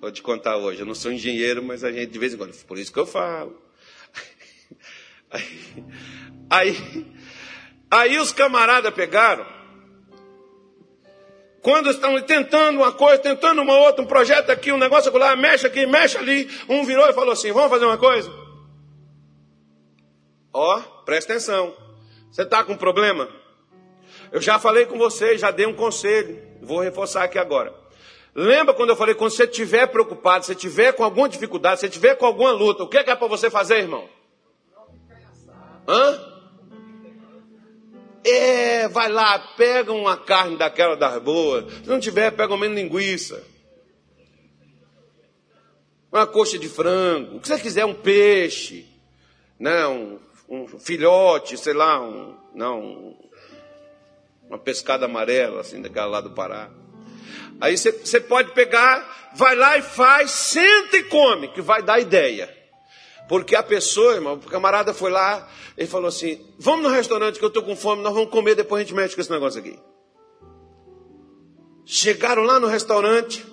Vou 0.00 0.12
te 0.12 0.22
contar 0.22 0.56
hoje. 0.56 0.80
Eu 0.80 0.86
não 0.86 0.94
sou 0.94 1.10
engenheiro, 1.10 1.64
mas 1.64 1.82
a 1.82 1.90
gente 1.90 2.12
de 2.12 2.18
vez 2.18 2.32
em 2.32 2.36
quando. 2.36 2.54
Por 2.64 2.78
isso 2.78 2.92
que 2.92 2.98
eu 2.98 3.06
falo. 3.06 3.60
Aí, 5.28 5.74
aí, 6.48 7.06
aí 7.90 8.18
os 8.20 8.30
camaradas 8.30 8.94
pegaram. 8.94 9.44
Quando 11.66 11.90
estão 11.90 12.22
tentando 12.22 12.78
uma 12.78 12.92
coisa, 12.92 13.18
tentando 13.18 13.60
uma 13.60 13.76
outra, 13.76 14.00
um 14.00 14.06
projeto 14.06 14.50
aqui, 14.50 14.70
um 14.70 14.78
negócio 14.78 15.12
lá, 15.18 15.34
mexe 15.34 15.66
aqui, 15.66 15.84
mexe 15.84 16.16
ali. 16.16 16.48
Um 16.68 16.84
virou 16.84 17.08
e 17.08 17.12
falou 17.12 17.32
assim: 17.32 17.50
Vamos 17.50 17.70
fazer 17.70 17.84
uma 17.84 17.98
coisa? 17.98 18.32
Ó, 20.52 20.80
presta 21.04 21.32
atenção. 21.32 21.74
Você 22.30 22.42
está 22.42 22.62
com 22.62 22.76
problema? 22.76 23.28
Eu 24.30 24.40
já 24.40 24.60
falei 24.60 24.86
com 24.86 24.96
você, 24.96 25.36
já 25.36 25.50
dei 25.50 25.66
um 25.66 25.74
conselho. 25.74 26.40
Vou 26.62 26.78
reforçar 26.78 27.24
aqui 27.24 27.36
agora. 27.36 27.74
Lembra 28.32 28.72
quando 28.72 28.90
eu 28.90 28.96
falei, 28.96 29.16
quando 29.16 29.32
você 29.32 29.42
estiver 29.42 29.88
preocupado, 29.88 30.44
se 30.44 30.52
estiver 30.52 30.92
com 30.92 31.02
alguma 31.02 31.28
dificuldade, 31.28 31.80
se 31.80 31.86
estiver 31.86 32.14
com 32.14 32.26
alguma 32.26 32.52
luta, 32.52 32.84
o 32.84 32.88
que 32.88 32.98
é, 32.98 33.02
que 33.02 33.10
é 33.10 33.16
para 33.16 33.26
você 33.26 33.50
fazer, 33.50 33.78
irmão? 33.78 34.08
Hã? 35.88 36.35
É, 38.28 38.88
vai 38.88 39.08
lá, 39.08 39.38
pega 39.38 39.92
uma 39.92 40.16
carne 40.16 40.56
daquela 40.56 40.96
das 40.96 41.22
boas. 41.22 41.72
Se 41.72 41.88
não 41.88 42.00
tiver, 42.00 42.32
pega 42.32 42.52
uma 42.52 42.58
menos 42.58 42.76
linguiça. 42.76 43.42
Uma 46.10 46.26
coxa 46.26 46.58
de 46.58 46.68
frango. 46.68 47.36
O 47.36 47.40
que 47.40 47.46
você 47.46 47.58
quiser, 47.58 47.84
um 47.84 47.94
peixe. 47.94 48.84
Né, 49.60 49.86
um, 49.86 50.18
um 50.48 50.66
filhote, 50.66 51.56
sei 51.56 51.72
lá, 51.72 52.00
um, 52.00 52.36
não, 52.52 53.16
uma 54.48 54.58
pescada 54.58 55.06
amarela, 55.06 55.60
assim, 55.60 55.80
daquela 55.80 56.06
lá 56.06 56.20
do 56.20 56.30
Pará. 56.30 56.68
Aí 57.60 57.76
você 57.76 58.20
pode 58.20 58.52
pegar, 58.52 59.32
vai 59.34 59.54
lá 59.54 59.78
e 59.78 59.82
faz, 59.82 60.30
senta 60.30 60.96
e 60.96 61.04
come, 61.04 61.48
que 61.48 61.62
vai 61.62 61.82
dar 61.82 62.00
ideia. 62.00 62.54
Porque 63.28 63.56
a 63.56 63.62
pessoa, 63.62 64.14
irmão, 64.14 64.34
o 64.34 64.40
camarada 64.40 64.94
foi 64.94 65.10
lá, 65.10 65.48
ele 65.76 65.88
falou 65.88 66.08
assim: 66.08 66.44
Vamos 66.58 66.84
no 66.84 66.88
restaurante 66.88 67.38
que 67.38 67.44
eu 67.44 67.48
estou 67.48 67.62
com 67.62 67.74
fome, 67.74 68.02
nós 68.02 68.14
vamos 68.14 68.30
comer, 68.30 68.54
depois 68.54 68.80
a 68.80 68.84
gente 68.84 68.94
mexe 68.94 69.14
com 69.14 69.20
esse 69.20 69.30
negócio 69.30 69.60
aqui. 69.60 69.78
Chegaram 71.84 72.42
lá 72.42 72.60
no 72.60 72.68
restaurante, 72.68 73.44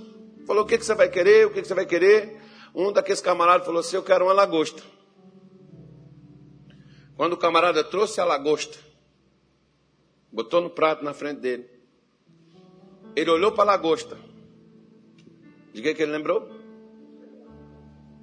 falou: 0.46 0.64
O 0.64 0.66
que, 0.66 0.78
que 0.78 0.86
você 0.86 0.94
vai 0.94 1.10
querer? 1.10 1.48
O 1.48 1.52
que, 1.52 1.62
que 1.62 1.68
você 1.68 1.74
vai 1.74 1.86
querer? 1.86 2.40
Um 2.76 2.92
daqueles 2.92 3.22
camaradas 3.22 3.66
falou 3.66 3.80
assim: 3.80 3.96
Eu 3.96 4.04
quero 4.04 4.26
uma 4.26 4.34
lagosta. 4.34 4.82
Quando 7.16 7.34
o 7.34 7.38
camarada 7.38 7.84
trouxe 7.84 8.20
a 8.20 8.26
lagosta, 8.26 8.78
botou 10.32 10.62
no 10.62 10.70
prato 10.70 11.04
na 11.04 11.14
frente 11.14 11.40
dele, 11.42 11.70
ele 13.16 13.30
olhou 13.30 13.52
para 13.52 13.64
a 13.64 13.74
lagosta. 13.74 14.18
De 15.74 15.82
que, 15.82 15.94
que 15.96 16.04
ele 16.04 16.12
lembrou? 16.12 16.48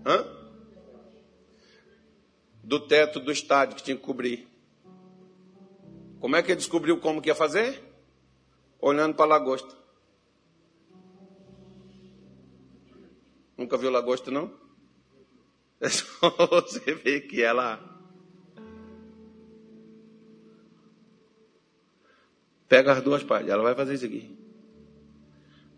Hã? 0.07 0.40
Do 2.71 2.79
teto 2.79 3.19
do 3.19 3.33
estádio 3.33 3.75
que 3.75 3.83
tinha 3.83 3.97
que 3.97 4.03
cobrir. 4.05 4.49
Como 6.21 6.37
é 6.37 6.41
que 6.41 6.53
ele 6.53 6.59
descobriu 6.59 7.01
como 7.01 7.21
que 7.21 7.29
ia 7.29 7.35
fazer? 7.35 7.83
Olhando 8.81 9.13
para 9.17 9.25
a 9.25 9.29
lagosta. 9.29 9.75
Nunca 13.59 13.77
viu 13.77 13.91
lagosta, 13.91 14.31
não? 14.31 14.55
É 15.81 15.89
só 15.89 16.31
você 16.47 16.95
ver 16.95 17.23
que 17.23 17.43
ela 17.43 17.83
pega 22.69 22.93
as 22.93 23.03
duas 23.03 23.25
partes. 23.25 23.51
Ela 23.51 23.65
vai 23.65 23.75
fazer 23.75 23.95
isso 23.95 24.07
aqui. 24.07 24.39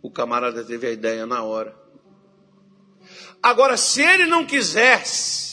O 0.03 0.11
camarada 0.11 0.63
teve 0.63 0.89
a 0.89 0.91
ideia 0.91 1.25
na 1.25 1.43
hora. 1.43 1.75
Agora, 3.43 3.79
se 3.79 4.03
ele 4.03 4.27
não 4.27 4.45
quisesse 4.45 5.52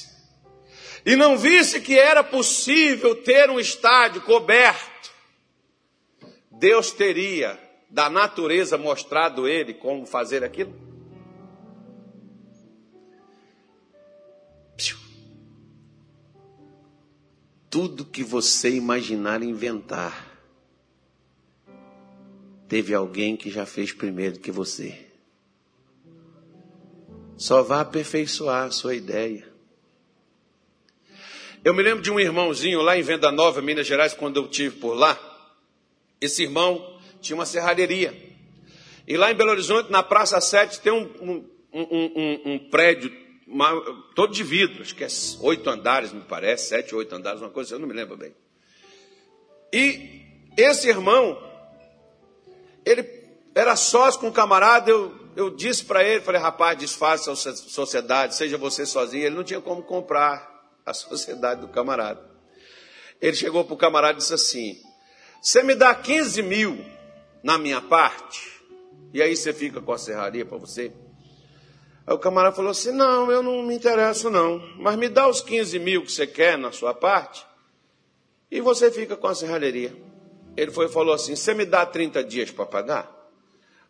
e 1.10 1.16
não 1.16 1.36
visse 1.36 1.82
que 1.82 1.98
era 1.98 2.24
possível 2.24 3.16
ter 3.16 3.50
um 3.50 3.60
estádio 3.60 4.22
coberto, 4.22 5.12
Deus 6.52 6.92
teria 6.92 7.60
da 7.90 8.12
natureza 8.12 8.78
mostrado 8.78 9.48
ele 9.48 9.74
como 9.74 10.06
fazer 10.06 10.44
aquilo? 10.44 10.72
Tudo 17.72 18.06
que 18.06 18.24
você 18.24 18.70
imaginar 18.70 19.42
inventar, 19.42 20.40
teve 22.68 22.94
alguém 22.94 23.36
que 23.36 23.50
já 23.50 23.66
fez 23.66 23.92
primeiro 23.92 24.40
que 24.40 24.52
você. 24.52 25.08
Só 27.36 27.64
vá 27.64 27.82
aperfeiçoar 27.82 28.68
a 28.68 28.72
sua 28.72 28.94
ideia. 28.94 29.49
Eu 31.64 31.74
me 31.74 31.84
lembro 31.84 32.02
de 32.02 32.10
um 32.10 32.20
irmãozinho 32.20 32.82
lá 32.82 32.98
em 32.98 33.02
Venda 33.02 33.32
Nova, 33.32 33.62
Minas 33.62 33.86
Gerais, 33.86 34.14
quando 34.14 34.38
eu 34.38 34.48
tive 34.48 34.78
por 34.78 34.94
lá. 34.94 35.20
Esse 36.22 36.44
irmão 36.44 36.98
tinha 37.20 37.36
uma 37.36 37.46
serralheria. 37.46 38.14
E 39.06 39.18
lá 39.18 39.32
em 39.32 39.36
Belo 39.36 39.52
Horizonte, 39.52 39.92
na 39.92 40.02
Praça 40.02 40.40
7, 40.40 40.80
tem 40.80 40.94
um, 40.94 41.10
um, 41.22 41.46
um, 41.74 42.42
um 42.46 42.70
prédio 42.70 43.12
uma, 43.46 43.70
todo 44.14 44.32
de 44.32 44.44
vidro, 44.44 44.84
acho 44.84 44.96
que 44.96 45.04
é 45.04 45.08
oito 45.42 45.68
andares, 45.70 46.14
me 46.14 46.22
parece, 46.22 46.70
sete, 46.70 46.94
oito 46.94 47.14
andares, 47.16 47.42
uma 47.42 47.50
coisa, 47.50 47.76
eu 47.76 47.80
não 47.80 47.88
me 47.88 47.94
lembro 47.96 48.16
bem. 48.16 48.34
E 49.74 50.22
esse 50.56 50.88
irmão, 50.88 51.42
ele 52.86 53.04
era 53.56 53.76
sócio 53.76 54.20
com 54.20 54.28
um 54.28 54.32
camarada, 54.32 54.92
eu, 54.92 55.14
eu 55.36 55.50
disse 55.50 55.84
para 55.84 56.04
ele, 56.04 56.22
falei, 56.22 56.40
rapaz, 56.40 56.78
desfaça 56.78 57.32
a 57.32 57.36
sociedade, 57.36 58.36
seja 58.36 58.58
você 58.58 58.86
sozinho. 58.86 59.26
Ele 59.26 59.36
não 59.36 59.44
tinha 59.44 59.60
como 59.60 59.82
comprar 59.82 60.59
a 60.90 60.94
sociedade 60.94 61.62
do 61.62 61.68
camarada. 61.68 62.22
Ele 63.22 63.36
chegou 63.36 63.64
para 63.64 63.74
o 63.74 63.78
camarada 63.78 64.14
e 64.14 64.18
disse 64.18 64.34
assim, 64.34 64.82
você 65.42 65.64
me 65.64 65.76
dá 65.76 65.94
15 65.94 66.42
mil 66.42 66.84
na 67.44 67.58
minha 67.58 67.82
parte, 67.82 68.62
e 69.14 69.22
aí 69.22 69.36
você 69.36 69.54
fica 69.54 69.82
com 69.82 69.92
a 69.92 69.98
serraria 69.98 70.46
para 70.46 70.58
você? 70.58 70.92
Aí 72.06 72.14
o 72.14 72.20
camarada 72.20 72.56
falou 72.56 72.72
assim, 72.72 72.92
não, 72.92 73.32
eu 73.32 73.44
não 73.44 73.64
me 73.64 73.76
interesso 73.76 74.30
não, 74.30 74.60
mas 74.78 74.96
me 74.96 75.10
dá 75.10 75.28
os 75.28 75.42
15 75.42 75.80
mil 75.80 76.04
que 76.04 76.12
você 76.12 76.26
quer 76.28 76.58
na 76.58 76.72
sua 76.72 76.94
parte, 76.94 77.46
e 78.52 78.62
você 78.62 78.90
fica 78.90 79.16
com 79.16 79.28
a 79.28 79.36
serralheria. 79.36 80.10
Ele 80.60 80.72
foi 80.72 80.88
e 80.88 80.90
falou 80.90 81.14
assim: 81.14 81.36
Você 81.36 81.54
me 81.54 81.66
dá 81.66 81.86
30 81.86 82.24
dias 82.24 82.52
para 82.52 82.66
pagar? 82.66 83.10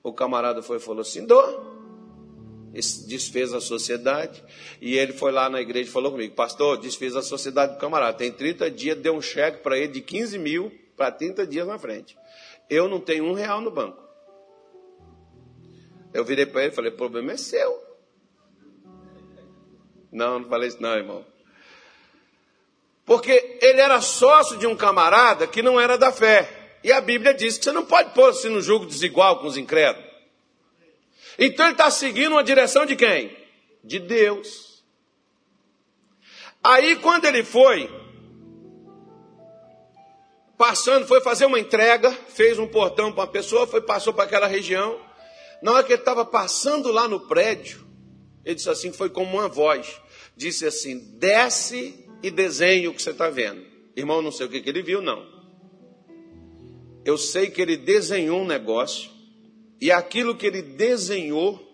O 0.03 0.13
camarada 0.13 0.61
foi 0.61 0.77
e 0.77 0.79
falou 0.79 1.01
assim: 1.01 1.25
Dou. 1.25 1.78
Desfez 2.71 3.53
a 3.53 3.59
sociedade, 3.59 4.43
e 4.79 4.97
ele 4.97 5.13
foi 5.13 5.31
lá 5.31 5.49
na 5.49 5.61
igreja 5.61 5.89
e 5.89 5.91
falou 5.91 6.11
comigo, 6.11 6.35
pastor, 6.35 6.77
desfez 6.77 7.15
a 7.15 7.21
sociedade 7.21 7.73
do 7.73 7.79
camarada, 7.79 8.17
tem 8.17 8.31
30 8.31 8.69
dias, 8.71 8.97
deu 8.97 9.15
um 9.15 9.21
cheque 9.21 9.63
para 9.63 9.77
ele 9.77 9.89
de 9.89 10.01
15 10.01 10.37
mil 10.37 10.71
para 10.95 11.11
30 11.11 11.47
dias 11.47 11.67
na 11.67 11.79
frente. 11.79 12.17
Eu 12.69 12.87
não 12.87 12.99
tenho 12.99 13.25
um 13.25 13.33
real 13.33 13.61
no 13.61 13.71
banco. 13.71 14.01
Eu 16.13 16.23
virei 16.25 16.45
para 16.45 16.63
ele 16.63 16.71
e 16.71 16.75
falei, 16.75 16.91
o 16.91 16.97
problema 16.97 17.31
é 17.31 17.37
seu. 17.37 17.83
Não, 20.11 20.39
não 20.39 20.49
falei 20.49 20.69
isso 20.69 20.81
não, 20.81 20.95
irmão. 20.95 21.25
Porque 23.05 23.57
ele 23.61 23.81
era 23.81 24.01
sócio 24.01 24.57
de 24.57 24.67
um 24.67 24.75
camarada 24.75 25.47
que 25.47 25.61
não 25.61 25.79
era 25.79 25.97
da 25.97 26.11
fé. 26.11 26.77
E 26.83 26.91
a 26.91 27.01
Bíblia 27.01 27.33
diz 27.33 27.57
que 27.57 27.63
você 27.63 27.71
não 27.71 27.85
pode 27.85 28.13
pôr-se 28.13 28.47
no 28.49 28.61
jogo 28.61 28.85
desigual 28.85 29.39
com 29.39 29.47
os 29.47 29.57
incrédulos. 29.57 30.08
Então 31.39 31.65
ele 31.65 31.73
está 31.73 31.89
seguindo 31.89 32.33
uma 32.33 32.43
direção 32.43 32.85
de 32.85 32.95
quem? 32.95 33.35
De 33.83 33.97
Deus. 33.97 34.83
Aí 36.61 36.97
quando 36.97 37.25
ele 37.25 37.43
foi, 37.43 37.89
passando, 40.57 41.07
foi 41.07 41.21
fazer 41.21 41.45
uma 41.45 41.57
entrega, 41.59 42.11
fez 42.11 42.59
um 42.59 42.67
portão 42.67 43.13
para 43.13 43.21
uma 43.21 43.31
pessoa, 43.31 43.65
foi, 43.65 43.79
passou 43.79 44.13
para 44.13 44.25
aquela 44.25 44.47
região. 44.47 44.99
Na 45.61 45.71
hora 45.71 45.83
que 45.83 45.93
ele 45.93 46.01
estava 46.01 46.25
passando 46.25 46.91
lá 46.91 47.07
no 47.07 47.21
prédio, 47.21 47.87
ele 48.43 48.55
disse 48.55 48.69
assim, 48.69 48.91
foi 48.91 49.09
como 49.09 49.37
uma 49.37 49.47
voz. 49.47 50.01
Disse 50.35 50.65
assim, 50.65 50.99
desce 51.17 52.05
e 52.21 52.29
desenhe 52.29 52.89
o 52.89 52.93
que 52.93 53.01
você 53.01 53.11
está 53.11 53.29
vendo. 53.29 53.65
Irmão, 53.95 54.21
não 54.21 54.31
sei 54.31 54.45
o 54.45 54.49
que, 54.49 54.61
que 54.61 54.69
ele 54.69 54.83
viu, 54.83 55.01
não. 55.01 55.25
Eu 57.05 57.17
sei 57.17 57.49
que 57.49 57.61
ele 57.61 57.77
desenhou 57.77 58.41
um 58.41 58.45
negócio 58.45 59.09
e 59.81 59.91
aquilo 59.91 60.35
que 60.35 60.45
ele 60.45 60.61
desenhou, 60.61 61.65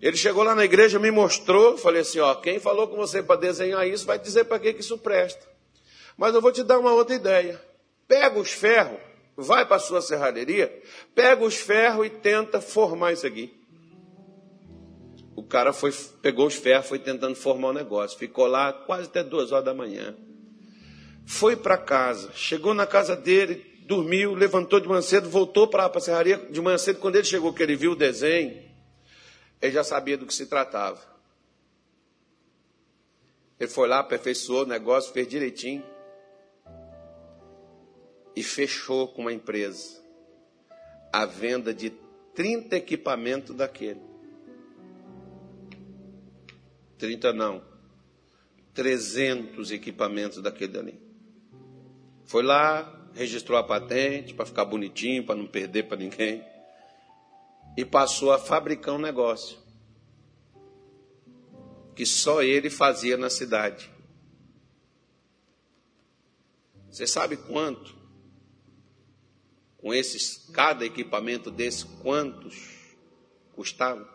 ele 0.00 0.16
chegou 0.16 0.42
lá 0.42 0.54
na 0.54 0.64
igreja, 0.64 0.98
me 0.98 1.10
mostrou, 1.10 1.78
falei 1.78 2.02
assim, 2.02 2.20
ó, 2.20 2.34
quem 2.34 2.58
falou 2.58 2.88
com 2.88 2.96
você 2.96 3.22
para 3.22 3.40
desenhar 3.40 3.86
isso, 3.86 4.06
vai 4.06 4.18
dizer 4.18 4.44
para 4.44 4.58
que, 4.58 4.74
que 4.74 4.80
isso 4.80 4.98
presta. 4.98 5.46
Mas 6.16 6.34
eu 6.34 6.40
vou 6.40 6.52
te 6.52 6.62
dar 6.62 6.78
uma 6.78 6.92
outra 6.92 7.14
ideia. 7.14 7.60
Pega 8.06 8.38
os 8.38 8.50
ferros, 8.50 8.98
vai 9.36 9.64
para 9.64 9.76
a 9.76 9.80
sua 9.80 10.02
serralheria, 10.02 10.82
pega 11.14 11.44
os 11.44 11.54
ferros 11.54 12.06
e 12.06 12.10
tenta 12.10 12.60
formar 12.60 13.12
isso 13.12 13.26
aqui. 13.26 13.58
O 15.34 15.42
cara 15.42 15.72
foi, 15.72 15.92
pegou 16.20 16.46
os 16.46 16.54
ferros, 16.54 16.86
foi 16.86 16.98
tentando 16.98 17.34
formar 17.34 17.68
o 17.68 17.72
negócio. 17.72 18.18
Ficou 18.18 18.46
lá 18.46 18.72
quase 18.72 19.04
até 19.04 19.22
duas 19.22 19.52
horas 19.52 19.64
da 19.64 19.72
manhã. 19.72 20.14
Foi 21.24 21.56
para 21.56 21.78
casa, 21.78 22.30
chegou 22.34 22.74
na 22.74 22.86
casa 22.86 23.16
dele, 23.16 23.69
dormiu, 23.90 24.34
levantou 24.34 24.78
de 24.78 24.86
manhã 24.86 25.02
cedo, 25.02 25.28
voltou 25.28 25.66
para 25.66 25.84
a 25.84 26.00
serraria 26.00 26.38
de 26.48 26.60
manhã 26.60 26.78
cedo. 26.78 27.00
Quando 27.00 27.16
ele 27.16 27.24
chegou, 27.24 27.52
que 27.52 27.60
ele 27.60 27.74
viu 27.74 27.92
o 27.92 27.96
desenho, 27.96 28.62
ele 29.60 29.72
já 29.72 29.82
sabia 29.82 30.16
do 30.16 30.26
que 30.26 30.32
se 30.32 30.46
tratava. 30.46 31.00
Ele 33.58 33.68
foi 33.68 33.88
lá, 33.88 33.98
aperfeiçoou 33.98 34.62
o 34.62 34.66
negócio, 34.66 35.12
fez 35.12 35.26
direitinho 35.26 35.84
e 38.36 38.44
fechou 38.44 39.08
com 39.08 39.22
uma 39.22 39.32
empresa 39.32 40.00
a 41.12 41.26
venda 41.26 41.74
de 41.74 41.90
30 42.32 42.76
equipamentos 42.76 43.56
daquele. 43.56 44.00
30 46.96 47.32
não. 47.32 47.60
300 48.72 49.72
equipamentos 49.72 50.40
daquele 50.40 50.78
ali. 50.78 51.00
Foi 52.24 52.44
lá, 52.44 52.99
registrou 53.14 53.58
a 53.58 53.62
patente 53.62 54.34
para 54.34 54.46
ficar 54.46 54.64
bonitinho, 54.64 55.24
para 55.24 55.34
não 55.34 55.46
perder 55.46 55.84
para 55.84 55.96
ninguém. 55.96 56.44
E 57.76 57.84
passou 57.84 58.32
a 58.32 58.38
fabricar 58.38 58.94
um 58.94 58.98
negócio 58.98 59.58
que 61.94 62.06
só 62.06 62.42
ele 62.42 62.70
fazia 62.70 63.16
na 63.16 63.28
cidade. 63.28 63.90
Você 66.90 67.06
sabe 67.06 67.36
quanto? 67.36 67.94
Com 69.76 69.94
esses, 69.94 70.48
cada 70.52 70.84
equipamento 70.84 71.50
desse, 71.50 71.86
quantos 72.02 72.96
custava? 73.54 74.08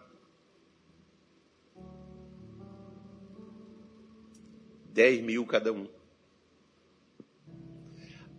Dez 4.85 5.21
mil 5.21 5.45
cada 5.45 5.71
um. 5.71 5.94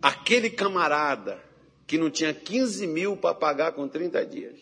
Aquele 0.01 0.49
camarada 0.49 1.43
que 1.85 1.97
não 1.97 2.09
tinha 2.09 2.33
15 2.33 2.85
mil 2.85 3.15
para 3.15 3.33
pagar 3.33 3.71
com 3.71 3.87
30 3.87 4.25
dias. 4.25 4.59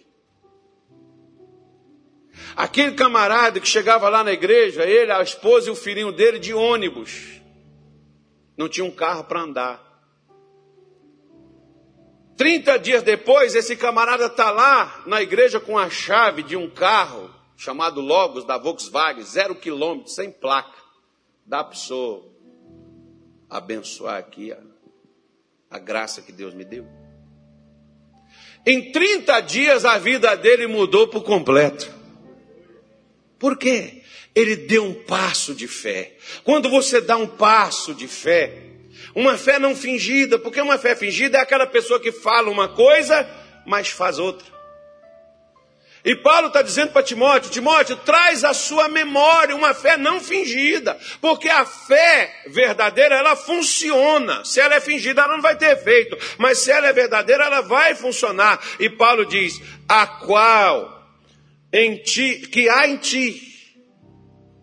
Aquele 2.56 2.94
camarada 2.94 3.60
que 3.60 3.68
chegava 3.68 4.10
lá 4.10 4.24
na 4.24 4.32
igreja, 4.32 4.84
ele, 4.84 5.12
a 5.12 5.22
esposa 5.22 5.68
e 5.68 5.72
o 5.72 5.76
filhinho 5.76 6.12
dele 6.12 6.38
de 6.38 6.54
ônibus. 6.54 7.42
Não 8.58 8.70
tinha 8.70 8.86
um 8.86 8.92
carro 8.92 9.24
para 9.24 9.42
andar. 9.42 9.86
30 12.38 12.78
dias 12.80 13.04
depois, 13.04 13.56
esse 13.56 13.76
camarada 13.76 14.26
está 14.26 14.52
lá 14.52 15.04
na 15.06 15.22
igreja 15.22 15.60
com 15.60 15.78
a 15.78 15.90
chave 15.90 16.44
de 16.44 16.56
um 16.56 16.70
carro 16.70 17.34
chamado 17.56 18.02
Logos 18.02 18.44
da 18.44 18.58
Volkswagen, 18.58 19.24
zero 19.24 19.56
quilômetro, 19.56 20.12
sem 20.12 20.30
placa. 20.30 20.78
Dá 21.46 21.64
para 21.64 21.78
o 21.94 22.32
abençoar 23.50 24.18
aqui 24.18 24.52
graça 25.80 26.22
que 26.22 26.32
Deus 26.32 26.54
me 26.54 26.64
deu. 26.64 26.88
Em 28.66 28.92
30 28.92 29.40
dias 29.42 29.86
a 29.86 29.98
vida 29.98 30.36
dele 30.36 30.66
mudou 30.68 31.08
por 31.08 31.24
completo. 31.24 31.94
Por 33.38 33.58
quê? 33.58 34.02
Ele 34.34 34.56
deu 34.56 34.84
um 34.84 34.94
passo 34.94 35.54
de 35.54 35.68
fé. 35.68 36.16
Quando 36.44 36.70
você 36.70 37.00
dá 37.00 37.16
um 37.16 37.28
passo 37.28 37.94
de 37.94 38.08
fé, 38.08 38.64
uma 39.14 39.38
fé 39.38 39.60
não 39.60 39.76
fingida, 39.76 40.40
porque 40.40 40.60
uma 40.60 40.78
fé 40.78 40.96
fingida 40.96 41.38
é 41.38 41.42
aquela 41.42 41.68
pessoa 41.68 42.00
que 42.00 42.12
fala 42.12 42.50
uma 42.50 42.68
coisa, 42.68 43.28
mas 43.66 43.90
faz 43.90 44.20
outra. 44.20 44.55
E 46.06 46.16
Paulo 46.16 46.48
está 46.48 46.62
dizendo 46.62 46.92
para 46.92 47.02
Timóteo: 47.02 47.50
Timóteo, 47.50 47.96
traz 47.98 48.44
à 48.44 48.54
sua 48.54 48.88
memória 48.88 49.56
uma 49.56 49.74
fé 49.74 49.98
não 49.98 50.22
fingida, 50.22 50.96
porque 51.20 51.50
a 51.50 51.66
fé 51.66 52.44
verdadeira 52.46 53.16
ela 53.16 53.36
funciona. 53.36 54.46
Se 54.46 54.60
ela 54.60 54.76
é 54.76 54.80
fingida, 54.80 55.24
ela 55.24 55.34
não 55.34 55.42
vai 55.42 55.58
ter 55.58 55.72
efeito, 55.72 56.16
mas 56.38 56.60
se 56.60 56.72
ela 56.72 56.88
é 56.88 56.94
verdadeira, 56.94 57.46
ela 57.46 57.62
vai 57.62 57.96
funcionar. 57.96 58.62
E 58.80 58.88
Paulo 58.88 59.26
diz: 59.26 59.60
a 59.90 60.06
qual 60.06 60.96
em 61.74 61.98
ti, 61.98 62.48
que 62.52 62.70
há 62.70 62.88
em 62.88 62.98
ti. 62.98 63.42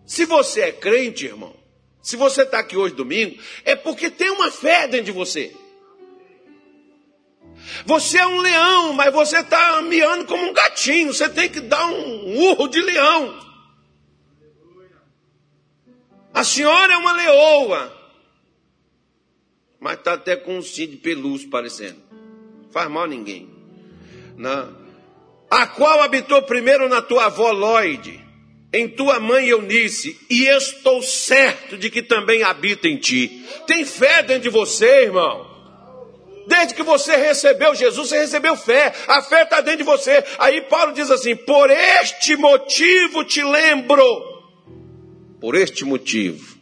Se 0.05 0.25
você 0.25 0.61
é 0.61 0.71
crente, 0.71 1.25
irmão, 1.25 1.55
se 2.01 2.15
você 2.15 2.43
está 2.43 2.59
aqui 2.59 2.77
hoje 2.77 2.95
domingo, 2.95 3.37
é 3.65 3.75
porque 3.75 4.09
tem 4.09 4.29
uma 4.29 4.49
fé 4.49 4.87
dentro 4.87 5.07
de 5.07 5.11
você. 5.11 5.53
Você 7.85 8.17
é 8.17 8.27
um 8.27 8.39
leão, 8.39 8.93
mas 8.93 9.13
você 9.13 9.39
está 9.39 9.81
miando 9.81 10.25
como 10.25 10.49
um 10.49 10.53
gatinho. 10.53 11.13
Você 11.13 11.29
tem 11.29 11.49
que 11.49 11.59
dar 11.59 11.85
um 11.87 12.37
urro 12.49 12.67
de 12.67 12.81
leão. 12.81 13.41
A 16.33 16.43
senhora 16.43 16.93
é 16.93 16.97
uma 16.97 17.13
leoa, 17.13 17.95
mas 19.79 19.97
está 19.99 20.13
até 20.13 20.35
com 20.35 20.57
um 20.57 20.61
cinto 20.63 20.91
de 20.91 20.97
pelúcia 20.97 21.47
parecendo. 21.49 22.01
Faz 22.71 22.89
mal 22.89 23.03
a 23.03 23.07
ninguém. 23.07 23.49
Não. 24.35 24.75
A 25.49 25.67
qual 25.67 26.01
habitou 26.01 26.41
primeiro 26.41 26.89
na 26.89 27.03
tua 27.03 27.25
avó 27.25 27.51
Lloyd, 27.51 28.19
em 28.73 28.89
tua 28.89 29.19
mãe 29.19 29.49
Eunice, 29.49 30.19
e 30.27 30.47
estou 30.47 31.03
certo 31.03 31.77
de 31.77 31.91
que 31.91 32.01
também 32.01 32.41
habita 32.41 32.87
em 32.87 32.97
ti. 32.97 33.45
Tem 33.67 33.85
fé 33.85 34.23
dentro 34.23 34.43
de 34.43 34.49
você, 34.49 35.03
irmão. 35.03 35.52
Desde 36.47 36.73
que 36.73 36.83
você 36.83 37.15
recebeu 37.15 37.73
Jesus, 37.73 38.09
você 38.09 38.19
recebeu 38.19 38.55
fé. 38.55 38.93
A 39.07 39.21
fé 39.21 39.43
está 39.43 39.61
dentro 39.61 39.79
de 39.79 39.83
você. 39.83 40.23
Aí 40.37 40.61
Paulo 40.61 40.93
diz 40.93 41.09
assim: 41.09 41.35
Por 41.35 41.69
este 41.69 42.35
motivo 42.35 43.23
te 43.23 43.43
lembro. 43.43 44.03
Por 45.39 45.55
este 45.55 45.85
motivo. 45.85 46.53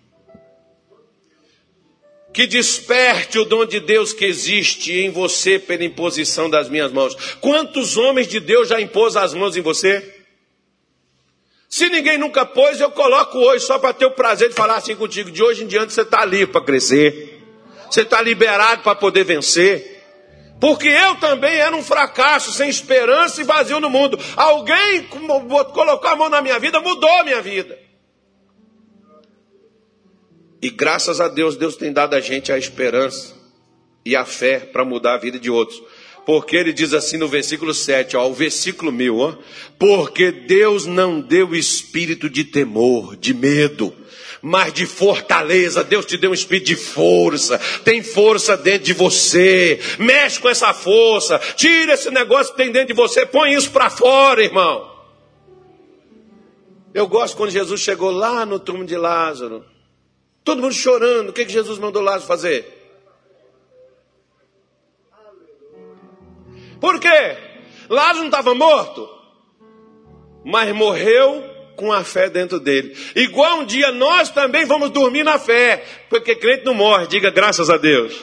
Que 2.33 2.47
desperte 2.47 3.37
o 3.37 3.45
dom 3.45 3.65
de 3.65 3.79
Deus 3.79 4.13
que 4.13 4.23
existe 4.23 4.93
em 4.93 5.09
você 5.09 5.59
pela 5.59 5.83
imposição 5.83 6.49
das 6.49 6.69
minhas 6.69 6.91
mãos. 6.91 7.13
Quantos 7.41 7.97
homens 7.97 8.27
de 8.27 8.39
Deus 8.39 8.69
já 8.69 8.79
impôs 8.79 9.17
as 9.17 9.33
mãos 9.33 9.57
em 9.57 9.61
você? 9.61 10.21
Se 11.67 11.89
ninguém 11.89 12.17
nunca 12.17 12.45
pôs, 12.45 12.79
eu 12.79 12.91
coloco 12.91 13.37
hoje 13.37 13.65
só 13.65 13.79
para 13.79 13.93
ter 13.93 14.05
o 14.05 14.11
prazer 14.11 14.49
de 14.49 14.55
falar 14.55 14.75
assim 14.75 14.95
contigo. 14.95 15.31
De 15.31 15.41
hoje 15.41 15.63
em 15.63 15.67
diante 15.67 15.93
você 15.93 16.01
está 16.01 16.21
ali 16.21 16.45
para 16.45 16.61
crescer. 16.61 17.30
Você 17.91 18.01
está 18.01 18.21
liberado 18.21 18.83
para 18.83 18.95
poder 18.95 19.25
vencer. 19.25 20.01
Porque 20.61 20.87
eu 20.87 21.15
também 21.15 21.55
era 21.55 21.75
um 21.75 21.83
fracasso, 21.83 22.51
sem 22.51 22.69
esperança 22.69 23.41
e 23.41 23.43
vazio 23.43 23.79
no 23.79 23.89
mundo. 23.89 24.17
Alguém 24.37 25.03
colocou 25.07 26.09
a 26.09 26.15
mão 26.15 26.29
na 26.29 26.41
minha 26.41 26.57
vida, 26.57 26.79
mudou 26.79 27.09
a 27.19 27.23
minha 27.23 27.41
vida. 27.41 27.77
E 30.61 30.69
graças 30.69 31.19
a 31.19 31.27
Deus, 31.27 31.57
Deus 31.57 31.75
tem 31.75 31.91
dado 31.91 32.15
a 32.15 32.19
gente 32.19 32.51
a 32.51 32.57
esperança 32.57 33.35
e 34.05 34.15
a 34.15 34.23
fé 34.23 34.59
para 34.59 34.85
mudar 34.85 35.15
a 35.15 35.17
vida 35.17 35.39
de 35.39 35.49
outros. 35.49 35.81
Porque 36.25 36.55
ele 36.55 36.71
diz 36.71 36.93
assim 36.93 37.17
no 37.17 37.27
versículo 37.27 37.73
7, 37.73 38.15
ó, 38.15 38.27
o 38.29 38.33
versículo 38.33 38.91
mil, 38.91 39.17
ó, 39.17 39.35
porque 39.79 40.31
Deus 40.31 40.85
não 40.85 41.19
deu 41.19 41.55
espírito 41.55 42.29
de 42.29 42.43
temor, 42.43 43.17
de 43.17 43.33
medo, 43.33 43.91
mas 44.41 44.73
de 44.73 44.85
fortaleza. 44.85 45.83
Deus 45.83 46.05
te 46.05 46.17
deu 46.17 46.31
um 46.31 46.33
espírito 46.33 46.67
de 46.67 46.75
força. 46.75 47.59
Tem 47.83 48.01
força 48.01 48.57
dentro 48.57 48.85
de 48.85 48.93
você. 48.93 49.79
Mexe 49.99 50.39
com 50.39 50.49
essa 50.49 50.73
força. 50.73 51.39
Tira 51.55 51.93
esse 51.93 52.09
negócio 52.09 52.53
que 52.53 52.57
tem 52.57 52.71
dentro 52.71 52.87
de 52.87 52.93
você. 52.93 53.25
Põe 53.25 53.53
isso 53.53 53.71
para 53.71 53.89
fora, 53.89 54.43
irmão. 54.43 54.89
Eu 56.93 57.07
gosto 57.07 57.37
quando 57.37 57.51
Jesus 57.51 57.81
chegou 57.81 58.11
lá 58.11 58.45
no 58.45 58.59
túmulo 58.59 58.85
de 58.85 58.97
Lázaro. 58.97 59.65
Todo 60.43 60.61
mundo 60.61 60.73
chorando. 60.73 61.29
O 61.29 61.33
que, 61.33 61.45
que 61.45 61.51
Jesus 61.51 61.77
mandou 61.77 62.01
Lázaro 62.01 62.25
fazer? 62.25 62.79
Por 66.79 66.99
quê? 66.99 67.37
Lázaro 67.87 68.19
não 68.19 68.25
estava 68.25 68.55
morto, 68.55 69.07
mas 70.43 70.73
morreu 70.73 71.50
com 71.81 71.91
a 71.91 72.03
fé 72.03 72.29
dentro 72.29 72.59
dele. 72.59 72.95
Igual 73.15 73.61
um 73.61 73.65
dia 73.65 73.91
nós 73.91 74.29
também 74.29 74.65
vamos 74.65 74.91
dormir 74.91 75.23
na 75.23 75.39
fé, 75.39 75.83
porque 76.11 76.35
crente 76.35 76.63
não 76.63 76.75
morre, 76.75 77.07
diga 77.07 77.31
graças 77.31 77.71
a 77.71 77.77
Deus. 77.77 78.13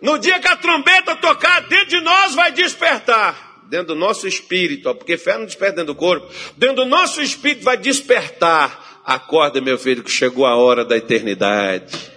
No 0.00 0.16
dia 0.16 0.38
que 0.38 0.46
a 0.46 0.56
trombeta 0.56 1.16
tocar, 1.16 1.66
dentro 1.66 1.88
de 1.88 2.00
nós 2.00 2.36
vai 2.36 2.52
despertar. 2.52 3.52
Dentro 3.68 3.88
do 3.88 3.94
nosso 3.96 4.28
espírito, 4.28 4.88
ó, 4.88 4.94
porque 4.94 5.16
fé 5.16 5.36
não 5.36 5.46
desperta 5.46 5.76
dentro 5.76 5.94
do 5.94 5.98
corpo. 5.98 6.32
Dentro 6.56 6.76
do 6.76 6.86
nosso 6.86 7.20
espírito 7.20 7.64
vai 7.64 7.76
despertar. 7.76 9.02
Acorda, 9.04 9.60
meu 9.60 9.76
filho, 9.76 10.04
que 10.04 10.10
chegou 10.10 10.46
a 10.46 10.54
hora 10.54 10.84
da 10.84 10.96
eternidade. 10.96 12.12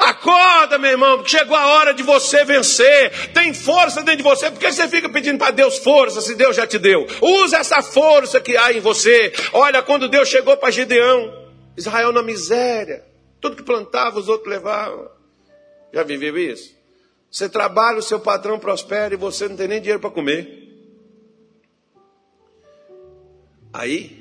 Acorda, 0.00 0.78
meu 0.78 0.92
irmão, 0.92 1.18
porque 1.18 1.36
chegou 1.36 1.54
a 1.54 1.66
hora 1.74 1.92
de 1.92 2.02
você 2.02 2.42
vencer. 2.44 3.32
Tem 3.32 3.52
força 3.52 4.02
dentro 4.02 4.18
de 4.18 4.22
você. 4.22 4.50
Por 4.50 4.58
que 4.58 4.72
você 4.72 4.88
fica 4.88 5.08
pedindo 5.10 5.38
para 5.38 5.50
Deus 5.50 5.78
força 5.78 6.22
se 6.22 6.34
Deus 6.34 6.56
já 6.56 6.66
te 6.66 6.78
deu? 6.78 7.06
Usa 7.20 7.58
essa 7.58 7.82
força 7.82 8.40
que 8.40 8.56
há 8.56 8.72
em 8.72 8.80
você. 8.80 9.32
Olha, 9.52 9.82
quando 9.82 10.08
Deus 10.08 10.28
chegou 10.28 10.56
para 10.56 10.70
Gideão, 10.70 11.48
Israel 11.76 12.12
na 12.12 12.22
miséria. 12.22 13.04
Tudo 13.40 13.56
que 13.56 13.62
plantava, 13.62 14.18
os 14.18 14.28
outros 14.28 14.48
levavam. 14.48 15.10
Já 15.92 16.02
viveu 16.02 16.38
isso? 16.38 16.74
Você 17.30 17.48
trabalha, 17.48 17.98
o 17.98 18.02
seu 18.02 18.18
patrão 18.18 18.58
prospera 18.58 19.14
e 19.14 19.18
você 19.18 19.48
não 19.48 19.56
tem 19.56 19.68
nem 19.68 19.80
dinheiro 19.80 20.00
para 20.00 20.10
comer. 20.10 20.60
Aí, 23.72 24.18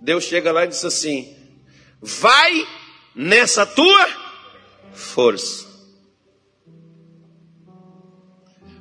Deus 0.00 0.24
chega 0.24 0.50
lá 0.52 0.64
e 0.64 0.68
diz 0.68 0.84
assim: 0.84 1.36
Vai 2.00 2.66
nessa 3.16 3.64
tua 3.64 4.06
força. 4.92 5.64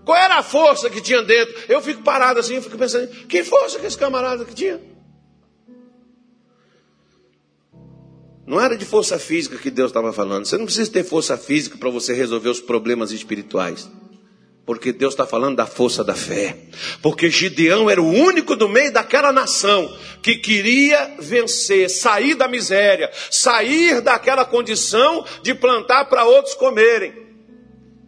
Qual 0.03 0.17
era 0.17 0.37
a 0.37 0.43
força 0.43 0.89
que 0.89 1.01
tinha 1.01 1.23
dentro? 1.23 1.55
Eu 1.67 1.81
fico 1.81 2.03
parado 2.03 2.39
assim, 2.39 2.55
eu 2.55 2.61
fico 2.61 2.77
pensando, 2.77 3.07
que 3.07 3.43
força 3.43 3.79
que 3.79 3.87
esse 3.87 3.97
camarada 3.97 4.43
que 4.45 4.53
tinha? 4.53 4.79
Não 8.45 8.61
era 8.61 8.77
de 8.77 8.85
força 8.85 9.17
física 9.17 9.57
que 9.57 9.71
Deus 9.71 9.89
estava 9.89 10.13
falando. 10.13 10.45
Você 10.45 10.57
não 10.57 10.65
precisa 10.65 10.91
ter 10.91 11.03
força 11.03 11.35
física 11.35 11.77
para 11.79 11.89
você 11.89 12.13
resolver 12.13 12.49
os 12.49 12.59
problemas 12.59 13.11
espirituais. 13.11 13.89
Porque 14.65 14.91
Deus 14.91 15.13
está 15.13 15.27
falando 15.27 15.57
da 15.57 15.67
força 15.67 16.03
da 16.03 16.15
fé. 16.15 16.57
Porque 17.01 17.29
Gideão 17.29 17.89
era 17.89 18.01
o 18.01 18.11
único 18.11 18.55
do 18.55 18.67
meio 18.67 18.91
daquela 18.91 19.31
nação 19.31 19.95
que 20.23 20.37
queria 20.37 21.15
vencer, 21.19 21.87
sair 21.89 22.33
da 22.33 22.47
miséria, 22.47 23.11
sair 23.29 24.01
daquela 24.01 24.43
condição 24.43 25.23
de 25.43 25.53
plantar 25.53 26.05
para 26.05 26.25
outros 26.25 26.55
comerem. 26.55 27.13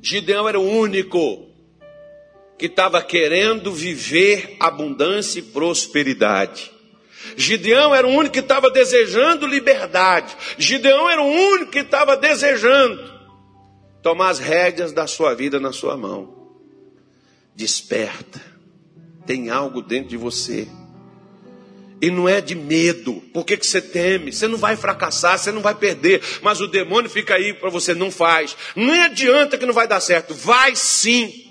Gideão 0.01 0.49
era 0.49 0.60
o 0.60 0.68
único 0.68 1.45
que 2.58 2.66
estava 2.66 3.03
querendo 3.03 3.72
viver 3.72 4.58
abundância 4.60 5.39
e 5.39 5.43
prosperidade. 5.43 6.72
Gideão 7.36 7.93
era 7.93 8.08
o 8.08 8.12
único 8.12 8.34
que 8.34 8.39
estava 8.39 8.72
desejando 8.72 9.45
liberdade. 9.45 10.36
Gideão 10.58 11.08
era 11.08 11.22
o 11.22 11.28
único 11.28 11.72
que 11.72 11.80
estava 11.80 12.18
desejando 12.18 13.16
tomar 14.01 14.30
as 14.30 14.39
rédeas 14.39 14.91
da 14.91 15.05
sua 15.05 15.36
vida 15.36 15.60
na 15.60 15.72
sua 15.72 15.97
mão. 15.97 16.37
Desperta. 17.58 18.39
Tem 19.26 19.49
algo 19.49 19.82
dentro 19.82 20.10
de 20.10 20.16
você. 20.16 20.68
E 21.99 22.12
não 22.12 22.30
é 22.30 22.39
de 22.39 22.53
medo. 22.53 23.16
Por 23.34 23.43
que, 23.43 23.58
que 23.58 23.66
você 23.66 23.82
teme? 23.82 24.32
Você 24.32 24.47
não 24.47 24.60
vai 24.60 24.76
fracassar, 24.76 25.39
você 25.39 25.51
não 25.51 25.62
vai 25.62 25.74
perder. 25.74 26.22
Mas 26.43 26.62
o 26.62 26.68
demônio 26.68 27.10
fica 27.10 27.34
aí 27.34 27.55
para 27.55 27.72
você, 27.72 27.95
não 27.95 28.12
faz. 28.12 28.55
Não 28.76 28.93
adianta 29.01 29.58
que 29.58 29.66
não 29.66 29.74
vai 29.74 29.88
dar 29.88 29.99
certo. 29.99 30.36
Vai 30.36 30.76
sim. 30.76 31.45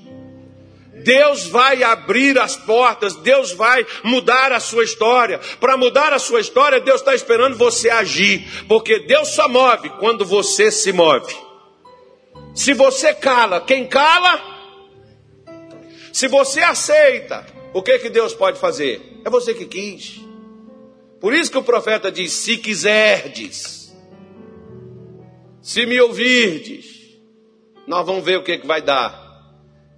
Deus 1.02 1.48
vai 1.48 1.82
abrir 1.82 2.38
as 2.38 2.54
portas, 2.54 3.16
Deus 3.16 3.50
vai 3.50 3.84
mudar 4.04 4.52
a 4.52 4.60
sua 4.60 4.84
história. 4.84 5.40
Para 5.58 5.76
mudar 5.76 6.12
a 6.12 6.20
sua 6.20 6.40
história, 6.40 6.80
Deus 6.80 7.00
está 7.00 7.16
esperando 7.16 7.56
você 7.56 7.90
agir, 7.90 8.46
porque 8.68 9.00
Deus 9.00 9.28
só 9.30 9.48
move 9.48 9.90
quando 9.98 10.24
você 10.24 10.70
se 10.70 10.92
move. 10.92 11.34
Se 12.54 12.72
você 12.72 13.12
cala, 13.12 13.60
quem 13.60 13.86
cala 13.86 14.55
se 16.16 16.28
você 16.28 16.60
aceita, 16.62 17.44
o 17.74 17.82
que 17.82 17.98
que 17.98 18.08
Deus 18.08 18.32
pode 18.32 18.58
fazer? 18.58 19.20
É 19.22 19.28
você 19.28 19.52
que 19.52 19.66
quis. 19.66 20.18
Por 21.20 21.34
isso 21.34 21.50
que 21.50 21.58
o 21.58 21.62
profeta 21.62 22.10
diz: 22.10 22.32
se 22.32 22.56
quiserdes, 22.56 23.94
se 25.60 25.84
me 25.84 26.00
ouvirdes, 26.00 26.86
nós 27.86 28.06
vamos 28.06 28.24
ver 28.24 28.38
o 28.38 28.42
que, 28.42 28.56
que 28.56 28.66
vai 28.66 28.80
dar. 28.80 29.44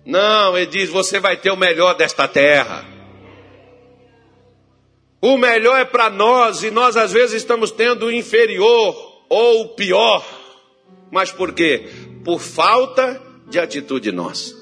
Não, 0.04 0.58
ele 0.58 0.66
diz: 0.66 0.90
você 0.90 1.20
vai 1.20 1.36
ter 1.36 1.52
o 1.52 1.56
melhor 1.56 1.94
desta 1.94 2.26
terra. 2.26 2.84
O 5.22 5.36
melhor 5.38 5.78
é 5.78 5.84
para 5.84 6.10
nós 6.10 6.64
e 6.64 6.70
nós 6.72 6.96
às 6.96 7.12
vezes 7.12 7.36
estamos 7.36 7.70
tendo 7.70 8.06
o 8.06 8.12
inferior 8.12 9.22
ou 9.28 9.60
o 9.60 9.68
pior. 9.76 10.26
Mas 11.12 11.30
por 11.30 11.52
quê? 11.52 11.88
Por 12.24 12.40
falta 12.40 13.22
de 13.48 13.60
atitude 13.60 14.10
nossa. 14.10 14.57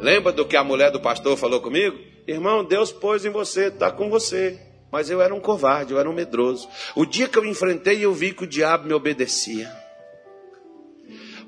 Lembra 0.00 0.32
do 0.32 0.44
que 0.44 0.56
a 0.56 0.64
mulher 0.64 0.90
do 0.90 1.00
pastor 1.00 1.36
falou 1.36 1.60
comigo? 1.60 1.98
Irmão, 2.26 2.64
Deus 2.64 2.92
pôs 2.92 3.24
em 3.24 3.30
você, 3.30 3.66
está 3.66 3.90
com 3.90 4.10
você. 4.10 4.58
Mas 4.90 5.10
eu 5.10 5.20
era 5.20 5.34
um 5.34 5.40
covarde, 5.40 5.92
eu 5.92 5.98
era 5.98 6.08
um 6.08 6.12
medroso. 6.12 6.68
O 6.94 7.04
dia 7.04 7.28
que 7.28 7.38
eu 7.38 7.44
enfrentei, 7.44 8.04
eu 8.04 8.12
vi 8.12 8.32
que 8.32 8.44
o 8.44 8.46
diabo 8.46 8.86
me 8.86 8.92
obedecia. 8.92 9.70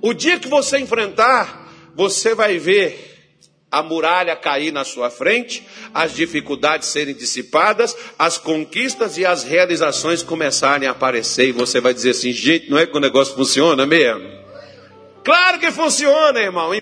O 0.00 0.12
dia 0.12 0.38
que 0.38 0.48
você 0.48 0.78
enfrentar, 0.78 1.72
você 1.94 2.34
vai 2.34 2.58
ver 2.58 3.16
a 3.70 3.82
muralha 3.82 4.34
cair 4.34 4.72
na 4.72 4.84
sua 4.84 5.10
frente, 5.10 5.66
as 5.92 6.14
dificuldades 6.14 6.88
serem 6.88 7.14
dissipadas, 7.14 7.96
as 8.18 8.38
conquistas 8.38 9.18
e 9.18 9.26
as 9.26 9.44
realizações 9.44 10.22
começarem 10.22 10.88
a 10.88 10.92
aparecer. 10.92 11.48
E 11.48 11.52
você 11.52 11.80
vai 11.80 11.92
dizer 11.92 12.10
assim: 12.10 12.32
gente, 12.32 12.70
não 12.70 12.78
é 12.78 12.86
que 12.86 12.96
o 12.96 13.00
negócio 13.00 13.34
funciona 13.34 13.86
mesmo? 13.86 14.38
Claro 15.24 15.58
que 15.58 15.70
funciona, 15.70 16.40
irmão. 16.40 16.74